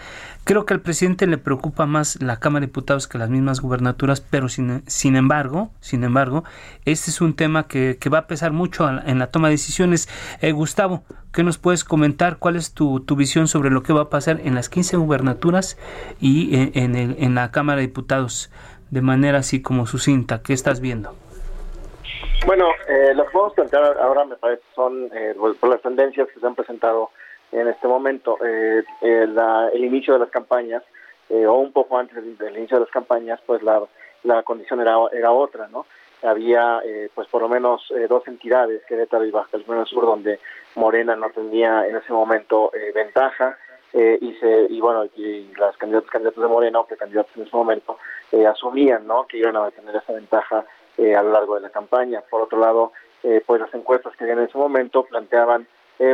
creo 0.43 0.65
que 0.65 0.73
al 0.73 0.81
presidente 0.81 1.25
le 1.25 1.37
preocupa 1.37 1.85
más 1.85 2.21
la 2.21 2.37
Cámara 2.37 2.61
de 2.61 2.67
Diputados 2.67 3.07
que 3.07 3.17
las 3.17 3.29
mismas 3.29 3.59
gubernaturas, 3.59 4.21
pero 4.21 4.49
sin, 4.49 4.83
sin 4.85 5.15
embargo, 5.15 5.71
sin 5.79 6.03
embargo, 6.03 6.43
este 6.85 7.09
es 7.09 7.21
un 7.21 7.33
tema 7.33 7.67
que, 7.67 7.97
va 8.13 8.19
a 8.19 8.27
pesar 8.27 8.51
mucho 8.51 8.87
en 8.87 9.19
la 9.19 9.27
toma 9.27 9.47
de 9.47 9.55
decisiones. 9.55 10.07
Eh, 10.41 10.51
Gustavo, 10.51 11.03
¿qué 11.31 11.43
nos 11.43 11.57
puedes 11.57 11.83
comentar? 11.83 12.37
¿Cuál 12.37 12.55
es 12.55 12.73
tu, 12.73 12.99
tu, 12.99 13.15
visión 13.15 13.47
sobre 13.47 13.71
lo 13.71 13.81
que 13.81 13.93
va 13.93 14.03
a 14.03 14.09
pasar 14.09 14.41
en 14.43 14.53
las 14.53 14.69
15 14.69 14.97
gubernaturas 14.97 15.77
y 16.19 16.55
en, 16.55 16.95
el, 16.95 17.15
en 17.19 17.35
la 17.35 17.51
Cámara 17.51 17.77
de 17.77 17.87
Diputados? 17.87 18.51
De 18.91 19.01
manera 19.01 19.39
así 19.39 19.59
como 19.59 19.87
sucinta, 19.87 20.43
¿qué 20.43 20.53
estás 20.53 20.79
viendo? 20.79 21.15
Bueno, 22.45 22.69
eh, 22.87 23.13
lo 23.15 23.25
que 23.25 23.31
podemos 23.31 23.53
plantear 23.53 23.97
ahora 23.99 24.25
me 24.25 24.35
parece 24.35 24.63
son 24.75 25.09
eh, 25.13 25.33
por 25.59 25.69
las 25.69 25.81
tendencias 25.81 26.27
que 26.29 26.39
se 26.39 26.45
han 26.45 26.55
presentado 26.55 27.11
en 27.51 27.67
este 27.67 27.87
momento. 27.87 28.37
Eh, 28.43 28.83
el 29.01 29.83
inicio 29.83 30.13
de 30.13 30.19
las 30.19 30.29
campañas, 30.29 30.83
o 31.29 31.53
un 31.53 31.71
poco 31.71 31.97
antes 31.97 32.37
del, 32.37 32.57
inicio 32.57 32.77
de 32.77 32.85
las 32.85 32.91
campañas, 32.91 33.39
pues 33.45 33.63
la, 33.63 33.81
la 34.23 34.43
condición 34.43 34.81
era, 34.81 34.97
era 35.11 35.31
otra, 35.31 35.67
¿no? 35.67 35.85
Había 36.21 36.81
pues 37.13 37.27
por 37.27 37.41
lo 37.41 37.49
menos 37.49 37.91
dos 38.07 38.25
entidades, 38.27 38.81
Querétaro 38.87 39.25
y 39.25 39.31
Baja 39.31 39.49
California 39.51 39.85
Sur, 39.85 40.05
donde 40.05 40.39
Morena 40.75 41.15
no 41.15 41.29
tenía 41.31 41.87
en 41.87 41.97
ese 41.97 42.13
momento 42.13 42.71
ventaja. 42.93 43.57
eh, 43.93 44.17
y, 44.19 44.33
se, 44.33 44.67
y 44.69 44.81
bueno, 44.81 45.05
y 45.15 45.51
las 45.57 45.77
candidatas 45.77 46.09
candidatos 46.09 46.41
de 46.43 46.49
Morena 46.49 46.79
o 46.79 46.87
que 46.87 46.97
candidatos 46.97 47.31
en 47.37 47.43
ese 47.43 47.55
momento 47.55 47.97
eh, 48.31 48.45
asumían 48.45 49.05
¿no? 49.05 49.27
que 49.27 49.37
iban 49.37 49.55
a 49.55 49.69
tener 49.69 49.95
esa 49.95 50.13
ventaja 50.13 50.65
eh, 50.97 51.15
a 51.15 51.23
lo 51.23 51.31
largo 51.31 51.55
de 51.55 51.61
la 51.61 51.69
campaña. 51.69 52.21
Por 52.21 52.41
otro 52.41 52.59
lado, 52.59 52.91
pues 53.45 53.61
las 53.61 53.73
encuestas 53.73 54.13
que 54.17 54.25
habían 54.25 54.39
en 54.39 54.49
ese 54.49 54.57
momento 54.57 55.05
planteaban 55.05 55.65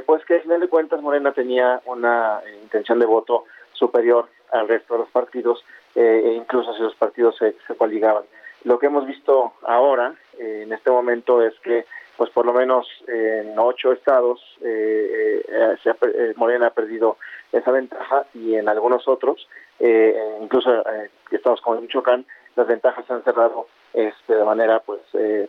pues 0.05 0.23
que 0.25 0.35
al 0.35 0.41
final 0.41 0.59
de 0.59 0.67
cuentas 0.67 1.01
Morena 1.01 1.31
tenía 1.31 1.81
una 1.85 2.39
intención 2.61 2.99
de 2.99 3.07
voto 3.07 3.45
superior 3.73 4.29
al 4.51 4.67
resto 4.67 4.93
de 4.93 4.99
los 4.99 5.09
partidos 5.09 5.65
e 5.95 6.35
incluso 6.35 6.71
si 6.75 6.83
los 6.83 6.93
partidos 6.93 7.35
se, 7.37 7.55
se 7.65 7.75
coaligaban. 7.75 8.25
Lo 8.63 8.77
que 8.77 8.85
hemos 8.85 9.07
visto 9.07 9.53
ahora, 9.63 10.13
en 10.37 10.71
este 10.71 10.91
momento, 10.91 11.41
es 11.41 11.59
que 11.61 11.87
pues 12.19 12.31
por 12.31 12.45
lo 12.45 12.51
menos 12.51 12.85
en 13.07 13.57
ocho 13.57 13.93
estados 13.93 14.41
eh, 14.61 15.41
eh, 15.47 15.75
eh, 15.85 16.33
Morena 16.35 16.67
ha 16.67 16.71
perdido 16.71 17.15
esa 17.53 17.71
ventaja 17.71 18.25
y 18.33 18.55
en 18.55 18.67
algunos 18.67 19.07
otros, 19.07 19.47
incluso 20.41 20.83
estados 21.31 21.61
como 21.61 21.79
Michoacán, 21.79 22.25
las 22.57 22.67
ventajas 22.67 23.05
se 23.05 23.13
han 23.13 23.23
cerrado 23.23 23.67
este, 23.93 24.35
de 24.35 24.43
manera 24.43 24.79
pues 24.79 25.01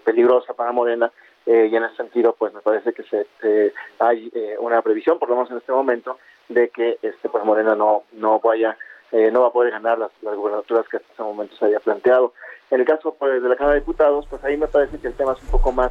peligrosa 0.05 0.55
para 0.55 0.72
Morena 0.72 1.11
y 1.47 1.74
en 1.74 1.84
ese 1.84 1.97
sentido 1.97 2.34
pues 2.38 2.53
me 2.55 2.61
parece 2.61 2.93
que 2.93 3.03
se, 3.05 3.72
hay 3.99 4.32
una 4.61 4.82
previsión, 4.82 5.18
por 5.18 5.28
lo 5.28 5.36
menos 5.36 5.51
en 5.51 5.59
este 5.59 5.72
momento, 5.72 6.18
de 6.49 6.68
que 6.68 6.99
este 7.03 7.28
pues 7.28 7.45
Morena 7.45 7.74
no 7.74 8.05
no 8.12 8.38
vaya 8.41 8.76
no 9.12 9.43
va 9.43 9.49
a 9.49 9.53
poder 9.53 9.72
ganar 9.72 9.99
las, 9.99 10.11
las 10.22 10.36
gubernaturas 10.36 10.86
que 10.88 10.99
hasta 10.99 11.12
ese 11.12 11.22
momento 11.22 11.57
se 11.57 11.64
había 11.64 11.80
planteado. 11.80 12.32
En 12.70 12.78
el 12.80 12.86
caso 12.86 13.16
pues, 13.18 13.43
de 13.43 13.49
la 13.49 13.57
Cámara 13.57 13.74
de 13.74 13.80
Diputados, 13.80 14.26
pues 14.30 14.45
ahí 14.45 14.57
me 14.57 14.68
parece 14.68 14.99
que 14.99 15.09
el 15.09 15.14
tema 15.14 15.32
es 15.32 15.43
un 15.43 15.49
poco 15.49 15.72
más 15.72 15.91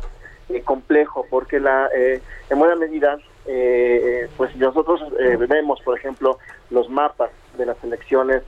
eh, 0.49 0.63
complejo 0.63 1.27
porque 1.29 1.59
la 1.59 1.91
eh, 1.95 2.21
en 2.49 2.57
buena 2.57 2.75
medida 2.75 3.19
eh, 3.45 4.27
pues 4.35 4.55
nosotros 4.55 4.99
vemos 5.47 5.79
por 5.81 5.95
ejemplo 5.95 6.39
los 6.71 6.89
mapas 6.89 7.29
de 7.55 7.67
las 7.67 7.83
elecciones 7.83 8.41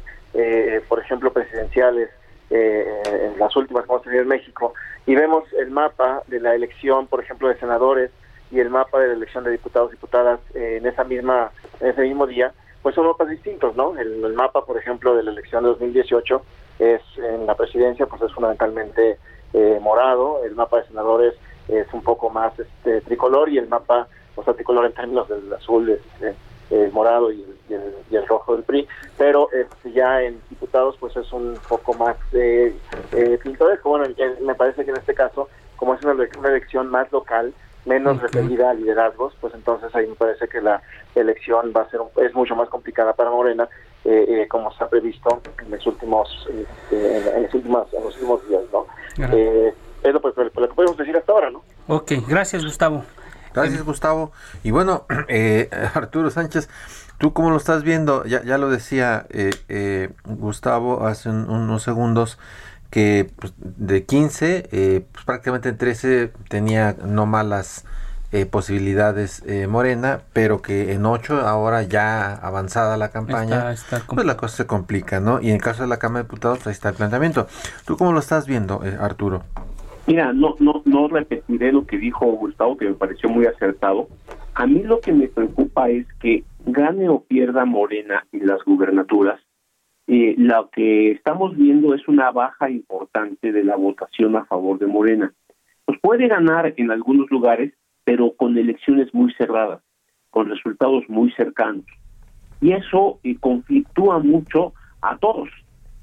por 0.89 0.99
ejemplo 0.99 1.31
presidenciales 1.31 2.09
en 2.51 3.39
las 3.39 3.55
últimas 3.55 3.85
que 3.85 3.91
hemos 3.91 4.03
tenido 4.03 4.23
en 4.23 4.27
México 4.27 4.73
y 5.05 5.15
vemos 5.15 5.43
el 5.53 5.71
mapa 5.71 6.23
de 6.27 6.39
la 6.39 6.53
elección 6.53 7.07
por 7.07 7.21
ejemplo 7.21 7.47
de 7.47 7.57
senadores 7.57 8.11
y 8.51 8.59
el 8.59 8.69
mapa 8.69 8.99
de 8.99 9.07
la 9.07 9.13
elección 9.13 9.43
de 9.43 9.51
diputados 9.51 9.89
y 9.91 9.95
diputadas 9.95 10.39
en 10.53 10.85
esa 10.85 11.03
misma 11.03 11.51
en 11.79 11.87
ese 11.87 12.01
mismo 12.01 12.27
día 12.27 12.53
pues 12.83 12.95
son 12.95 13.07
mapas 13.07 13.29
distintos 13.29 13.75
no 13.75 13.97
el, 13.97 14.33
mapa 14.33 14.65
por 14.65 14.77
ejemplo 14.77 15.15
de 15.15 15.23
la 15.23 15.31
elección 15.31 15.63
de 15.63 15.69
2018 15.69 16.41
es 16.79 17.01
en 17.17 17.45
la 17.45 17.55
presidencia 17.55 18.05
pues 18.05 18.21
es 18.21 18.33
fundamentalmente 18.33 19.17
morado 19.81 20.43
el 20.43 20.55
mapa 20.55 20.81
de 20.81 20.87
senadores 20.87 21.35
es 21.71 21.87
un 21.93 22.01
poco 22.01 22.29
más 22.29 22.57
este 22.59 23.01
tricolor 23.01 23.49
y 23.49 23.57
el 23.57 23.67
mapa, 23.67 24.07
o 24.35 24.43
sea, 24.43 24.53
tricolor 24.53 24.85
en 24.85 24.93
términos 24.93 25.27
del 25.29 25.51
azul, 25.53 25.89
este, 25.89 26.35
el 26.69 26.91
morado 26.91 27.31
y 27.31 27.45
el, 27.69 27.95
rojo 28.27 28.55
del 28.55 28.63
PRI, 28.63 28.87
pero 29.17 29.49
este, 29.51 29.91
ya 29.91 30.21
en 30.21 30.41
diputados 30.49 30.95
pues 30.99 31.15
es 31.15 31.31
un 31.31 31.57
poco 31.67 31.93
más 31.93 32.15
eh, 32.33 32.75
eh, 33.13 33.39
pintoresco. 33.41 33.89
Bueno, 33.89 34.05
me 34.41 34.55
parece 34.55 34.83
que 34.83 34.91
en 34.91 34.97
este 34.97 35.13
caso, 35.13 35.49
como 35.75 35.95
es 35.95 36.03
una, 36.03 36.23
elección 36.49 36.87
más 36.87 37.11
local, 37.11 37.53
menos 37.85 38.21
referida 38.21 38.69
a 38.69 38.73
liderazgos, 38.73 39.33
pues 39.41 39.53
entonces 39.53 39.93
ahí 39.95 40.07
me 40.07 40.15
parece 40.15 40.47
que 40.47 40.61
la 40.61 40.81
elección 41.15 41.73
va 41.75 41.81
a 41.81 41.89
ser 41.89 41.99
es 42.17 42.33
mucho 42.35 42.55
más 42.55 42.69
complicada 42.69 43.13
para 43.13 43.31
Morena, 43.31 43.67
eh, 44.05 44.25
eh, 44.27 44.47
como 44.47 44.71
se 44.73 44.83
ha 44.83 44.89
previsto 44.89 45.41
en 45.63 45.71
los 45.71 45.85
últimos 45.87 46.47
este, 46.47 47.35
en, 47.35 47.43
los 47.43 47.53
últimos 47.53 47.93
en 47.93 48.03
los 48.03 48.13
últimos 48.15 48.47
días, 48.47 48.63
¿no? 48.71 48.85
Eh, 49.31 49.73
es 50.03 50.13
lo, 50.13 50.21
pues, 50.21 50.35
lo 50.37 50.51
que 50.51 50.73
podemos 50.73 50.97
decir 50.97 51.15
hasta 51.15 51.31
ahora, 51.31 51.51
¿no? 51.51 51.63
Ok, 51.87 52.13
gracias 52.27 52.63
Gustavo. 52.63 53.03
Gracias 53.53 53.83
Gustavo. 53.83 54.31
Y 54.63 54.71
bueno, 54.71 55.05
eh, 55.27 55.69
Arturo 55.93 56.29
Sánchez, 56.29 56.69
¿tú 57.21 57.33
cómo 57.33 57.51
lo 57.51 57.57
estás 57.57 57.83
viendo? 57.83 58.25
Ya, 58.25 58.43
ya 58.43 58.57
lo 58.57 58.69
decía 58.69 59.27
eh, 59.29 59.51
eh, 59.69 60.09
Gustavo 60.25 61.05
hace 61.05 61.29
unos 61.29 61.83
segundos 61.83 62.39
que 62.89 63.31
pues, 63.39 63.53
de 63.57 64.03
15, 64.03 65.05
pues 65.13 65.25
prácticamente 65.25 65.69
en 65.69 65.77
13 65.77 66.33
tenía 66.49 66.97
no 67.05 67.25
malas 67.25 67.85
posibilidades 68.49 69.43
Morena, 69.67 70.21
pero 70.31 70.61
que 70.61 70.93
en 70.93 71.05
8 71.05 71.41
ahora 71.41 71.83
ya 71.83 72.33
avanzada 72.33 72.97
la 72.97 73.09
campaña, 73.09 73.75
pues 74.07 74.25
la 74.25 74.37
cosa 74.37 74.57
se 74.57 74.65
complica, 74.65 75.19
¿no? 75.19 75.41
Y 75.41 75.49
en 75.49 75.55
el 75.55 75.61
caso 75.61 75.83
de 75.83 75.89
la 75.89 75.97
Cámara 75.97 76.23
de 76.23 76.27
Diputados, 76.29 76.65
ahí 76.65 76.71
está 76.71 76.89
el 76.89 76.95
planteamiento. 76.95 77.47
¿Tú 77.85 77.97
cómo 77.97 78.13
lo 78.13 78.19
estás 78.19 78.45
viendo, 78.47 78.81
Arturo? 78.99 79.43
Mira, 80.11 80.33
no, 80.33 80.55
no, 80.59 80.81
no 80.83 81.07
repetiré 81.07 81.71
lo 81.71 81.87
que 81.87 81.97
dijo 81.97 82.25
Gustavo, 82.25 82.75
que 82.75 82.83
me 82.83 82.95
pareció 82.95 83.29
muy 83.29 83.45
acertado. 83.45 84.09
A 84.55 84.67
mí 84.67 84.83
lo 84.83 84.99
que 84.99 85.13
me 85.13 85.29
preocupa 85.29 85.89
es 85.89 86.05
que 86.19 86.43
gane 86.65 87.07
o 87.07 87.21
pierda 87.21 87.63
Morena 87.63 88.27
en 88.33 88.45
las 88.45 88.61
gubernaturas, 88.65 89.39
eh, 90.07 90.35
lo 90.37 90.69
que 90.69 91.11
estamos 91.11 91.55
viendo 91.55 91.93
es 91.93 92.05
una 92.09 92.29
baja 92.29 92.69
importante 92.69 93.53
de 93.53 93.63
la 93.63 93.77
votación 93.77 94.35
a 94.35 94.43
favor 94.43 94.79
de 94.79 94.87
Morena. 94.87 95.33
Pues 95.85 95.97
puede 96.01 96.27
ganar 96.27 96.73
en 96.75 96.91
algunos 96.91 97.31
lugares, 97.31 97.71
pero 98.03 98.33
con 98.35 98.57
elecciones 98.57 99.13
muy 99.13 99.33
cerradas, 99.35 99.81
con 100.29 100.49
resultados 100.49 101.05
muy 101.07 101.31
cercanos. 101.37 101.85
Y 102.59 102.73
eso 102.73 103.21
eh, 103.23 103.37
conflictúa 103.39 104.19
mucho 104.19 104.73
a 105.01 105.15
todos. 105.15 105.47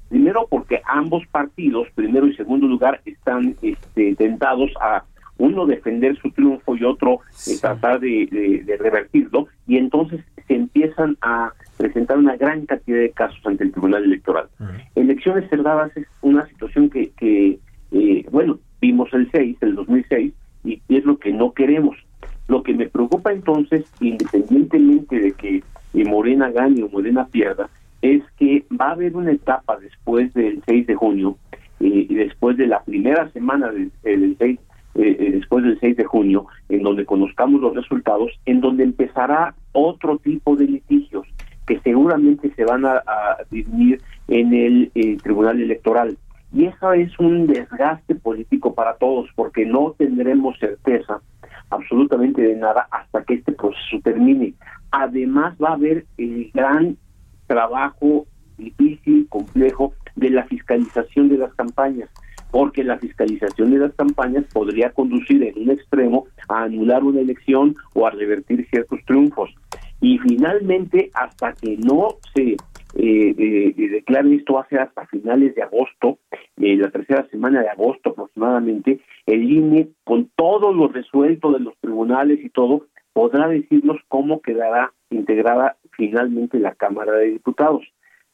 Primero 0.09 0.47
porque 0.49 0.81
ambos 0.85 1.23
partidos, 1.27 1.87
primero 1.95 2.27
y 2.27 2.35
segundo 2.35 2.67
lugar, 2.67 3.01
están 3.05 3.55
este, 3.61 4.15
tentados 4.15 4.71
a 4.81 5.03
uno 5.37 5.65
defender 5.65 6.17
su 6.17 6.31
triunfo 6.31 6.75
y 6.75 6.83
otro 6.83 7.21
eh, 7.47 7.57
tratar 7.61 7.99
de, 7.99 8.77
revertirlo, 8.79 9.47
y 9.67 9.77
entonces 9.77 10.21
se 10.47 10.55
empiezan 10.55 11.17
a 11.21 11.53
presentar 11.77 12.17
una 12.17 12.35
gran 12.35 12.65
cantidad 12.65 12.99
de 12.99 13.11
casos 13.11 13.39
ante 13.45 13.63
el 13.63 13.71
Tribunal 13.71 14.03
Electoral. 14.03 14.49
Elecciones 14.95 15.49
cerradas 15.49 15.95
es 15.95 16.07
una 16.21 16.45
situación 16.47 16.89
que, 16.89 17.11
que 17.11 17.59
eh, 17.91 18.25
bueno, 18.31 18.59
vimos 18.81 19.09
el 19.13 19.29
6, 19.31 19.57
el 19.61 19.75
2006, 19.75 20.33
y 20.65 20.81
es 20.89 21.05
lo 21.05 21.17
que 21.17 21.31
no 21.31 21.53
queremos. 21.53 21.97
Lo 22.47 22.63
que 22.63 22.73
me 22.73 22.87
preocupa 22.87 23.31
entonces, 23.31 23.85
independientemente 24.01 25.19
de 25.19 25.31
que 25.33 25.63
eh, 25.93 26.05
Morena 26.05 26.51
gane 26.51 26.83
o 26.83 26.89
Morena 26.89 27.27
pierda, 27.27 27.69
es 28.01 28.23
que 28.37 28.65
va 28.79 28.89
a 28.89 28.91
haber 28.91 29.15
una 29.15 29.31
etapa 29.31 29.77
después 29.79 30.33
del 30.33 30.61
6 30.65 30.87
de 30.87 30.88
junio 30.99 31.37
eh, 31.79 32.05
y 32.09 32.13
después 32.13 32.57
de 32.57 32.67
la 32.67 32.83
primera 32.83 33.29
semana 33.31 33.71
del, 33.71 33.91
6 34.03 34.41
eh, 34.41 34.57
eh, 34.95 35.31
después 35.35 35.63
del 35.63 35.79
6 35.79 35.95
de 35.95 36.03
junio, 36.03 36.47
en 36.67 36.83
donde 36.83 37.05
conozcamos 37.05 37.61
los 37.61 37.73
resultados, 37.73 38.31
en 38.45 38.59
donde 38.59 38.83
empezará 38.83 39.55
otro 39.71 40.17
tipo 40.17 40.55
de 40.55 40.65
litigios 40.65 41.25
que 41.65 41.79
seguramente 41.81 42.51
se 42.55 42.65
van 42.65 42.85
a, 42.85 42.95
a 43.05 43.37
en 43.51 44.53
el 44.53 45.21
Tribunal 45.21 45.61
Electoral. 45.61 46.17
Y 46.51 46.65
eso 46.65 46.93
es 46.93 47.17
un 47.19 47.45
desgaste 47.45 48.15
político 48.15 48.73
para 48.73 48.95
todos, 48.95 49.29
porque 49.35 49.65
no 49.65 49.93
tendremos 49.97 50.57
certeza 50.57 51.21
absolutamente 51.69 52.41
de 52.41 52.55
nada 52.55 52.87
hasta 52.89 53.23
que 53.23 53.35
este 53.35 53.51
proceso 53.51 53.99
termine. 54.03 54.55
Además 54.91 55.55
va 55.63 55.69
a 55.69 55.73
haber 55.73 56.05
el 56.17 56.49
gran 56.53 56.97
trabajo 57.45 58.25
difícil, 58.57 59.27
complejo 59.29 59.93
de 60.19 60.29
la 60.29 60.45
fiscalización 60.45 61.29
de 61.29 61.37
las 61.37 61.53
campañas, 61.55 62.09
porque 62.51 62.83
la 62.83 62.97
fiscalización 62.97 63.71
de 63.71 63.77
las 63.77 63.93
campañas 63.95 64.45
podría 64.51 64.91
conducir 64.91 65.43
en 65.43 65.57
un 65.57 65.71
extremo 65.71 66.25
a 66.47 66.63
anular 66.63 67.03
una 67.03 67.21
elección 67.21 67.75
o 67.93 68.05
a 68.05 68.11
revertir 68.11 68.67
ciertos 68.69 68.99
triunfos. 69.05 69.49
Y 70.01 70.17
finalmente, 70.19 71.11
hasta 71.13 71.53
que 71.53 71.77
no 71.77 72.17
se 72.33 72.55
eh, 72.95 73.35
eh, 73.37 73.89
declare 73.89 74.33
esto, 74.35 74.65
ser 74.69 74.79
hasta 74.79 75.05
finales 75.07 75.55
de 75.55 75.61
agosto, 75.61 76.19
eh, 76.57 76.75
la 76.75 76.89
tercera 76.89 77.27
semana 77.29 77.61
de 77.61 77.69
agosto 77.69 78.11
aproximadamente, 78.11 78.99
el 79.25 79.51
INE, 79.51 79.89
con 80.03 80.29
todo 80.35 80.73
lo 80.73 80.87
resuelto 80.87 81.51
de 81.51 81.59
los 81.59 81.77
tribunales 81.79 82.39
y 82.43 82.49
todo, 82.49 82.87
podrá 83.13 83.47
decirnos 83.47 83.97
cómo 84.07 84.41
quedará 84.41 84.93
integrada 85.09 85.77
finalmente 85.91 86.59
la 86.59 86.75
Cámara 86.75 87.13
de 87.13 87.31
Diputados. 87.31 87.83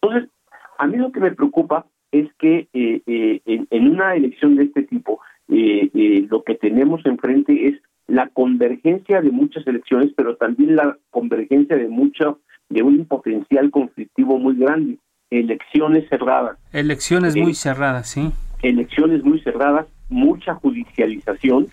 Entonces, 0.01 0.29
a 0.77 0.87
mí 0.87 0.97
lo 0.97 1.11
que 1.11 1.19
me 1.19 1.31
preocupa 1.31 1.85
es 2.11 2.29
que 2.39 2.67
eh, 2.73 3.01
eh, 3.05 3.41
en, 3.45 3.89
una 3.89 4.15
elección 4.15 4.55
de 4.55 4.65
este 4.65 4.83
tipo, 4.83 5.19
eh, 5.49 6.27
lo 6.29 6.43
que 6.43 6.55
tenemos 6.55 7.05
enfrente 7.05 7.67
es 7.67 7.81
la 8.07 8.29
convergencia 8.29 9.21
de 9.21 9.31
muchas 9.31 9.65
elecciones, 9.67 10.11
pero 10.15 10.35
también 10.37 10.75
la 10.75 10.97
convergencia 11.09 11.75
de 11.75 11.87
mucho, 11.87 12.39
de 12.69 12.83
un 12.83 13.05
potencial 13.05 13.71
conflictivo 13.71 14.37
muy 14.37 14.55
grande. 14.55 14.99
Elecciones 15.29 16.07
cerradas. 16.09 16.57
Elecciones 16.71 17.35
muy 17.35 17.53
cerradas, 17.53 18.09
sí. 18.09 18.31
Elecciones 18.61 19.23
muy 19.23 19.39
cerradas, 19.41 19.87
mucha 20.09 20.53
judicialización, 20.55 21.67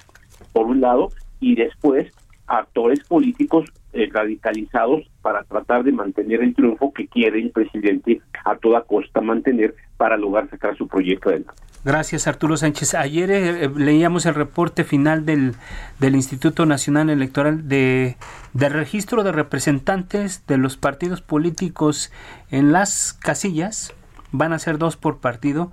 por 0.53 0.67
un 0.67 0.81
lado, 0.81 1.11
y 1.39 1.55
después 1.55 2.13
actores 2.47 3.01
políticos 3.05 3.71
eh, 3.93 4.09
radicalizados 4.13 5.03
para 5.23 5.43
tratar 5.45 5.85
de 5.85 5.93
mantener 5.93 6.43
el 6.43 6.55
triunfo 6.55 6.93
que 6.93 7.07
quiere 7.09 7.41
el 7.41 7.51
presidente 7.51 8.21
a 8.45 8.57
toda 8.57 8.83
costa 8.83 9.21
mantener 9.21 9.75
para 9.97 10.17
lograr 10.17 10.49
sacar 10.51 10.77
su 10.77 10.89
proyecto 10.89 11.29
adelante. 11.29 11.53
Gracias, 11.85 12.29
Arturo 12.29 12.57
Sánchez. 12.57 12.95
Ayer 12.95 13.31
eh, 13.33 13.65
eh, 13.65 13.71
leíamos 13.75 14.25
el 14.27 14.37
reporte 14.37 14.85
final 14.85 15.27
del, 15.27 15.57
del 15.99 16.15
Instituto 16.15 16.65
Nacional 16.65 17.11
Electoral 17.11 17.69
de, 17.69 18.17
de 18.53 18.69
registro 18.69 19.25
de 19.25 19.33
representantes 19.33 20.47
de 20.47 20.59
los 20.59 20.77
partidos 20.77 21.23
políticos 21.23 22.13
en 22.51 22.71
las 22.71 23.13
casillas. 23.13 23.93
Van 24.31 24.53
a 24.53 24.61
ser 24.61 24.79
dos 24.79 24.97
por 24.97 25.19
partido 25.19 25.73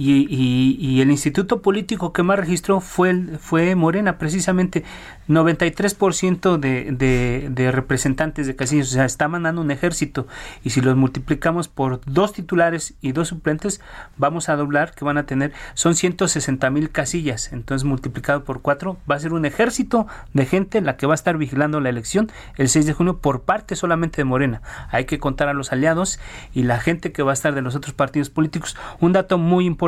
y, 0.00 1.00
el 1.00 1.10
instituto 1.10 1.60
político 1.60 2.12
que 2.12 2.22
más 2.22 2.38
registró 2.38 2.80
fue, 2.80 3.14
fue 3.40 3.74
Morena, 3.74 4.16
precisamente 4.16 4.84
93% 5.28 6.56
de, 6.56 6.92
de, 6.92 7.48
de 7.50 7.72
representantes 7.72 8.46
de 8.46 8.54
casillas, 8.54 8.88
o 8.88 8.92
sea, 8.92 9.04
está 9.04 9.26
mandando 9.26 9.60
un 9.60 9.72
ejército 9.72 10.28
y 10.62 10.70
si 10.70 10.80
los 10.80 10.94
multiplicamos 10.94 11.66
por 11.66 12.00
dos 12.06 12.32
titulares 12.32 12.94
y 13.00 13.10
dos 13.12 13.28
suplentes, 13.28 13.80
vamos 14.16 14.48
a 14.48 14.56
doblar 14.56 14.94
que 14.94 15.04
van 15.04 15.18
a 15.18 15.26
tener, 15.26 15.52
son 15.74 15.96
160 15.96 16.70
mil 16.70 16.90
casillas, 16.90 17.52
entonces 17.52 17.84
multiplicado 17.84 18.44
por 18.44 18.62
cuatro 18.62 18.98
va 19.10 19.16
a 19.16 19.20
ser 19.20 19.32
un 19.32 19.44
ejército 19.46 20.06
de 20.32 20.46
gente 20.46 20.80
la 20.80 20.96
que 20.96 21.06
va 21.06 21.14
a 21.14 21.16
estar 21.16 21.36
vigilando 21.36 21.80
la 21.80 21.88
elección 21.88 22.30
el 22.56 22.68
6 22.68 22.86
de 22.86 22.92
junio 22.92 23.18
por 23.18 23.42
parte 23.42 23.74
solamente 23.74 24.18
de 24.18 24.24
Morena. 24.24 24.62
Hay 24.90 25.06
que 25.06 25.18
contar 25.18 25.48
a 25.48 25.54
los 25.54 25.72
aliados 25.72 26.20
y 26.54 26.62
la 26.62 26.78
gente 26.78 27.10
que 27.10 27.24
va 27.24 27.32
a 27.32 27.34
estar 27.34 27.54
de 27.54 27.62
los 27.62 27.74
otros 27.74 27.94
partidos 27.94 28.30
políticos. 28.30 28.76
Un 29.00 29.12
dato 29.12 29.38
muy 29.38 29.66
importante 29.66 29.87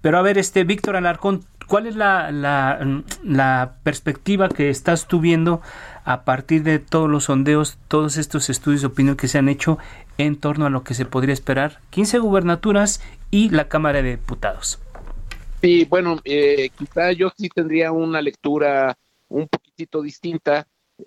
pero 0.00 0.18
a 0.18 0.22
ver, 0.22 0.38
este 0.38 0.64
Víctor 0.64 0.96
Alarcón, 0.96 1.44
¿cuál 1.66 1.86
es 1.86 1.96
la, 1.96 2.30
la, 2.32 3.74
perspectiva 3.82 4.48
que 4.48 4.70
estás 4.70 5.06
tú 5.06 5.20
viendo 5.20 5.60
a 6.04 6.24
partir 6.24 6.62
de 6.62 6.78
todos 6.78 7.08
los 7.08 7.24
sondeos, 7.24 7.78
todos 7.88 8.16
estos 8.16 8.50
estudios 8.50 8.82
de 8.82 8.88
opinión 8.88 9.16
que 9.16 9.28
se 9.28 9.38
han 9.38 9.48
hecho 9.48 9.78
en 10.18 10.36
torno 10.36 10.66
a 10.66 10.70
lo 10.70 10.84
que 10.84 10.94
se 10.94 11.04
podría 11.04 11.32
esperar? 11.32 11.78
15 11.90 12.18
gubernaturas 12.18 13.00
y 13.30 13.50
la 13.50 13.68
Cámara 13.68 14.02
de 14.02 14.12
Diputados. 14.12 14.78
Sí, 15.60 15.86
bueno, 15.88 16.18
eh, 16.24 16.68
quizá 16.76 17.12
yo 17.12 17.30
sí 17.36 17.48
tendría 17.48 17.90
una 17.90 18.20
lectura 18.20 18.98
un 19.28 19.48
poquitito 19.48 20.02
distinta. 20.02 20.66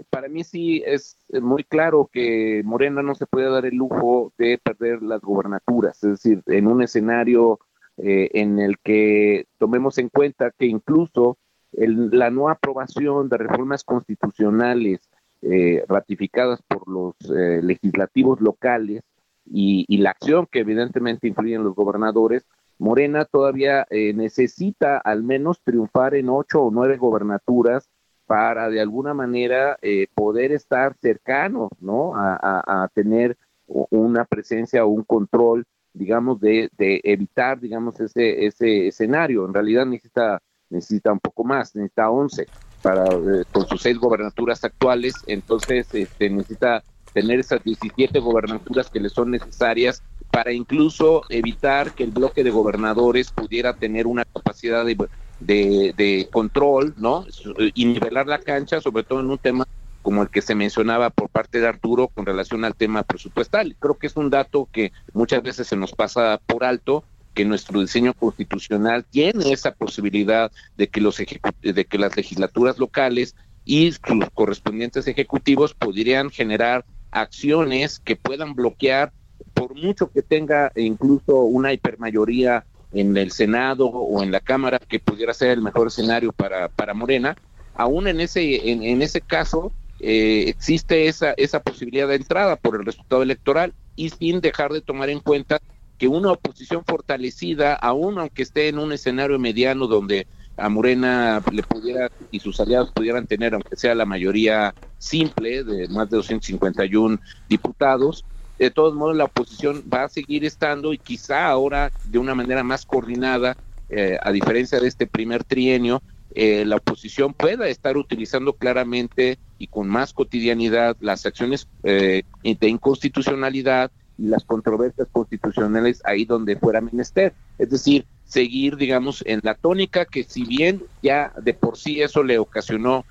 Para 0.09 0.27
mí 0.27 0.43
sí 0.43 0.83
es 0.85 1.17
muy 1.41 1.63
claro 1.63 2.09
que 2.11 2.61
Morena 2.65 3.01
no 3.01 3.15
se 3.15 3.27
puede 3.27 3.49
dar 3.49 3.65
el 3.65 3.75
lujo 3.75 4.33
de 4.37 4.57
perder 4.57 5.01
las 5.01 5.21
gubernaturas, 5.21 6.03
es 6.03 6.09
decir, 6.09 6.43
en 6.47 6.67
un 6.67 6.81
escenario 6.81 7.59
eh, 7.97 8.29
en 8.33 8.59
el 8.59 8.77
que 8.77 9.47
tomemos 9.57 9.97
en 9.97 10.09
cuenta 10.09 10.51
que 10.51 10.67
incluso 10.67 11.37
la 11.71 12.29
no 12.29 12.47
aprobación 12.49 13.27
de 13.27 13.37
reformas 13.37 13.83
constitucionales 13.83 15.09
eh, 15.41 15.83
ratificadas 15.87 16.61
por 16.67 16.87
los 16.87 17.15
eh, 17.35 17.59
legislativos 17.63 18.39
locales 18.39 19.01
y, 19.45 19.97
la 19.97 20.11
acción 20.11 20.47
que 20.51 20.59
evidentemente 20.59 21.27
influyen 21.27 21.63
los 21.63 21.73
gobernadores, 21.73 22.45
Morena 22.77 23.25
todavía 23.25 23.87
necesita 23.89 24.99
al 24.99 25.23
menos 25.23 25.61
triunfar 25.63 26.13
en 26.13 26.29
ocho 26.29 26.61
o 26.61 26.71
nueve 26.71 26.97
gobernaturas 26.97 27.89
para 28.27 28.69
de 28.69 28.81
alguna 28.81 29.15
manera 29.15 29.77
poder 30.13 30.51
estar 30.51 30.95
cercano, 31.01 31.69
¿no? 31.79 32.11
A, 32.15 32.87
tener 32.93 33.37
una 33.65 34.25
presencia 34.25 34.85
o 34.85 34.89
un 34.89 35.03
control 35.03 35.65
digamos, 35.97 36.39
de, 36.39 36.69
de 36.77 37.01
evitar, 37.03 37.59
digamos, 37.59 37.99
ese, 37.99 38.45
ese 38.45 38.87
escenario. 38.87 39.45
En 39.45 39.53
realidad 39.53 39.85
necesita, 39.85 40.41
necesita 40.69 41.11
un 41.11 41.19
poco 41.19 41.43
más, 41.43 41.75
necesita 41.75 42.09
11 42.09 42.47
para, 42.81 43.05
eh, 43.05 43.43
con 43.51 43.67
sus 43.67 43.81
seis 43.81 43.97
gobernaturas 43.97 44.63
actuales, 44.63 45.15
entonces 45.27 45.87
este, 45.93 46.29
necesita 46.29 46.83
tener 47.13 47.39
esas 47.39 47.63
17 47.63 48.19
gobernaturas 48.19 48.89
que 48.89 48.99
le 48.99 49.09
son 49.09 49.31
necesarias 49.31 50.03
para 50.31 50.53
incluso 50.53 51.23
evitar 51.29 51.93
que 51.93 52.03
el 52.03 52.11
bloque 52.11 52.43
de 52.43 52.51
gobernadores 52.51 53.31
pudiera 53.31 53.73
tener 53.73 54.05
una 54.05 54.23
capacidad 54.25 54.85
de, 54.85 54.95
de, 55.39 55.93
de 55.97 56.29
control, 56.31 56.93
¿no? 56.97 57.25
Y 57.73 57.85
nivelar 57.85 58.27
la 58.27 58.39
cancha, 58.39 58.81
sobre 58.81 59.03
todo 59.03 59.21
en 59.21 59.31
un 59.31 59.37
tema 59.37 59.67
como 60.07 60.21
el 60.21 60.29
que 60.29 60.41
se 60.41 60.55
mencionaba 60.55 61.09
por 61.09 61.27
parte 61.27 61.59
de 61.59 61.67
Arturo 61.67 62.07
con 62.07 62.25
relación 62.25 62.63
al 62.63 62.75
tema 62.75 63.03
presupuestal. 63.03 63.75
Creo 63.77 63.97
que 63.97 64.07
es 64.07 64.15
un 64.15 64.29
dato 64.29 64.69
que 64.71 64.93
muchas 65.11 65.43
veces 65.43 65.67
se 65.67 65.75
nos 65.75 65.91
pasa 65.91 66.39
por 66.45 66.63
alto, 66.63 67.03
que 67.33 67.43
nuestro 67.43 67.81
diseño 67.81 68.13
constitucional 68.13 69.03
tiene 69.03 69.51
esa 69.51 69.73
posibilidad 69.73 70.49
de 70.77 70.87
que 70.87 71.01
los 71.01 71.17
de 71.17 71.85
que 71.85 71.97
las 71.97 72.15
legislaturas 72.15 72.77
locales 72.77 73.35
y 73.65 73.91
sus 73.91 74.29
correspondientes 74.33 75.09
ejecutivos 75.09 75.73
podrían 75.73 76.29
generar 76.29 76.85
acciones 77.11 77.99
que 77.99 78.15
puedan 78.15 78.55
bloquear 78.55 79.11
por 79.53 79.75
mucho 79.75 80.09
que 80.09 80.21
tenga 80.21 80.71
incluso 80.77 81.35
una 81.35 81.73
hipermayoría 81.73 82.65
en 82.93 83.17
el 83.17 83.31
Senado 83.31 83.87
o 83.87 84.23
en 84.23 84.31
la 84.31 84.39
Cámara 84.39 84.79
que 84.79 85.01
pudiera 85.01 85.33
ser 85.33 85.49
el 85.49 85.61
mejor 85.61 85.87
escenario 85.87 86.31
para, 86.31 86.69
para 86.69 86.93
Morena, 86.93 87.35
aún 87.75 88.07
en 88.07 88.21
ese 88.21 88.71
en, 88.71 88.83
en 88.83 89.01
ese 89.01 89.19
caso 89.19 89.73
eh, 89.99 90.45
existe 90.47 91.07
esa, 91.07 91.33
esa 91.37 91.61
posibilidad 91.61 92.07
de 92.07 92.15
entrada 92.15 92.55
por 92.55 92.75
el 92.75 92.85
resultado 92.85 93.23
electoral 93.23 93.73
y 93.95 94.09
sin 94.09 94.41
dejar 94.41 94.71
de 94.71 94.81
tomar 94.81 95.09
en 95.09 95.19
cuenta 95.19 95.59
que 95.97 96.07
una 96.07 96.31
oposición 96.31 96.83
fortalecida, 96.85 97.73
aún 97.73 98.19
aunque 98.19 98.43
esté 98.43 98.67
en 98.67 98.77
un 98.79 98.91
escenario 98.91 99.39
mediano 99.39 99.87
donde 99.87 100.27
a 100.55 100.69
Morena 100.69 101.41
le 101.51 101.63
pudiera 101.63 102.09
y 102.31 102.39
sus 102.39 102.59
aliados 102.59 102.91
pudieran 102.91 103.27
tener, 103.27 103.53
aunque 103.53 103.75
sea 103.75 103.95
la 103.95 104.05
mayoría 104.05 104.73
simple 104.97 105.63
de 105.63 105.87
más 105.87 106.09
de 106.09 106.17
251 106.17 107.19
diputados, 107.47 108.25
de 108.57 108.71
todos 108.71 108.95
modos 108.95 109.15
la 109.15 109.25
oposición 109.25 109.83
va 109.91 110.03
a 110.03 110.09
seguir 110.09 110.45
estando 110.45 110.93
y 110.93 110.97
quizá 110.97 111.47
ahora 111.47 111.91
de 112.03 112.17
una 112.17 112.33
manera 112.33 112.63
más 112.63 112.85
coordinada, 112.85 113.55
eh, 113.89 114.17
a 114.21 114.31
diferencia 114.31 114.79
de 114.79 114.87
este 114.87 115.05
primer 115.05 115.43
trienio, 115.43 116.01
eh, 116.33 116.65
la 116.65 116.77
oposición 116.77 117.33
pueda 117.33 117.67
estar 117.67 117.97
utilizando 117.97 118.53
claramente 118.53 119.37
y 119.57 119.67
con 119.67 119.87
más 119.87 120.13
cotidianidad 120.13 120.97
las 120.99 121.25
acciones 121.25 121.67
eh, 121.83 122.23
de 122.43 122.67
inconstitucionalidad 122.67 123.91
y 124.17 124.27
las 124.27 124.43
controversias 124.43 125.07
constitucionales 125.11 126.01
ahí 126.05 126.25
donde 126.25 126.57
fuera 126.57 126.81
menester. 126.81 127.33
Es 127.57 127.69
decir, 127.69 128.05
seguir, 128.25 128.75
digamos, 128.75 129.23
en 129.25 129.39
la 129.43 129.53
tónica 129.55 130.05
que 130.05 130.23
si 130.23 130.43
bien 130.43 130.83
ya 131.01 131.33
de 131.41 131.53
por 131.53 131.77
sí 131.77 132.01
eso 132.01 132.23
le 132.23 132.39
ocasionó 132.39 133.05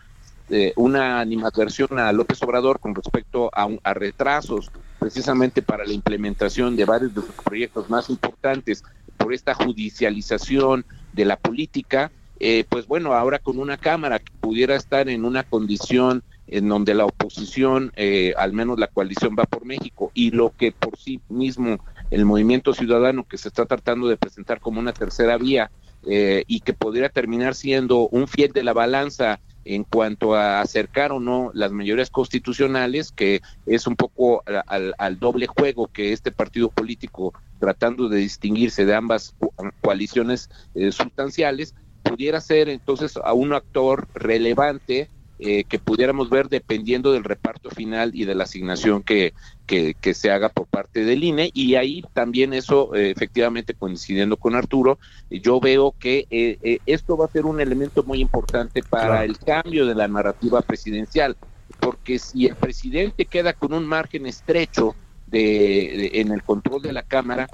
eh, 0.49 0.73
una 0.77 1.21
animadversión 1.21 1.99
a 1.99 2.13
López 2.13 2.41
Obrador 2.43 2.79
con 2.79 2.95
respecto 2.95 3.51
a, 3.53 3.69
a 3.83 3.95
retrasos 3.95 4.71
precisamente 4.99 5.63
para 5.63 5.85
la 5.85 5.93
implementación 5.93 6.77
de 6.77 6.85
varios 6.85 7.15
de 7.15 7.21
los 7.21 7.31
proyectos 7.45 7.91
más 7.91 8.11
importantes 8.11 8.85
por 9.17 9.33
esta 9.33 9.55
judicialización 9.55 10.85
de 11.13 11.25
la 11.25 11.37
política, 11.37 12.11
eh, 12.39 12.65
pues 12.69 12.87
bueno, 12.87 13.15
ahora 13.15 13.39
con 13.39 13.59
una 13.59 13.77
Cámara 13.77 14.19
que 14.19 14.33
pudiera 14.41 14.77
estar 14.77 15.09
en 15.09 15.25
una 15.25 15.43
condición 15.43 16.23
en 16.49 16.69
donde 16.69 16.95
la 16.95 17.07
oposición, 17.07 17.93
eh, 17.97 18.35
al 18.37 18.53
menos 18.53 18.79
la 18.79 18.87
coalición 18.87 19.37
va 19.39 19.45
por 19.45 19.65
México, 19.65 20.11
y 20.15 20.31
lo 20.31 20.53
que 20.57 20.73
por 20.73 20.97
sí 20.97 21.21
mismo 21.29 21.79
el 22.11 22.25
movimiento 22.25 22.73
ciudadano 22.73 23.25
que 23.25 23.39
se 23.39 23.49
está 23.49 23.67
tratando 23.67 24.09
de 24.09 24.17
presentar 24.17 24.61
como 24.61 24.81
una 24.81 24.93
tercera 24.93 25.37
vía 25.39 25.71
eh, 26.07 26.45
y 26.47 26.61
que 26.61 26.73
podría 26.73 27.09
terminar 27.09 27.55
siendo 27.55 28.09
un 28.09 28.29
fiel 28.29 28.53
de 28.53 28.63
la 28.63 28.73
balanza 28.73 29.41
en 29.65 29.83
cuanto 29.83 30.37
a 30.37 30.61
acercar 30.61 31.11
o 31.11 31.19
no 31.19 31.51
las 31.53 31.73
mayorías 31.73 32.11
constitucionales, 32.11 33.11
que 33.11 33.43
es 33.67 33.89
un 33.89 33.97
poco 33.97 34.45
al, 34.67 34.95
al 34.97 35.19
doble 35.19 35.49
juego 35.49 35.89
que 35.89 36.13
este 36.13 36.31
partido 36.31 36.71
político 36.71 37.35
tratando 37.59 38.09
de 38.09 38.19
distinguirse 38.19 38.85
de 38.85 38.95
ambas 38.95 39.35
coaliciones 39.81 40.51
sustanciales, 40.93 41.75
pudiera 42.05 42.41
ser 42.41 42.69
entonces 42.69 43.17
a 43.17 43.33
un 43.33 43.53
actor 43.53 44.07
relevante 44.15 45.11
eh, 45.39 45.65
que 45.65 45.79
pudiéramos 45.79 46.31
ver 46.31 46.49
dependiendo 46.49 47.13
del 47.13 47.23
reparto 47.23 47.69
final 47.71 48.13
y 48.15 48.25
de 48.25 48.35
la 48.35 48.45
asignación 48.45 49.03
que, 49.03 49.35
que, 49.67 50.15
se 50.15 50.31
haga 50.31 50.49
por 50.49 50.67
parte 50.67 51.05
del 51.05 51.23
INE. 51.23 51.51
Y 51.53 51.75
ahí 51.75 52.03
también 52.15 52.55
eso, 52.55 52.95
eh, 52.95 53.11
efectivamente, 53.11 53.75
coincidiendo 53.75 54.39
con 54.39 54.55
Arturo, 54.55 54.99
yo 55.29 55.61
veo 55.61 55.95
que 55.99 56.27
eh, 56.31 56.79
esto 56.87 57.19
va 57.19 57.27
a 57.27 57.31
ser 57.31 57.45
un 57.45 57.61
elemento 57.61 58.03
muy 58.03 58.21
importante 58.21 58.83
para 58.83 59.25
el 59.25 59.39
cambio 59.39 59.85
de 59.85 59.95
la 59.95 60.09
narrativa 60.09 60.63
presidencial, 60.63 61.37
porque 61.81 62.19
si 62.19 62.47
el 62.47 62.57
presidente 62.57 63.27
queda 63.27 63.53
con 63.53 63.75
un 63.75 63.87
margen 63.87 64.25
estrecho 64.27 64.95
de 65.27 66.13
en 66.15 66.33
el 66.33 66.43
control 66.45 66.81
de 66.81 66.93
la 66.93 67.03
Cámara, 67.03 67.49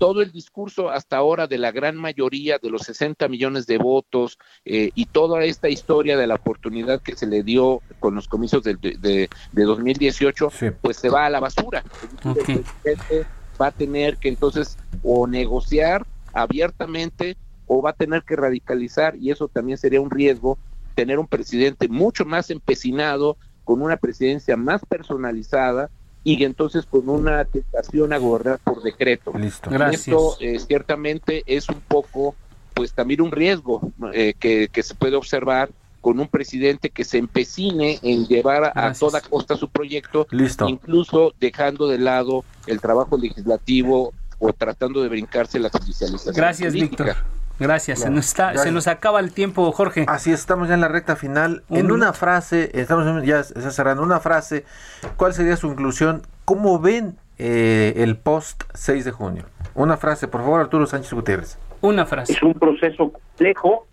todo 0.00 0.22
el 0.22 0.32
discurso 0.32 0.88
hasta 0.88 1.18
ahora 1.18 1.46
de 1.46 1.58
la 1.58 1.72
gran 1.72 1.94
mayoría 1.94 2.58
de 2.58 2.70
los 2.70 2.84
60 2.84 3.28
millones 3.28 3.66
de 3.66 3.76
votos 3.76 4.38
eh, 4.64 4.90
y 4.94 5.04
toda 5.04 5.44
esta 5.44 5.68
historia 5.68 6.16
de 6.16 6.26
la 6.26 6.36
oportunidad 6.36 7.02
que 7.02 7.16
se 7.16 7.26
le 7.26 7.42
dio 7.42 7.82
con 7.98 8.14
los 8.14 8.26
comicios 8.26 8.62
de, 8.62 8.76
de, 8.76 9.28
2018, 9.52 10.48
pues 10.80 10.96
se 10.96 11.10
va 11.10 11.26
a 11.26 11.30
la 11.30 11.38
basura. 11.38 11.84
El 12.24 12.34
presidente 12.34 13.26
va 13.60 13.66
a 13.66 13.72
tener 13.72 14.16
que 14.16 14.30
entonces 14.30 14.78
o 15.02 15.26
negociar 15.26 16.06
abiertamente 16.32 17.36
o 17.66 17.82
va 17.82 17.90
a 17.90 17.92
tener 17.92 18.22
que 18.22 18.36
radicalizar 18.36 19.16
y 19.16 19.30
eso 19.30 19.48
también 19.48 19.76
sería 19.76 20.00
un 20.00 20.10
riesgo, 20.10 20.56
tener 20.94 21.18
un 21.18 21.26
presidente 21.26 21.88
mucho 21.88 22.24
más 22.24 22.48
empecinado, 22.48 23.36
con 23.64 23.82
una 23.82 23.98
presidencia 23.98 24.56
más 24.56 24.80
personalizada 24.86 25.90
y 26.22 26.44
entonces 26.44 26.86
con 26.86 27.08
una 27.08 27.44
tentación 27.44 28.12
a 28.12 28.18
gobernar 28.18 28.58
por 28.58 28.82
decreto. 28.82 29.32
Listo. 29.36 29.70
Gracias. 29.70 30.08
Esto 30.08 30.36
eh, 30.40 30.58
ciertamente 30.58 31.42
es 31.46 31.68
un 31.68 31.80
poco, 31.80 32.34
pues 32.74 32.92
también 32.92 33.20
un 33.20 33.32
riesgo 33.32 33.92
eh, 34.12 34.34
que, 34.38 34.68
que 34.68 34.82
se 34.82 34.94
puede 34.94 35.16
observar 35.16 35.70
con 36.00 36.18
un 36.18 36.28
presidente 36.28 36.90
que 36.90 37.04
se 37.04 37.18
empecine 37.18 37.98
en 38.02 38.26
llevar 38.26 38.72
a 38.74 38.92
toda 38.94 39.20
costa 39.20 39.56
su 39.56 39.68
proyecto, 39.68 40.26
Listo. 40.30 40.68
incluso 40.68 41.34
dejando 41.38 41.88
de 41.88 41.98
lado 41.98 42.44
el 42.66 42.80
trabajo 42.80 43.18
legislativo 43.18 44.14
o 44.38 44.52
tratando 44.54 45.02
de 45.02 45.08
brincarse 45.08 45.58
la 45.58 45.68
judicialización. 45.68 46.34
Gracias, 46.34 46.72
política. 46.72 47.04
Víctor. 47.04 47.39
Gracias. 47.60 48.00
Se 48.00 48.10
nos, 48.10 48.26
está, 48.26 48.56
se 48.56 48.72
nos 48.72 48.86
acaba 48.88 49.20
el 49.20 49.32
tiempo, 49.32 49.70
Jorge. 49.72 50.04
Así 50.08 50.32
es, 50.32 50.40
estamos 50.40 50.68
ya 50.68 50.74
en 50.74 50.80
la 50.80 50.88
recta 50.88 51.14
final. 51.14 51.62
Un 51.68 51.76
en 51.78 51.92
una 51.92 52.12
frase, 52.12 52.70
estamos 52.74 53.06
en- 53.06 53.24
ya 53.24 53.42
cerrando 53.44 54.02
una 54.02 54.18
frase, 54.18 54.64
¿cuál 55.16 55.34
sería 55.34 55.56
su 55.56 55.68
inclusión? 55.68 56.22
¿Cómo 56.44 56.78
ven 56.80 57.16
eh, 57.38 57.94
el 57.98 58.16
post 58.16 58.64
6 58.74 59.04
de 59.04 59.12
junio? 59.12 59.44
Una 59.74 59.96
frase, 59.96 60.26
por 60.26 60.40
favor, 60.40 60.60
Arturo 60.60 60.86
Sánchez 60.86 61.12
Gutiérrez. 61.12 61.58
Una 61.82 62.04
frase. 62.06 62.32
Es 62.32 62.42
un 62.42 62.54
proceso 62.54 63.12
complejo, 63.12 63.86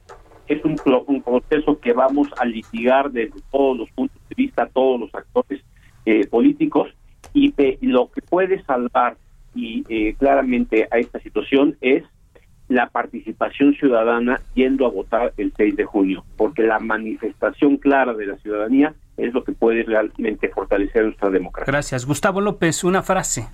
es 0.47 0.63
un, 0.65 0.75
un 1.07 1.21
proceso 1.21 1.79
que 1.79 1.93
vamos 1.93 2.27
a 2.37 2.45
litigar 2.45 3.11
desde 3.11 3.39
todos 3.51 3.77
los 3.77 3.91
puntos 3.91 4.17
de 4.29 4.35
vista, 4.35 4.67
todos 4.73 4.99
los 4.99 5.13
actores 5.13 5.61
eh, 6.05 6.25
políticos, 6.27 6.89
y 7.33 7.51
pe- 7.51 7.77
lo 7.81 8.09
que 8.11 8.21
puede 8.21 8.63
salvar 8.63 9.17
y 9.53 9.83
eh, 9.89 10.15
claramente 10.17 10.87
a 10.91 10.97
esta 10.99 11.19
situación 11.19 11.77
es 11.81 12.03
la 12.69 12.89
participación 12.89 13.73
ciudadana 13.75 14.41
yendo 14.53 14.85
a 14.85 14.89
votar 14.89 15.33
el 15.37 15.53
6 15.55 15.75
de 15.77 15.85
junio, 15.85 16.23
porque 16.35 16.63
la 16.63 16.79
manifestación 16.79 17.77
clara 17.77 18.13
de 18.13 18.25
la 18.25 18.35
ciudadanía 18.37 18.93
es 19.15 19.33
lo 19.33 19.43
que 19.43 19.53
puede 19.53 19.83
realmente 19.83 20.49
fortalecer 20.49 21.03
nuestra 21.05 21.29
democracia. 21.29 21.71
Gracias. 21.71 22.05
Gustavo 22.05 22.41
López, 22.41 22.83
una 22.83 23.01
frase. 23.03 23.47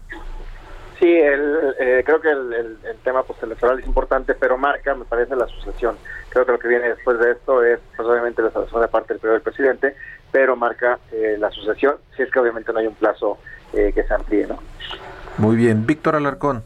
Sí, 0.99 1.09
el, 1.11 1.57
eh, 1.80 2.01
creo 2.05 2.22
que 2.22 2.32
el, 2.32 2.53
el- 2.53 2.78
el 2.89 2.97
tema 3.03 3.24
pues, 3.24 3.41
electoral 3.43 3.80
es 3.80 3.86
importante, 3.86 4.34
pero 4.36 4.57
marca, 4.57 4.95
me 4.95 5.05
parece, 5.05 5.36
la 5.36 5.47
sucesión. 5.47 5.95
Creo 6.30 6.45
que 6.45 6.51
lo 6.53 6.59
que 6.59 6.68
viene 6.68 6.89
después 6.89 7.20
de 7.20 7.32
esto 7.34 7.64
es, 7.64 7.80
pues, 7.95 8.07
obviamente, 8.07 8.41
la 8.41 8.51
segunda 8.51 8.88
parte 8.88 9.14
del 9.14 9.20
periodo 9.20 9.34
del 9.34 9.41
presidente, 9.43 9.95
pero 10.32 10.55
marca 10.55 10.99
eh, 11.11 11.36
la 11.38 11.51
sucesión, 11.51 11.95
si 12.16 12.24
es 12.24 12.32
que 12.32 12.39
obviamente 12.39 12.72
no 12.74 12.80
hay 12.80 12.88
un 12.88 12.95
plazo 12.95 13.38
eh, 13.74 13.91
que 13.93 14.03
se 14.03 14.14
amplíe, 14.14 14.47
¿no? 14.47 14.59
Muy 15.38 15.55
bien, 15.55 15.86
Víctor 15.86 16.16
Alarcón. 16.16 16.64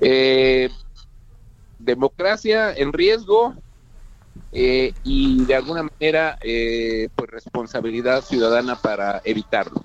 Eh, 0.00 0.68
democracia 1.84 2.72
en 2.74 2.92
riesgo 2.92 3.54
eh, 4.52 4.92
y 5.04 5.44
de 5.44 5.54
alguna 5.54 5.84
manera 5.84 6.38
eh, 6.42 7.08
pues 7.14 7.30
responsabilidad 7.30 8.22
ciudadana 8.22 8.76
para 8.76 9.20
evitarlo. 9.24 9.84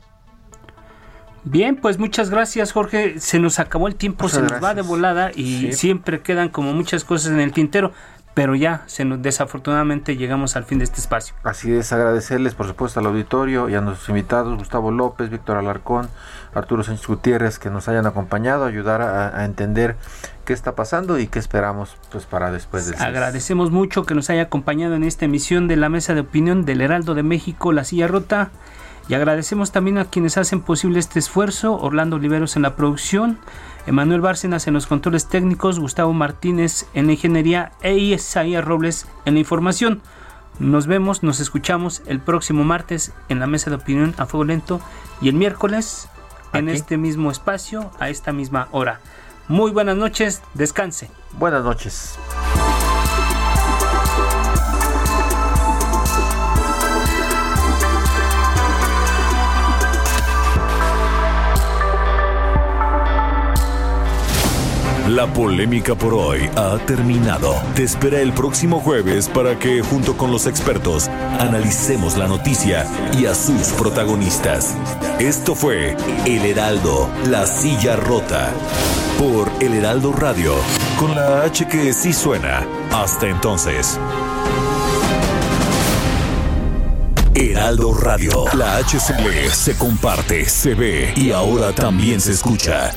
Bien, 1.43 1.77
pues 1.77 1.97
muchas 1.97 2.29
gracias, 2.29 2.73
Jorge. 2.73 3.19
Se 3.19 3.39
nos 3.39 3.59
acabó 3.59 3.87
el 3.87 3.95
tiempo, 3.95 4.23
Muchas 4.25 4.35
se 4.35 4.41
nos 4.53 4.63
va 4.63 4.73
de 4.75 4.81
volada 4.81 5.31
y 5.33 5.59
Sí. 5.59 5.73
siempre 5.73 6.21
quedan 6.21 6.49
como 6.49 6.73
muchas 6.73 7.03
cosas 7.05 7.31
en 7.31 7.39
el 7.39 7.53
tintero, 7.53 7.93
pero 8.39 8.55
ya 8.55 8.83
se 8.85 9.03
nos 9.03 9.21
desafortunadamente 9.21 10.15
llegamos 10.15 10.55
al 10.55 10.63
fin 10.63 10.77
de 10.77 10.85
este 10.85 11.01
espacio. 11.01 11.35
Así 11.43 11.73
es, 11.73 11.91
agradecerles 11.91 12.55
por 12.55 12.67
supuesto 12.67 13.01
al 13.01 13.07
auditorio 13.07 13.67
y 13.67 13.75
a 13.75 13.81
nuestros 13.81 14.07
invitados, 14.07 14.57
Gustavo 14.57 14.91
López, 14.91 15.29
Víctor 15.29 15.57
Alarcón, 15.57 16.07
Arturo 16.53 16.81
Sánchez 16.81 17.05
Gutiérrez, 17.05 17.59
que 17.59 17.69
nos 17.69 17.89
hayan 17.89 18.05
acompañado, 18.05 18.63
ayudar 18.63 19.01
a, 19.01 19.37
a 19.37 19.43
entender 19.43 19.97
qué 20.45 20.53
está 20.53 20.73
pasando 20.73 21.19
y 21.19 21.27
qué 21.27 21.37
esperamos 21.37 21.97
pues 22.13 22.25
para 22.25 22.49
después 22.49 22.85
del 22.85 22.95
6. 22.95 23.09
Agradecemos 23.09 23.71
mucho 23.71 24.05
que 24.05 24.15
nos 24.15 24.29
haya 24.29 24.43
acompañado 24.43 24.95
en 24.95 25.03
esta 25.03 25.25
emisión 25.25 25.67
de 25.67 25.75
la 25.75 25.89
mesa 25.89 26.13
de 26.13 26.21
opinión 26.21 26.63
del 26.63 26.79
Heraldo 26.79 27.15
de 27.15 27.23
México, 27.23 27.73
La 27.73 27.83
Silla 27.83 28.07
Rota. 28.07 28.51
Y 29.09 29.15
agradecemos 29.15 29.73
también 29.73 29.97
a 29.97 30.05
quienes 30.05 30.37
hacen 30.37 30.61
posible 30.61 30.99
este 30.99 31.19
esfuerzo, 31.19 31.75
Orlando 31.75 32.15
Oliveros 32.15 32.55
en 32.55 32.61
la 32.61 32.77
producción, 32.77 33.37
Emanuel 33.89 34.21
Bárcenas 34.21 34.67
en 34.67 34.75
los 34.75 34.85
controles 34.85 35.25
técnicos, 35.25 35.79
Gustavo 35.79 36.13
Martínez 36.13 36.85
en 36.93 37.07
la 37.07 37.13
ingeniería 37.13 37.71
e 37.81 37.97
Isaías 37.97 38.63
Robles 38.63 39.07
en 39.25 39.33
la 39.33 39.39
información. 39.39 40.03
Nos 40.59 40.85
vemos, 40.85 41.23
nos 41.23 41.39
escuchamos 41.39 42.03
el 42.05 42.19
próximo 42.19 42.63
martes 42.63 43.13
en 43.29 43.39
la 43.39 43.47
mesa 43.47 43.71
de 43.71 43.77
opinión 43.77 44.13
a 44.19 44.27
fuego 44.27 44.43
lento 44.43 44.79
y 45.21 45.29
el 45.29 45.33
miércoles 45.33 46.07
en 46.53 46.67
Aquí. 46.67 46.77
este 46.77 46.97
mismo 46.97 47.31
espacio 47.31 47.89
a 47.99 48.09
esta 48.09 48.31
misma 48.31 48.67
hora. 48.73 48.99
Muy 49.47 49.71
buenas 49.71 49.97
noches, 49.97 50.43
descanse. 50.53 51.09
Buenas 51.39 51.63
noches. 51.63 52.19
La 65.09 65.25
polémica 65.25 65.95
por 65.95 66.13
hoy 66.13 66.47
ha 66.55 66.77
terminado. 66.85 67.55
Te 67.73 67.81
espera 67.81 68.21
el 68.21 68.31
próximo 68.31 68.79
jueves 68.79 69.27
para 69.27 69.57
que, 69.57 69.81
junto 69.81 70.15
con 70.15 70.31
los 70.31 70.45
expertos, 70.45 71.07
analicemos 71.39 72.15
la 72.15 72.27
noticia 72.27 72.85
y 73.17 73.25
a 73.25 73.33
sus 73.33 73.69
protagonistas. 73.69 74.75
Esto 75.17 75.55
fue 75.55 75.97
El 76.27 76.45
Heraldo, 76.45 77.09
la 77.27 77.47
silla 77.47 77.95
rota. 77.95 78.51
Por 79.17 79.49
El 79.59 79.73
Heraldo 79.73 80.13
Radio, 80.13 80.53
con 80.99 81.15
la 81.15 81.41
H 81.41 81.67
que 81.67 81.91
sí 81.91 82.13
suena. 82.13 82.67
Hasta 82.91 83.29
entonces. 83.29 83.99
Heraldo 87.33 87.95
Radio, 87.95 88.45
la 88.53 88.77
HCL 88.77 89.49
se 89.51 89.75
comparte, 89.75 90.47
se 90.47 90.75
ve 90.75 91.13
y 91.15 91.31
ahora 91.31 91.73
también 91.73 92.21
se 92.21 92.33
escucha. 92.33 92.93